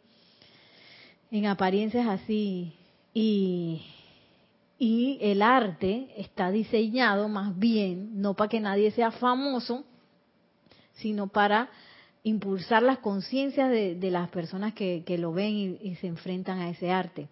en 1.32 1.46
apariencias 1.46 2.06
así. 2.06 2.74
Y, 3.12 3.84
y 4.82 5.18
el 5.20 5.42
arte 5.42 6.08
está 6.16 6.50
diseñado 6.50 7.28
más 7.28 7.56
bien, 7.58 8.18
no 8.22 8.32
para 8.32 8.48
que 8.48 8.60
nadie 8.60 8.90
sea 8.92 9.10
famoso, 9.10 9.84
sino 10.94 11.26
para 11.26 11.68
impulsar 12.22 12.82
las 12.82 12.96
conciencias 12.98 13.68
de, 13.68 13.98
las 14.10 14.30
personas 14.30 14.72
que, 14.72 15.04
lo 15.18 15.34
ven 15.34 15.78
y, 15.82 15.94
se 15.96 16.06
enfrentan 16.06 16.60
a 16.60 16.70
ese 16.70 16.90
arte. 16.90 17.28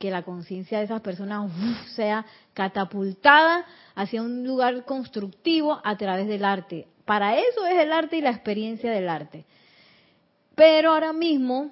Que 0.00 0.10
la 0.10 0.24
conciencia 0.24 0.78
de 0.78 0.86
esas 0.86 1.00
personas 1.00 1.48
sea 1.94 2.26
catapultada 2.54 3.64
hacia 3.94 4.20
un 4.20 4.44
lugar 4.44 4.84
constructivo 4.84 5.80
a 5.84 5.96
través 5.96 6.26
del 6.26 6.44
arte. 6.44 6.88
Para 7.04 7.38
eso 7.38 7.64
es 7.66 7.78
el 7.78 7.92
arte 7.92 8.16
y 8.16 8.20
la 8.20 8.30
experiencia 8.30 8.90
del 8.90 9.08
arte. 9.08 9.44
Pero 10.56 10.90
ahora 10.90 11.12
mismo, 11.12 11.70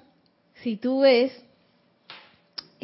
si 0.62 0.76
tú 0.76 1.00
ves, 1.00 1.44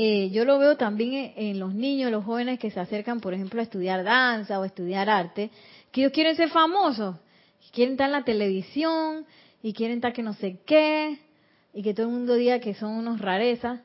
eh, 0.01 0.30
yo 0.30 0.44
lo 0.44 0.61
veo 0.61 0.76
también 0.76 1.32
en, 1.34 1.59
los 1.59 1.74
niños, 1.74 2.12
los 2.12 2.24
jóvenes 2.24 2.61
que 2.61 2.70
se 2.70 2.78
acercan, 2.78 3.18
por 3.18 3.34
ejemplo, 3.34 3.59
a 3.59 3.64
estudiar 3.64 4.05
danza 4.05 4.61
o 4.61 4.64
estudiar 4.64 5.11
arte, 5.11 5.51
que 5.90 6.03
ellos 6.03 6.12
quieren 6.12 6.36
ser 6.36 6.51
famosos, 6.51 7.16
quieren 7.72 7.94
estar 7.94 8.07
en 8.07 8.12
la 8.12 8.22
televisión 8.22 9.26
y 9.61 9.72
quieren 9.72 9.96
estar 9.96 10.12
que 10.12 10.22
no 10.22 10.34
sé 10.34 10.61
qué, 10.64 11.18
y 11.74 11.82
que 11.82 11.94
todo 11.94 12.07
el 12.07 12.12
mundo 12.12 12.34
diga 12.34 12.61
que 12.61 12.74
son 12.74 12.92
unos 12.92 13.20
rarezas. 13.20 13.80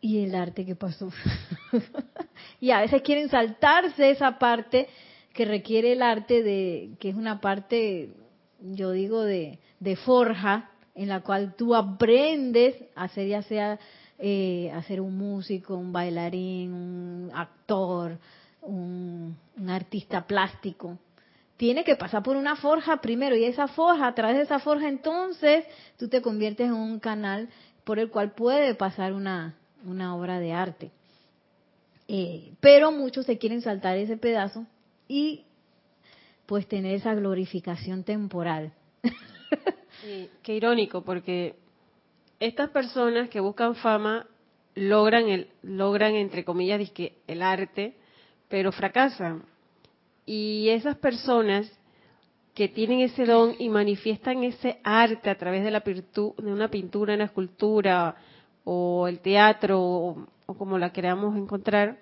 ¿Y 0.00 0.24
el 0.24 0.34
arte 0.34 0.66
qué 0.66 0.74
pasó? 0.74 1.12
y 2.60 2.72
a 2.72 2.80
veces 2.80 3.00
quieren 3.02 3.28
saltarse 3.28 4.10
esa 4.10 4.40
parte 4.40 4.88
que 5.32 5.44
requiere 5.44 5.92
el 5.92 6.02
arte 6.02 6.42
de, 6.42 6.96
que 6.98 7.10
es 7.10 7.14
una 7.14 7.40
parte, 7.40 8.10
yo 8.60 8.90
digo, 8.90 9.22
de, 9.22 9.60
de 9.78 9.94
forja, 9.94 10.72
en 10.96 11.10
la 11.10 11.20
cual 11.20 11.54
tú 11.54 11.76
aprendes 11.76 12.74
a 12.96 13.04
hacer 13.04 13.28
ya 13.28 13.42
sea 13.42 13.78
eh, 14.18 14.72
ser 14.86 15.00
un 15.00 15.16
músico, 15.16 15.76
un 15.76 15.92
bailarín, 15.92 16.72
un 16.72 17.30
actor, 17.34 18.18
un, 18.62 19.36
artista 19.68 20.26
plástico. 20.26 20.98
Tiene 21.56 21.84
que 21.84 21.96
pasar 21.96 22.22
por 22.22 22.36
una 22.36 22.56
forja 22.56 22.98
primero 23.00 23.36
y 23.36 23.44
esa 23.44 23.68
forja, 23.68 24.06
a 24.06 24.14
través 24.14 24.36
de 24.36 24.42
esa 24.42 24.58
forja 24.58 24.88
entonces 24.88 25.64
tú 25.98 26.08
te 26.08 26.20
conviertes 26.20 26.66
en 26.66 26.74
un 26.74 27.00
canal 27.00 27.48
por 27.84 27.98
el 27.98 28.10
cual 28.10 28.32
puede 28.32 28.74
pasar 28.74 29.12
una, 29.12 29.54
una 29.84 30.14
obra 30.14 30.38
de 30.38 30.52
arte. 30.52 30.90
Eh, 32.08 32.52
pero 32.60 32.92
muchos 32.92 33.26
se 33.26 33.38
quieren 33.38 33.62
saltar 33.62 33.96
ese 33.96 34.16
pedazo 34.16 34.66
y 35.08 35.44
pues 36.46 36.66
tener 36.68 36.94
esa 36.94 37.14
glorificación 37.14 38.04
temporal. 38.04 38.72
qué 40.42 40.54
irónico, 40.54 41.02
porque 41.02 41.56
estas 42.40 42.70
personas 42.70 43.28
que 43.28 43.40
buscan 43.40 43.74
fama 43.76 44.26
logran, 44.74 45.28
el, 45.28 45.48
logran 45.62 46.14
entre 46.14 46.44
comillas, 46.44 46.80
el 47.26 47.42
arte, 47.42 47.94
pero 48.48 48.72
fracasan. 48.72 49.44
Y 50.24 50.68
esas 50.68 50.96
personas 50.96 51.70
que 52.54 52.68
tienen 52.68 53.00
ese 53.00 53.26
don 53.26 53.54
y 53.58 53.68
manifiestan 53.68 54.42
ese 54.42 54.80
arte 54.82 55.30
a 55.30 55.36
través 55.36 55.62
de, 55.62 55.70
la 55.70 55.80
de 55.80 56.52
una 56.52 56.68
pintura, 56.68 57.14
una 57.14 57.24
escultura 57.24 58.16
o 58.64 59.08
el 59.08 59.20
teatro 59.20 59.80
o, 59.80 60.26
como 60.58 60.78
la 60.78 60.90
queramos 60.90 61.36
encontrar, 61.36 61.98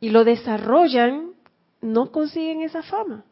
y 0.00 0.10
lo 0.10 0.24
desarrollan, 0.24 1.32
no 1.80 2.12
consiguen 2.12 2.62
esa 2.62 2.82
fama. 2.82 3.24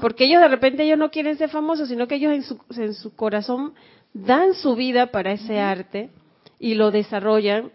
Porque 0.00 0.24
ellos 0.24 0.40
de 0.40 0.48
repente 0.48 0.82
ellos 0.82 0.98
no 0.98 1.10
quieren 1.10 1.36
ser 1.36 1.50
famosos, 1.50 1.88
sino 1.88 2.08
que 2.08 2.16
ellos 2.16 2.32
en 2.32 2.42
su, 2.42 2.58
en 2.76 2.94
su 2.94 3.14
corazón 3.14 3.74
dan 4.12 4.54
su 4.54 4.74
vida 4.76 5.10
para 5.10 5.32
ese 5.32 5.60
arte 5.60 6.10
y 6.58 6.74
lo 6.74 6.90
desarrollan. 6.90 7.72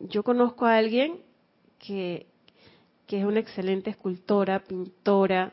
Yo 0.00 0.22
conozco 0.22 0.66
a 0.66 0.76
alguien 0.76 1.20
que, 1.78 2.26
que 3.06 3.20
es 3.20 3.24
una 3.24 3.40
excelente 3.40 3.90
escultora, 3.90 4.64
pintora, 4.64 5.52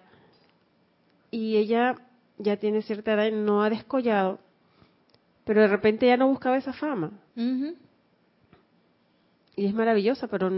y 1.32 1.57
ella 1.57 1.95
ya 2.38 2.57
tiene 2.57 2.82
cierta 2.82 3.13
edad 3.13 3.26
y 3.26 3.32
no 3.32 3.63
ha 3.63 3.69
descollado, 3.69 4.39
pero 5.45 5.61
de 5.61 5.67
repente 5.67 6.05
ya 6.05 6.17
no 6.17 6.28
buscaba 6.28 6.57
esa 6.57 6.74
fama. 6.74 7.11
Y 9.55 9.65
es 9.65 9.74
maravillosa, 9.74 10.28
pero 10.28 10.51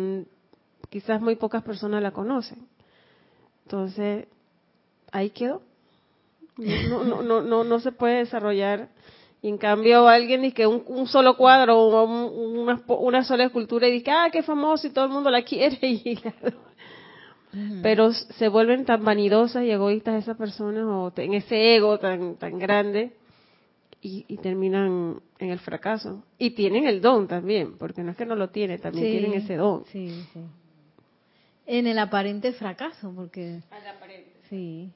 quizás 0.90 1.22
muy 1.22 1.36
pocas 1.36 1.64
personas 1.64 2.02
la 2.02 2.12
conocen. 2.12 2.68
Entonces, 3.64 4.28
ahí 5.12 5.30
quedó. 5.32 5.62
No, 6.58 7.04
no, 7.04 7.22
no, 7.22 7.42
no, 7.42 7.64
no 7.64 7.80
se 7.80 7.92
puede 7.92 8.20
desarrollar 8.20 8.90
y 9.46 9.50
en 9.50 9.60
cambio 9.60 10.08
alguien 10.08 10.42
dice 10.42 10.56
que 10.56 10.66
un, 10.66 11.06
solo 11.06 11.38
cuadro 11.38 11.80
o 11.80 12.98
una, 12.98 13.24
sola 13.24 13.44
escultura 13.44 13.88
y 13.88 13.92
dice, 13.92 14.10
ah, 14.10 14.30
qué 14.32 14.42
famoso 14.42 14.88
y 14.88 14.90
todo 14.90 15.06
el 15.06 15.12
mundo 15.12 15.30
la 15.30 15.44
quiere. 15.44 15.78
Pero 17.84 18.12
se 18.12 18.48
vuelven 18.48 18.86
tan 18.86 19.06
vanidosas 19.06 19.64
y 19.64 19.70
egoístas 19.70 20.24
esas 20.24 20.36
personas 20.36 20.86
o 20.86 21.14
en 21.18 21.36
ese 21.36 21.76
ego 21.76 22.00
tan, 22.00 22.38
tan 22.38 22.58
grande 22.58 23.14
y, 24.02 24.24
terminan 24.38 25.22
en 25.38 25.52
el 25.52 25.60
fracaso. 25.60 26.24
Y 26.40 26.56
tienen 26.56 26.88
el 26.88 27.00
don 27.00 27.28
también, 27.28 27.78
porque 27.78 28.02
no 28.02 28.10
es 28.10 28.18
que 28.18 28.26
no 28.26 28.34
lo 28.34 28.50
tienen, 28.50 28.82
también 28.82 29.12
tienen 29.12 29.34
ese 29.36 29.58
don. 29.58 29.86
Sí, 29.92 30.26
sí. 30.34 30.40
En 31.68 31.86
el 31.86 32.00
aparente 32.00 32.52
fracaso, 32.52 33.14
porque... 33.16 33.62
Sí, 34.50 34.90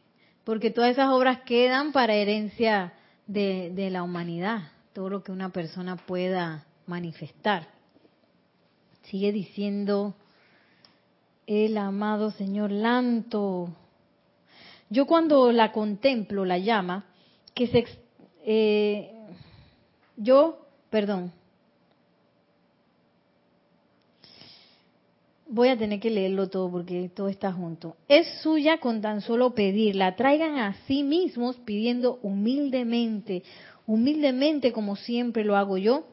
porque 0.44 0.72
todas 0.72 0.90
esas 0.90 1.10
obras 1.10 1.42
quedan 1.42 1.92
para 1.92 2.16
herencia 2.16 2.94
de, 3.30 3.90
la 3.92 4.02
humanidad, 4.02 4.72
todo 4.94 5.10
lo 5.10 5.24
que 5.24 5.32
una 5.32 5.50
persona 5.50 5.96
pueda 5.96 6.66
manifestar. 6.88 7.68
Sigue 9.04 9.32
diciendo 9.32 10.16
el 11.46 11.78
amado 11.78 12.32
Señor 12.32 12.72
Lanto. 12.72 13.70
Yo 14.90 15.06
cuando 15.06 15.52
la 15.52 15.72
contemplo, 15.72 16.44
la 16.44 16.58
llama, 16.58 17.06
que 17.54 17.68
se... 17.68 17.86
Eh, 18.46 19.14
yo, 20.18 20.66
perdón, 20.90 21.32
Voy 25.52 25.70
a 25.70 25.78
tener 25.78 26.00
que 26.00 26.12
leerlo 26.12 26.48
todo 26.48 26.70
porque 26.70 27.10
todo 27.10 27.28
está 27.28 27.52
junto. 27.52 27.98
Es 28.08 28.28
suya 28.44 28.78
con 28.80 29.02
tan 29.02 29.22
solo 29.22 29.56
pedirla. 29.56 30.16
Traigan 30.16 30.60
a 30.60 30.76
sí 30.86 31.02
mismos 31.02 31.56
pidiendo 31.66 32.20
humildemente, 32.22 33.42
humildemente 33.88 34.72
como 34.72 34.96
siempre 34.96 35.44
lo 35.44 35.56
hago 35.56 35.80
yo 35.80 36.06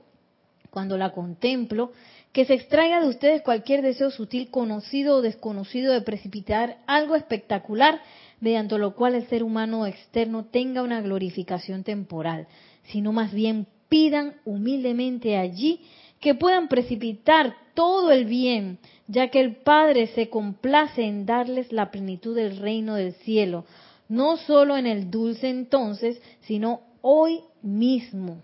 cuando 0.71 0.97
la 0.97 1.13
contemplo, 1.13 1.93
que 2.33 2.47
se 2.47 2.55
extraiga 2.55 3.01
de 3.03 3.09
ustedes 3.09 3.43
cualquier 3.43 3.83
deseo 3.83 4.11
sutil, 4.11 4.51
conocido 4.51 5.17
o 5.17 5.23
desconocido 5.23 5.93
de 5.93 6.01
precipitar 6.01 6.79
algo 6.87 7.15
espectacular, 7.15 8.01
mediante 8.41 8.79
lo 8.79 8.95
cual 8.95 9.15
el 9.15 9.27
ser 9.29 9.43
humano 9.43 9.87
externo 9.87 10.47
tenga 10.47 10.83
una 10.83 11.01
glorificación 11.03 11.83
temporal, 11.85 12.47
sino 12.85 13.13
más 13.13 13.33
bien 13.33 13.67
pidan 13.89 14.35
humildemente 14.45 15.37
allí 15.37 15.81
que 16.27 16.35
puedan 16.35 16.67
precipitar 16.67 17.55
todo 17.75 18.11
el 18.11 18.25
bien, 18.25 18.81
ya 19.07 19.29
que 19.29 19.39
el 19.39 19.55
Padre 19.55 20.09
se 20.09 20.29
complace 20.29 21.05
en 21.05 21.25
darles 21.25 21.71
la 21.71 21.93
plenitud 21.93 22.35
del 22.35 22.57
reino 22.57 22.97
del 22.97 23.13
cielo, 23.13 23.65
no 24.09 24.37
solo 24.37 24.77
en 24.77 24.89
el 24.89 25.09
dulce 25.09 25.49
entonces, 25.49 26.21
sino 26.41 26.81
hoy 27.01 27.43
mismo, 27.63 28.43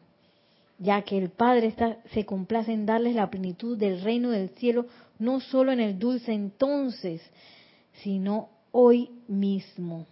ya 0.78 1.02
que 1.02 1.18
el 1.18 1.30
Padre 1.30 1.66
está, 1.66 1.96
se 2.14 2.24
complace 2.24 2.72
en 2.72 2.86
darles 2.86 3.16
la 3.16 3.30
plenitud 3.30 3.76
del 3.76 4.00
reino 4.00 4.30
del 4.30 4.50
cielo, 4.50 4.86
no 5.18 5.40
solo 5.40 5.72
en 5.72 5.80
el 5.80 5.98
dulce 5.98 6.32
entonces, 6.32 7.20
sino 7.94 8.48
hoy 8.70 9.10
mismo. 9.26 10.06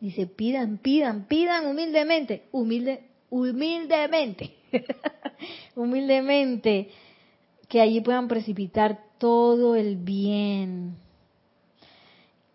Dice, 0.00 0.26
pidan, 0.26 0.78
pidan, 0.78 1.26
pidan 1.28 1.66
humildemente, 1.66 2.48
humilde, 2.50 3.09
humildemente, 3.30 4.56
humildemente 5.76 6.90
que 7.68 7.80
allí 7.80 8.00
puedan 8.00 8.28
precipitar 8.28 8.98
todo 9.18 9.76
el 9.76 9.96
bien. 9.96 10.96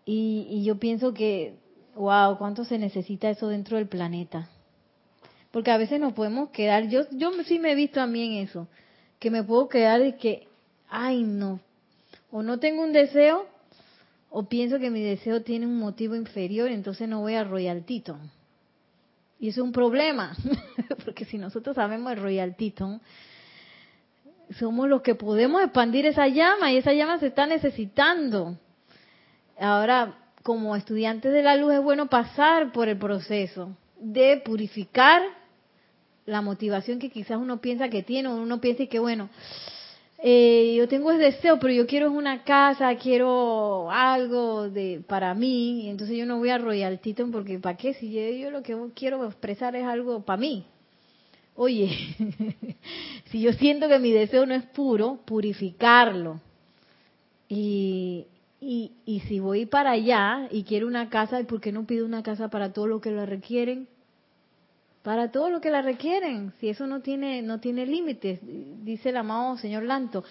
Y, 0.04 0.62
yo 0.62 0.78
pienso 0.78 1.12
que, 1.14 1.54
wow, 1.96 2.38
¿cuánto 2.38 2.64
se 2.64 2.78
necesita 2.78 3.30
eso 3.30 3.48
dentro 3.48 3.76
del 3.76 3.88
planeta? 3.88 4.48
Porque 5.50 5.70
a 5.70 5.78
veces 5.78 5.98
nos 5.98 6.12
podemos 6.12 6.50
quedar, 6.50 6.88
yo, 6.88 7.08
yo 7.12 7.32
sí 7.44 7.58
me 7.58 7.72
he 7.72 7.74
visto 7.74 8.00
a 8.00 8.06
mí 8.06 8.22
en 8.22 8.44
eso, 8.44 8.68
que 9.18 9.30
me 9.30 9.42
puedo 9.42 9.68
quedar 9.68 10.00
de 10.00 10.16
que, 10.16 10.46
ay 10.88 11.22
no, 11.24 11.60
o 12.30 12.42
no 12.42 12.58
tengo 12.60 12.82
un 12.82 12.92
deseo, 12.92 13.46
o 14.28 14.44
pienso 14.44 14.78
que 14.78 14.90
mi 14.90 15.00
deseo 15.00 15.42
tiene 15.42 15.66
un 15.66 15.78
motivo 15.78 16.14
inferior, 16.14 16.70
entonces 16.70 17.08
no 17.08 17.20
voy 17.20 17.34
a 17.34 17.44
royaltito. 17.44 18.18
Y 19.38 19.48
eso 19.48 19.60
es 19.60 19.66
un 19.66 19.72
problema, 19.72 20.34
porque 21.04 21.24
si 21.24 21.38
nosotros 21.38 21.76
sabemos 21.76 22.12
el 22.12 22.22
royaltito, 22.22 23.00
somos 24.58 24.88
los 24.88 25.02
que 25.02 25.14
podemos 25.14 25.62
expandir 25.62 26.06
esa 26.06 26.28
llama 26.28 26.72
y 26.72 26.78
esa 26.78 26.92
llama 26.92 27.18
se 27.18 27.26
está 27.28 27.46
necesitando. 27.46 28.56
Ahora, 29.58 30.16
como 30.42 30.76
estudiantes 30.76 31.32
de 31.32 31.42
la 31.42 31.56
luz 31.56 31.74
es 31.74 31.82
bueno 31.82 32.06
pasar 32.06 32.72
por 32.72 32.88
el 32.88 32.96
proceso 32.96 33.76
de 33.98 34.40
purificar 34.44 35.22
la 36.24 36.42
motivación 36.42 36.98
que 36.98 37.10
quizás 37.10 37.38
uno 37.38 37.60
piensa 37.60 37.88
que 37.88 38.02
tiene, 38.02 38.28
o 38.28 38.36
uno 38.36 38.60
piensa 38.60 38.86
que 38.86 38.98
bueno, 38.98 39.28
eh, 40.28 40.74
yo 40.76 40.88
tengo 40.88 41.12
ese 41.12 41.22
deseo, 41.22 41.60
pero 41.60 41.72
yo 41.72 41.86
quiero 41.86 42.10
una 42.10 42.42
casa, 42.42 42.92
quiero 42.96 43.88
algo 43.92 44.68
de 44.68 45.00
para 45.06 45.32
mí, 45.34 45.88
entonces 45.88 46.16
yo 46.16 46.26
no 46.26 46.38
voy 46.38 46.48
a 46.48 46.58
Royal 46.58 46.98
Titan 46.98 47.30
porque 47.30 47.60
¿para 47.60 47.76
qué? 47.76 47.94
Si 47.94 48.10
yo, 48.40 48.50
lo 48.50 48.60
que 48.60 48.76
quiero 48.96 49.24
expresar 49.24 49.76
es 49.76 49.84
algo 49.84 50.24
para 50.24 50.40
mí. 50.40 50.66
Oye, 51.54 51.90
si 53.30 53.40
yo 53.40 53.52
siento 53.52 53.86
que 53.88 54.00
mi 54.00 54.10
deseo 54.10 54.46
no 54.46 54.54
es 54.54 54.64
puro, 54.64 55.20
purificarlo. 55.24 56.40
Y, 57.48 58.26
y, 58.60 58.94
y 59.04 59.20
si 59.28 59.38
voy 59.38 59.64
para 59.64 59.92
allá 59.92 60.48
y 60.50 60.64
quiero 60.64 60.88
una 60.88 61.08
casa, 61.08 61.40
¿por 61.44 61.60
qué 61.60 61.70
no 61.70 61.86
pido 61.86 62.04
una 62.04 62.24
casa 62.24 62.48
para 62.48 62.72
todo 62.72 62.88
lo 62.88 63.00
que 63.00 63.12
lo 63.12 63.26
requieren? 63.26 63.86
Para 65.06 65.30
todo 65.30 65.50
lo 65.50 65.60
que 65.60 65.70
la 65.70 65.82
requieren, 65.82 66.52
si 66.58 66.68
eso 66.68 66.84
no 66.84 66.98
tiene, 66.98 67.40
no 67.40 67.60
tiene 67.60 67.86
límites, 67.86 68.40
dice 68.42 69.10
el 69.10 69.18
amado 69.18 69.56
señor 69.56 69.84
Lanto, 69.84 70.24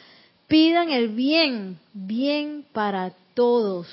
pidan 0.47 0.89
el 0.89 1.15
bien, 1.15 1.77
bien 1.93 2.65
para 2.73 3.13
todos. 3.35 3.87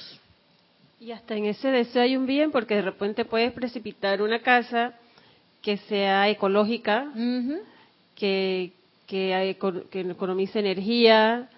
Y 0.98 1.12
hasta 1.12 1.36
en 1.36 1.44
ese 1.44 1.68
deseo 1.68 2.02
hay 2.02 2.16
un 2.16 2.26
bien, 2.26 2.50
porque 2.50 2.74
de 2.74 2.82
repente 2.82 3.24
puedes 3.24 3.52
precipitar 3.52 4.20
una 4.22 4.40
casa 4.40 4.94
que 5.62 5.76
sea 5.76 6.28
ecológica, 6.28 7.12
que, 8.16 8.72
que, 9.06 9.56
que 9.88 10.00
economice 10.00 10.58
energía, 10.58 11.48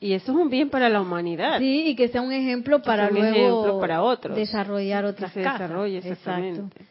y 0.00 0.14
eso 0.14 0.32
es 0.32 0.38
un 0.38 0.48
bien 0.48 0.70
para 0.70 0.88
la 0.88 1.02
humanidad. 1.02 1.58
Sí, 1.58 1.88
y 1.88 1.96
que 1.96 2.08
sea 2.08 2.22
un 2.22 2.32
ejemplo 2.32 2.80
para 2.80 3.10
luego 3.10 3.78
para 3.78 4.02
otros. 4.02 4.34
desarrollar 4.34 5.04
otras 5.04 5.34
que 5.34 5.42
se 5.42 5.50
Desarrolle, 5.50 5.98
exactamente 5.98 6.86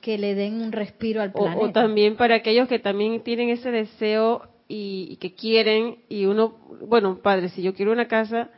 que 0.00 0.18
le 0.18 0.34
den 0.34 0.62
un 0.62 0.72
respiro 0.72 1.22
al 1.22 1.32
planeta. 1.32 1.60
O, 1.60 1.72
también 1.72 2.16
para 2.16 2.36
aquellos 2.36 2.68
que 2.68 2.78
también 2.78 3.22
tienen 3.22 3.50
ese 3.50 3.70
deseo 3.70 4.48
y, 4.68 5.16
que 5.16 5.34
quieren, 5.34 5.98
y 6.08 6.26
uno, 6.26 6.56
bueno, 6.86 7.18
padre, 7.22 7.48
si 7.48 7.62
yo 7.62 7.74
quiero 7.74 7.92
una 7.92 8.08
casa 8.08 8.50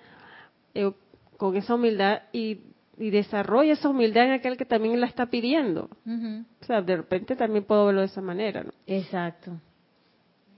eh, 0.75 0.93
con 1.37 1.57
esa 1.57 1.75
humildad 1.75 2.23
y, 2.33 2.61
y 2.99 3.11
desarrolla 3.11 3.73
esa 3.73 3.89
humildad 3.89 4.27
en 4.27 4.33
aquel 4.33 4.57
que 4.57 4.65
también 4.65 5.01
la 5.01 5.07
está 5.07 5.27
pidiendo. 5.27 5.89
O 6.07 6.65
sea, 6.65 6.83
de 6.83 6.97
repente 6.97 7.37
también 7.37 7.65
puedo 7.65 7.87
verlo 7.87 8.01
de 8.03 8.07
esa 8.07 8.21
manera, 8.21 8.63
¿no? 8.63 8.73
Exacto. 8.87 9.53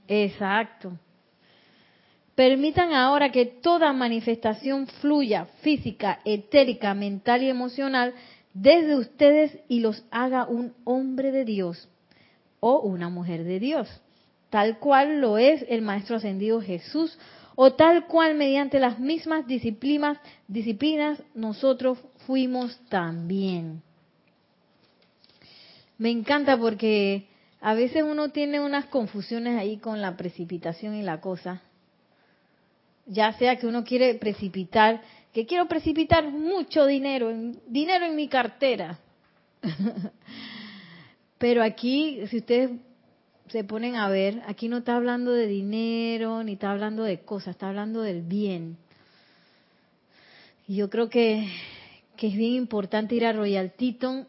Exacto. 0.08 0.98
Permitan 2.34 2.92
ahora 2.92 3.30
que 3.30 3.46
toda 3.46 3.92
manifestación 3.92 4.88
fluya, 4.88 5.46
física, 5.62 6.18
etérica, 6.24 6.92
mental 6.92 7.44
y 7.44 7.48
emocional, 7.48 8.12
desde 8.54 8.96
ustedes 8.96 9.58
y 9.68 9.80
los 9.80 10.04
haga 10.10 10.46
un 10.46 10.74
hombre 10.84 11.32
de 11.32 11.44
Dios 11.44 11.88
o 12.60 12.80
una 12.80 13.10
mujer 13.10 13.44
de 13.44 13.60
Dios, 13.60 14.00
tal 14.48 14.78
cual 14.78 15.20
lo 15.20 15.36
es 15.36 15.66
el 15.68 15.82
Maestro 15.82 16.16
Ascendido 16.16 16.62
Jesús, 16.62 17.18
o 17.56 17.74
tal 17.74 18.06
cual 18.06 18.34
mediante 18.34 18.80
las 18.80 18.98
mismas 18.98 19.46
disciplinas, 19.46 20.18
disciplinas 20.48 21.22
nosotros 21.34 21.98
fuimos 22.26 22.80
también. 22.88 23.82
Me 25.98 26.10
encanta 26.10 26.56
porque 26.56 27.28
a 27.60 27.74
veces 27.74 28.02
uno 28.02 28.30
tiene 28.30 28.60
unas 28.60 28.86
confusiones 28.86 29.58
ahí 29.58 29.76
con 29.76 30.00
la 30.00 30.16
precipitación 30.16 30.94
y 30.94 31.02
la 31.02 31.20
cosa. 31.20 31.62
Ya 33.06 33.32
sea 33.34 33.56
que 33.56 33.66
uno 33.66 33.84
quiere 33.84 34.14
precipitar 34.14 35.00
que 35.34 35.46
quiero 35.46 35.66
precipitar 35.66 36.30
mucho 36.30 36.86
dinero, 36.86 37.32
dinero 37.66 38.06
en 38.06 38.14
mi 38.14 38.28
cartera. 38.28 39.00
Pero 41.38 41.64
aquí, 41.64 42.24
si 42.28 42.38
ustedes 42.38 42.70
se 43.48 43.64
ponen 43.64 43.96
a 43.96 44.08
ver, 44.08 44.42
aquí 44.46 44.68
no 44.68 44.78
está 44.78 44.94
hablando 44.94 45.32
de 45.32 45.48
dinero, 45.48 46.44
ni 46.44 46.52
está 46.52 46.70
hablando 46.70 47.02
de 47.02 47.20
cosas, 47.22 47.56
está 47.56 47.68
hablando 47.68 48.00
del 48.00 48.22
bien. 48.22 48.76
Y 50.68 50.76
yo 50.76 50.88
creo 50.88 51.10
que, 51.10 51.48
que 52.16 52.28
es 52.28 52.36
bien 52.36 52.52
importante 52.52 53.16
ir 53.16 53.26
a 53.26 53.32
Royal 53.32 53.72
Teton, 53.72 54.28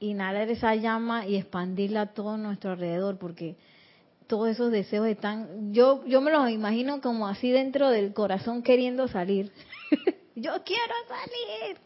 inhalar 0.00 0.48
esa 0.48 0.74
llama 0.74 1.26
y 1.26 1.36
expandirla 1.36 2.00
a 2.00 2.14
todo 2.14 2.38
nuestro 2.38 2.72
alrededor, 2.72 3.18
porque 3.18 3.56
todos 4.26 4.48
esos 4.48 4.72
deseos 4.72 5.06
están, 5.06 5.72
yo, 5.74 6.02
yo 6.06 6.22
me 6.22 6.30
los 6.30 6.48
imagino 6.50 7.02
como 7.02 7.28
así 7.28 7.50
dentro 7.50 7.90
del 7.90 8.14
corazón 8.14 8.62
queriendo 8.62 9.06
salir. 9.06 9.52
yo 10.34 10.52
quiero 10.64 10.94
salir. 11.08 11.78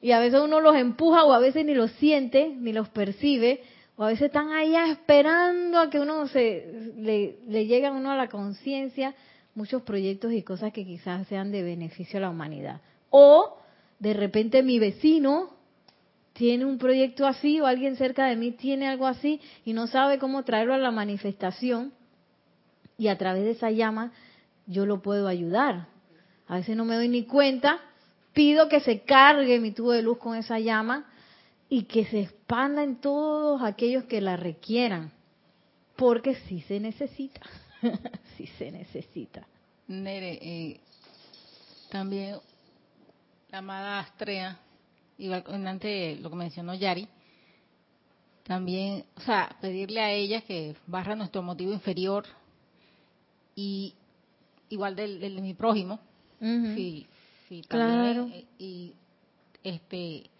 Y 0.00 0.12
a 0.12 0.20
veces 0.20 0.40
uno 0.40 0.60
los 0.60 0.76
empuja 0.76 1.24
o 1.24 1.32
a 1.32 1.38
veces 1.38 1.64
ni 1.64 1.74
los 1.74 1.90
siente, 1.92 2.48
ni 2.48 2.72
los 2.72 2.88
percibe, 2.88 3.62
o 3.96 4.04
a 4.04 4.08
veces 4.08 4.26
están 4.26 4.50
allá 4.50 4.90
esperando 4.90 5.78
a 5.78 5.90
que 5.90 5.98
uno 5.98 6.28
se 6.28 6.92
le, 6.96 7.38
le 7.48 7.66
llegue 7.66 7.86
a 7.86 7.92
uno 7.92 8.10
a 8.10 8.16
la 8.16 8.28
conciencia 8.28 9.14
muchos 9.54 9.82
proyectos 9.82 10.32
y 10.32 10.42
cosas 10.42 10.72
que 10.72 10.84
quizás 10.84 11.26
sean 11.28 11.50
de 11.50 11.62
beneficio 11.62 12.18
a 12.18 12.22
la 12.22 12.30
humanidad. 12.30 12.82
O 13.10 13.58
de 13.98 14.12
repente 14.12 14.62
mi 14.62 14.78
vecino 14.78 15.50
tiene 16.34 16.66
un 16.66 16.76
proyecto 16.76 17.26
así 17.26 17.60
o 17.60 17.66
alguien 17.66 17.96
cerca 17.96 18.26
de 18.26 18.36
mí 18.36 18.52
tiene 18.52 18.86
algo 18.86 19.06
así 19.06 19.40
y 19.64 19.72
no 19.72 19.86
sabe 19.86 20.18
cómo 20.18 20.44
traerlo 20.44 20.74
a 20.74 20.78
la 20.78 20.90
manifestación 20.90 21.94
y 22.98 23.08
a 23.08 23.16
través 23.16 23.44
de 23.44 23.52
esa 23.52 23.70
llama 23.70 24.12
yo 24.66 24.84
lo 24.84 25.00
puedo 25.00 25.28
ayudar. 25.28 25.88
A 26.48 26.56
veces 26.56 26.76
no 26.76 26.84
me 26.84 26.94
doy 26.94 27.08
ni 27.08 27.24
cuenta, 27.24 27.80
pido 28.32 28.68
que 28.68 28.80
se 28.80 29.00
cargue 29.00 29.58
mi 29.58 29.72
tubo 29.72 29.92
de 29.92 30.02
luz 30.02 30.18
con 30.18 30.36
esa 30.36 30.58
llama 30.58 31.06
y 31.68 31.84
que 31.84 32.04
se 32.06 32.20
expanda 32.20 32.84
en 32.84 32.96
todos 32.96 33.62
aquellos 33.62 34.04
que 34.04 34.20
la 34.20 34.36
requieran, 34.36 35.12
porque 35.96 36.36
sí 36.46 36.60
se 36.62 36.78
necesita, 36.78 37.40
sí 38.36 38.46
se 38.58 38.70
necesita. 38.70 39.46
Nere, 39.88 40.38
eh, 40.40 40.80
también 41.90 42.36
la 43.50 43.58
amada 43.58 44.00
Astrea, 44.00 44.58
igual 45.18 45.44
antes 45.66 46.20
lo 46.20 46.30
que 46.30 46.36
mencionó 46.36 46.74
Yari, 46.74 47.08
también, 48.44 49.04
o 49.16 49.20
sea, 49.22 49.56
pedirle 49.60 50.00
a 50.00 50.12
ella 50.12 50.42
que 50.42 50.76
barra 50.86 51.16
nuestro 51.16 51.42
motivo 51.42 51.72
inferior 51.72 52.24
y 53.56 53.94
igual 54.68 54.94
del, 54.94 55.18
del 55.18 55.36
de 55.36 55.42
mi 55.42 55.54
prójimo, 55.54 55.98
Sí, 56.40 57.06
sí, 57.48 57.62
también. 57.68 58.32
Eh, 58.32 58.44
y 58.58 58.94
este 59.62 60.30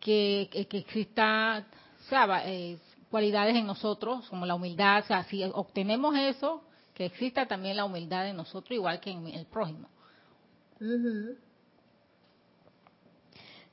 que, 0.00 0.66
que, 0.68 0.78
exista, 0.78 1.66
o 2.00 2.08
sea, 2.08 2.42
eh, 2.46 2.78
cualidades 3.10 3.54
en 3.54 3.66
nosotros, 3.66 4.28
como 4.28 4.46
la 4.46 4.54
humildad, 4.54 5.02
o 5.04 5.06
sea, 5.06 5.24
si 5.24 5.44
obtenemos 5.44 6.16
eso, 6.16 6.62
que 6.94 7.06
exista 7.06 7.46
también 7.46 7.76
la 7.76 7.84
humildad 7.84 8.28
en 8.28 8.36
nosotros, 8.36 8.72
igual 8.72 9.00
que 9.00 9.10
en 9.10 9.26
el 9.26 9.46
prójimo. 9.46 9.88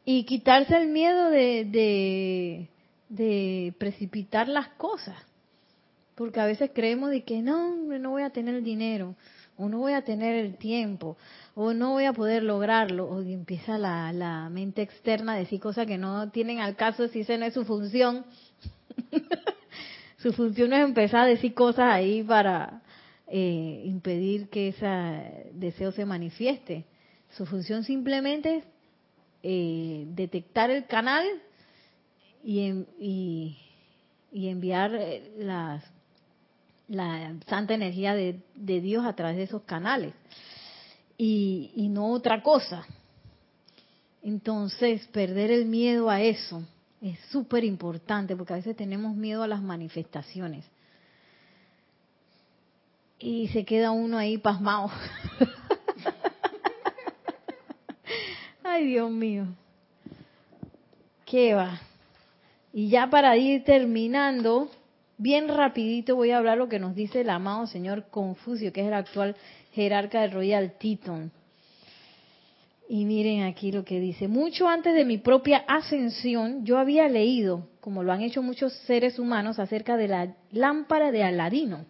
Y 0.04 0.26
quitarse 0.26 0.76
el 0.78 0.88
miedo 0.88 1.30
de, 1.30 1.66
de, 1.66 2.70
de 3.10 3.74
precipitar 3.78 4.48
las 4.48 4.70
cosas, 4.70 5.18
porque 6.16 6.40
a 6.40 6.46
veces 6.46 6.72
creemos 6.74 7.10
de 7.10 7.24
que 7.24 7.42
no, 7.42 7.76
no 7.76 8.10
voy 8.10 8.24
a 8.24 8.30
tener 8.30 8.56
el 8.56 8.64
dinero, 8.64 9.16
o 9.58 9.68
no 9.68 9.80
voy 9.80 9.94
a 9.94 10.04
tener 10.04 10.36
el 10.36 10.56
tiempo, 10.58 11.18
o 11.56 11.74
no 11.74 11.92
voy 11.92 12.06
a 12.06 12.14
poder 12.14 12.44
lograrlo, 12.44 13.06
o 13.06 13.22
empieza 13.22 13.78
la, 13.78 14.14
la 14.14 14.50
mente 14.50 14.82
externa 14.82 15.34
a 15.34 15.38
decir 15.38 15.60
cosas 15.60 15.88
que 15.88 15.98
no 15.98 16.30
tienen 16.30 16.60
al 16.60 16.76
caso 16.76 17.08
si 17.08 17.22
esa 17.22 17.38
no 17.38 17.46
es 17.46 17.54
su 17.54 17.66
función. 17.66 18.26
su 20.18 20.32
función 20.34 20.74
es 20.74 20.84
empezar 20.84 21.22
a 21.22 21.26
decir 21.26 21.54
cosas 21.54 21.92
ahí 21.92 22.24
para 22.24 22.82
eh, 23.28 23.84
impedir 23.86 24.50
que 24.50 24.70
ese 24.70 25.52
deseo 25.54 25.92
se 25.92 26.06
manifieste. 26.06 26.86
Su 27.32 27.46
función 27.46 27.84
simplemente 27.84 28.58
es 28.58 28.64
eh, 29.44 30.06
detectar 30.10 30.72
el 30.72 30.86
canal 30.86 31.26
y, 32.44 32.60
y, 33.00 33.58
y 34.32 34.48
enviar 34.48 34.96
eh, 34.96 35.32
las 35.38 35.84
la 36.88 37.34
santa 37.48 37.74
energía 37.74 38.16
de, 38.16 38.42
Dios 38.56 39.06
a 39.06 39.14
través 39.14 39.38
de 39.38 39.44
esos 39.44 39.64
canales 39.64 40.14
y, 41.18 41.72
y 41.76 41.90
no 41.90 42.12
otra 42.12 42.42
cosa. 42.42 42.86
Entonces, 44.22 45.06
perder 45.08 45.52
el 45.52 45.66
miedo 45.66 46.10
a 46.10 46.22
eso 46.22 46.64
es 47.02 47.20
súper 47.32 47.64
importante 47.64 48.36
porque 48.36 48.54
a 48.54 48.58
veces 48.58 48.76
tenemos 48.76 49.16
miedo 49.16 49.44
a 49.44 49.48
las 49.48 49.62
manifestaciones. 49.62 50.66
Y 53.20 53.48
se 53.50 53.66
queda 53.66 53.92
uno 53.92 54.18
ahí 54.18 54.38
pasmado. 54.38 54.92
Ay, 58.64 58.86
Dios 58.86 59.10
mío. 59.10 59.48
¿Qué 61.26 61.54
va? 61.54 61.82
Y 62.74 62.90
ya 62.90 63.10
para 63.10 63.36
ir 63.38 63.64
terminando, 63.64 64.70
Bien 65.20 65.48
rapidito 65.48 66.16
voy 66.16 66.30
a 66.30 66.38
hablar 66.38 66.60
lo 66.60 66.70
que 66.70 66.78
nos 66.78 66.96
dice 66.96 67.22
el 67.22 67.32
amado 67.32 67.66
señor 67.66 68.06
Confucio, 68.12 68.72
que 68.72 68.82
es 68.82 68.88
el 68.88 68.94
actual 68.94 69.36
jerarca 69.74 70.22
del 70.22 70.32
Royal 70.32 70.74
Teton. 70.78 71.32
Y 72.88 73.04
miren 73.06 73.42
aquí 73.44 73.72
lo 73.72 73.84
que 73.84 74.00
dice, 74.00 74.28
mucho 74.28 74.70
antes 74.70 74.94
de 74.94 75.06
mi 75.06 75.18
propia 75.18 75.66
ascensión, 75.68 76.64
yo 76.66 76.78
había 76.78 77.10
leído, 77.10 77.68
como 77.82 78.04
lo 78.04 78.14
han 78.14 78.22
hecho 78.22 78.44
muchos 78.44 78.72
seres 78.86 79.18
humanos, 79.18 79.58
acerca 79.58 79.98
de 79.98 80.08
la 80.08 80.36
lámpara 80.52 81.12
de 81.12 81.24
Aladino, 81.24 81.86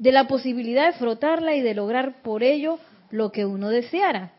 de 0.00 0.10
la 0.10 0.26
posibilidad 0.26 0.86
de 0.86 0.98
frotarla 0.98 1.54
y 1.54 1.60
de 1.60 1.74
lograr 1.74 2.20
por 2.22 2.42
ello 2.42 2.80
lo 3.10 3.30
que 3.30 3.46
uno 3.46 3.70
deseara. 3.70 4.32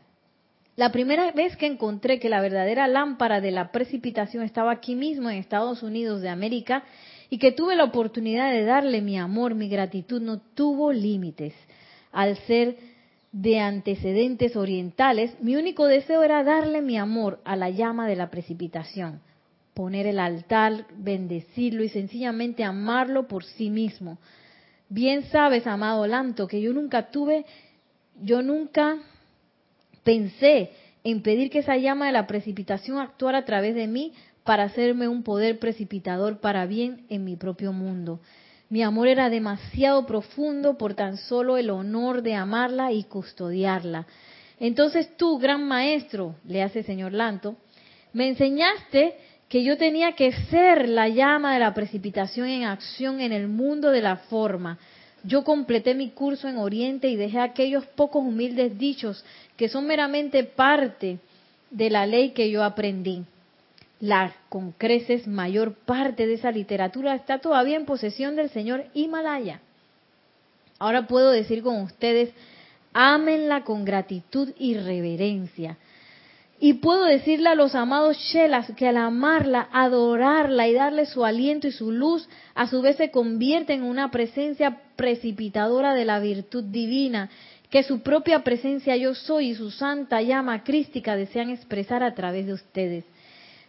La 0.76 0.92
primera 0.92 1.32
vez 1.32 1.56
que 1.56 1.66
encontré 1.66 2.20
que 2.20 2.30
la 2.30 2.42
verdadera 2.42 2.88
lámpara 2.90 3.40
de 3.40 3.52
la 3.52 3.72
precipitación 3.72 4.44
estaba 4.44 4.72
aquí 4.74 4.96
mismo 4.96 5.30
en 5.30 5.38
Estados 5.38 5.82
Unidos 5.82 6.22
de 6.22 6.30
América 6.30 6.84
y 7.30 7.38
que 7.38 7.52
tuve 7.52 7.76
la 7.76 7.84
oportunidad 7.84 8.52
de 8.52 8.64
darle 8.64 9.02
mi 9.02 9.18
amor, 9.18 9.56
mi 9.56 9.70
gratitud, 9.70 10.22
no 10.22 10.40
tuvo 10.40 10.92
límites. 10.92 11.54
Al 12.12 12.38
ser 12.46 12.78
de 13.32 13.60
antecedentes 13.60 14.56
orientales, 14.56 15.36
mi 15.42 15.56
único 15.56 15.86
deseo 15.86 16.24
era 16.24 16.44
darle 16.44 16.82
mi 16.82 16.98
amor 16.98 17.40
a 17.44 17.56
la 17.56 17.70
llama 17.70 18.08
de 18.08 18.16
la 18.16 18.30
precipitación, 18.30 19.22
poner 19.74 20.08
el 20.08 20.20
altar, 20.20 20.86
bendecirlo 20.96 21.84
y 21.84 21.90
sencillamente 21.90 22.64
amarlo 22.64 23.28
por 23.28 23.44
sí 23.44 23.70
mismo. 23.70 24.18
Bien 24.90 25.24
sabes, 25.26 25.68
amado 25.68 26.08
Lanto, 26.08 26.48
que 26.48 26.62
yo 26.62 26.72
nunca 26.74 27.12
tuve, 27.12 27.46
yo 28.22 28.42
nunca 28.42 28.98
pensé 30.04 30.72
en 31.04 31.22
pedir 31.22 31.50
que 31.50 31.60
esa 31.60 31.76
llama 31.78 32.08
de 32.08 32.14
la 32.14 32.28
precipitación 32.28 32.98
actuara 32.98 33.40
a 33.40 33.46
través 33.46 33.76
de 33.76 33.88
mí 33.88 34.14
para 34.48 34.64
hacerme 34.64 35.10
un 35.10 35.24
poder 35.24 35.60
precipitador 35.60 36.40
para 36.40 36.66
bien 36.66 37.06
en 37.10 37.26
mi 37.26 37.36
propio 37.36 37.74
mundo. 37.74 38.22
Mi 38.70 38.82
amor 38.82 39.10
era 39.10 39.30
demasiado 39.30 40.06
profundo 40.06 40.78
por 40.78 40.94
tan 40.94 41.18
solo 41.18 41.58
el 41.58 41.70
honor 41.70 42.22
de 42.22 42.34
amarla 42.34 42.94
y 42.94 43.04
custodiarla. 43.04 44.08
Entonces 44.58 45.18
tú, 45.18 45.38
gran 45.38 45.68
maestro, 45.68 46.36
le 46.48 46.64
hace 46.64 46.84
señor 46.84 47.12
Lanto, 47.12 47.58
me 48.14 48.30
enseñaste 48.30 49.16
que 49.50 49.66
yo 49.66 49.76
tenía 49.78 50.14
que 50.14 50.32
ser 50.32 50.88
la 50.88 51.10
llama 51.10 51.54
de 51.54 51.60
la 51.60 51.74
precipitación 51.74 52.48
en 52.48 52.64
acción 52.64 53.20
en 53.20 53.34
el 53.34 53.50
mundo 53.50 53.92
de 53.92 54.02
la 54.02 54.16
forma. 54.16 54.78
Yo 55.26 55.44
completé 55.44 55.94
mi 55.94 56.12
curso 56.12 56.48
en 56.48 56.58
Oriente 56.58 57.10
y 57.10 57.18
dejé 57.18 57.42
aquellos 57.42 57.86
pocos 57.86 58.24
humildes 58.24 58.78
dichos 58.78 59.26
que 59.58 59.68
son 59.68 59.86
meramente 59.86 60.46
parte 60.46 61.20
de 61.70 61.90
la 61.90 62.06
ley 62.06 62.30
que 62.30 62.50
yo 62.50 62.64
aprendí 62.64 63.26
la 64.00 64.34
con 64.50 64.72
creces 64.72 65.28
mayor 65.28 65.74
parte 65.74 66.28
de 66.28 66.36
esa 66.36 66.52
literatura 66.52 67.16
está 67.16 67.40
todavía 67.40 67.78
en 67.78 67.86
posesión 67.86 68.36
del 68.36 68.50
señor 68.50 68.86
Himalaya. 68.94 69.62
Ahora 70.80 71.08
puedo 71.08 71.32
decir 71.32 71.64
con 71.64 71.82
ustedes, 71.82 72.30
ámenla 72.94 73.64
con 73.64 73.86
gratitud 73.86 74.54
y 74.58 74.76
reverencia. 74.76 75.78
Y 76.60 76.74
puedo 76.74 77.06
decirle 77.06 77.50
a 77.50 77.56
los 77.56 77.76
amados 77.76 78.18
Shelas 78.18 78.72
que 78.76 78.88
al 78.88 78.98
amarla, 78.98 79.70
adorarla 79.72 80.68
y 80.68 80.74
darle 80.74 81.06
su 81.06 81.24
aliento 81.24 81.68
y 81.68 81.72
su 81.72 81.92
luz, 81.92 82.28
a 82.56 82.68
su 82.68 82.82
vez 82.82 82.98
se 82.98 83.12
convierte 83.12 83.74
en 83.74 83.84
una 83.84 84.10
presencia 84.10 84.82
precipitadora 84.96 85.94
de 85.94 86.06
la 86.06 86.20
virtud 86.20 86.64
divina, 86.64 87.30
que 87.70 87.84
su 87.84 88.02
propia 88.02 88.44
presencia 88.44 88.96
yo 88.96 89.14
soy 89.14 89.50
y 89.50 89.56
su 89.56 89.70
santa 89.70 90.22
llama 90.22 90.64
crística 90.64 91.16
desean 91.16 91.50
expresar 91.50 92.02
a 92.02 92.16
través 92.16 92.48
de 92.48 92.54
ustedes 92.54 93.06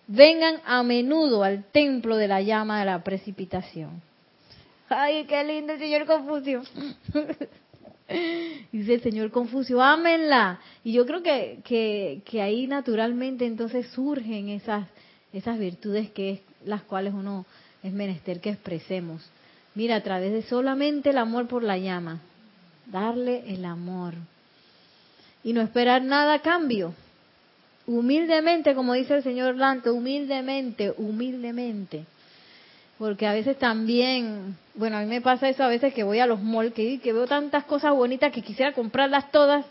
vengan 0.08 0.60
a 0.64 0.82
menudo 0.82 1.44
al 1.44 1.64
templo 1.64 2.16
de 2.16 2.26
la 2.26 2.40
llama 2.40 2.80
de 2.80 2.86
la 2.86 3.04
precipitación. 3.04 4.02
Ay, 4.88 5.26
qué 5.26 5.44
lindo 5.44 5.74
el 5.74 5.78
señor 5.78 6.06
Confucio. 6.06 6.62
Dice 8.72 8.94
el 8.94 9.02
señor 9.02 9.30
Confucio, 9.30 9.82
ámenla. 9.82 10.60
Y 10.82 10.92
yo 10.92 11.04
creo 11.04 11.22
que, 11.22 11.60
que, 11.62 12.22
que, 12.24 12.40
ahí 12.40 12.66
naturalmente 12.66 13.44
entonces 13.44 13.86
surgen 13.88 14.48
esas, 14.48 14.88
esas 15.34 15.58
virtudes 15.58 16.10
que 16.10 16.30
es 16.30 16.40
las 16.64 16.82
cuales 16.82 17.12
uno 17.12 17.44
es 17.82 17.92
menester 17.92 18.40
que 18.40 18.48
expresemos. 18.50 19.22
Mira, 19.74 19.96
a 19.96 20.02
través 20.02 20.32
de 20.32 20.42
solamente 20.42 21.10
el 21.10 21.18
amor 21.18 21.48
por 21.48 21.62
la 21.62 21.76
llama, 21.76 22.20
darle 22.86 23.44
el 23.52 23.66
amor. 23.66 24.14
Y 25.44 25.52
no 25.52 25.60
esperar 25.60 26.02
nada 26.02 26.34
a 26.34 26.42
cambio 26.42 26.94
humildemente, 27.88 28.74
como 28.74 28.92
dice 28.92 29.16
el 29.16 29.22
señor 29.22 29.56
Lanto, 29.56 29.94
humildemente, 29.94 30.92
humildemente. 30.98 32.04
Porque 32.98 33.26
a 33.26 33.32
veces 33.32 33.58
también, 33.58 34.58
bueno, 34.74 34.98
a 34.98 35.00
mí 35.00 35.06
me 35.06 35.22
pasa 35.22 35.48
eso 35.48 35.64
a 35.64 35.68
veces 35.68 35.94
que 35.94 36.02
voy 36.02 36.18
a 36.18 36.26
los 36.26 36.42
malls, 36.42 36.74
que, 36.74 37.00
que 37.00 37.14
veo 37.14 37.26
tantas 37.26 37.64
cosas 37.64 37.94
bonitas 37.94 38.30
que 38.30 38.42
quisiera 38.42 38.72
comprarlas 38.72 39.32
todas. 39.32 39.64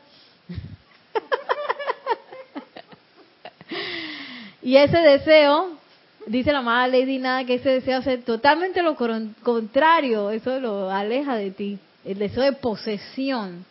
y 4.63 4.77
ese 4.77 4.97
deseo, 4.97 5.77
dice 6.25 6.51
la 6.51 6.59
amada 6.59 6.87
Lady 6.87 7.19
Nada, 7.19 7.45
que 7.45 7.55
ese 7.55 7.69
deseo 7.69 7.99
es 7.99 8.25
totalmente 8.25 8.81
lo 8.81 8.95
contrario, 8.95 10.31
eso 10.31 10.59
lo 10.59 10.89
aleja 10.89 11.35
de 11.35 11.51
ti. 11.51 11.77
El 12.03 12.17
deseo 12.17 12.43
de 12.43 12.53
posesión 12.53 13.63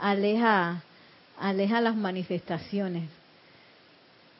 aleja, 0.00 0.82
aleja 1.38 1.80
las 1.80 1.94
manifestaciones 1.94 3.21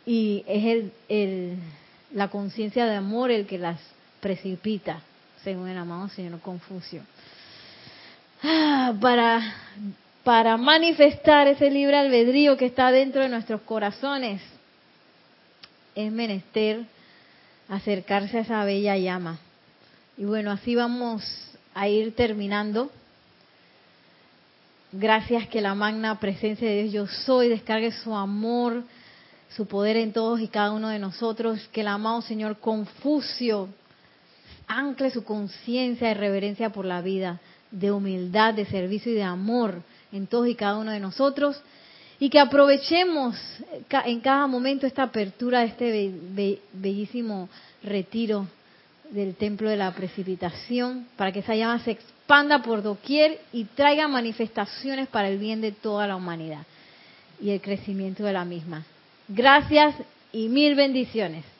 y 0.05 0.44
es 0.46 0.64
el, 0.64 0.92
el 1.09 1.59
la 2.14 2.28
conciencia 2.28 2.86
de 2.86 2.96
amor 2.96 3.30
el 3.30 3.46
que 3.46 3.59
las 3.59 3.80
precipita, 4.20 5.00
según 5.42 5.68
el 5.68 5.78
amado 5.78 6.09
señor 6.09 6.40
Confucio. 6.40 7.03
Ah, 8.42 8.94
para, 9.00 9.55
para 10.24 10.57
manifestar 10.57 11.46
ese 11.48 11.70
libre 11.70 11.96
albedrío 11.96 12.57
que 12.57 12.66
está 12.66 12.90
dentro 12.90 13.22
de 13.22 13.28
nuestros 13.28 13.62
corazones, 13.62 14.42
es 15.94 16.12
menester 16.12 16.84
acercarse 17.68 18.38
a 18.38 18.40
esa 18.42 18.64
bella 18.64 18.96
llama. 18.96 19.38
Y 20.16 20.24
bueno, 20.24 20.50
así 20.50 20.74
vamos 20.74 21.22
a 21.74 21.88
ir 21.88 22.14
terminando. 22.14 22.90
Gracias 24.92 25.48
que 25.48 25.61
la 25.61 25.74
magna 25.74 26.20
presencia 26.20 26.68
de 26.68 26.82
Dios 26.82 26.92
yo 26.92 27.07
soy 27.24 27.48
descargue 27.48 27.92
su 27.92 28.14
amor 28.14 28.84
su 29.57 29.66
poder 29.66 29.96
en 29.96 30.12
todos 30.12 30.40
y 30.40 30.48
cada 30.48 30.72
uno 30.72 30.88
de 30.88 30.98
nosotros, 30.98 31.68
que 31.72 31.82
el 31.82 31.88
amado 31.88 32.22
Señor 32.22 32.59
Confucio 32.59 33.68
ancle 34.66 35.11
su 35.11 35.24
conciencia 35.24 36.09
de 36.09 36.14
reverencia 36.14 36.70
por 36.70 36.84
la 36.84 37.03
vida, 37.03 37.40
de 37.70 37.90
humildad, 37.90 38.55
de 38.55 38.64
servicio 38.66 39.12
y 39.12 39.16
de 39.16 39.22
amor 39.22 39.82
en 40.12 40.26
todos 40.26 40.48
y 40.48 40.55
cada 40.55 40.78
uno 40.78 40.90
de 40.90 41.00
nosotros, 41.00 41.61
y 42.18 42.30
que 42.30 42.38
aprovechemos 42.38 43.36
en 44.05 44.20
cada 44.20 44.46
momento 44.46 44.86
esta 44.86 45.03
apertura 45.03 45.61
de 45.61 45.66
este 45.66 46.61
bellísimo 46.72 47.48
retiro 47.82 48.46
del 49.11 49.34
templo 49.34 49.68
de 49.68 49.76
la 49.76 49.90
precipitación, 49.92 51.09
para 51.16 51.32
que 51.32 51.40
esa 51.40 51.55
llama 51.55 51.80
se 51.80 51.90
expanda 51.90 52.62
por 52.62 52.82
doquier 52.82 53.40
y 53.53 53.64
traiga 53.64 54.09
manifestaciones 54.09 55.09
para 55.09 55.28
el 55.28 55.38
bien 55.38 55.61
de 55.61 55.72
toda 55.72 56.07
la 56.07 56.16
humanidad 56.16 56.64
y 57.40 57.50
el 57.50 57.61
crecimiento 57.61 58.22
de 58.22 58.32
la 58.32 58.44
misma. 58.44 58.84
Gracias 59.35 59.95
y 60.33 60.49
mil 60.49 60.74
bendiciones. 60.74 61.51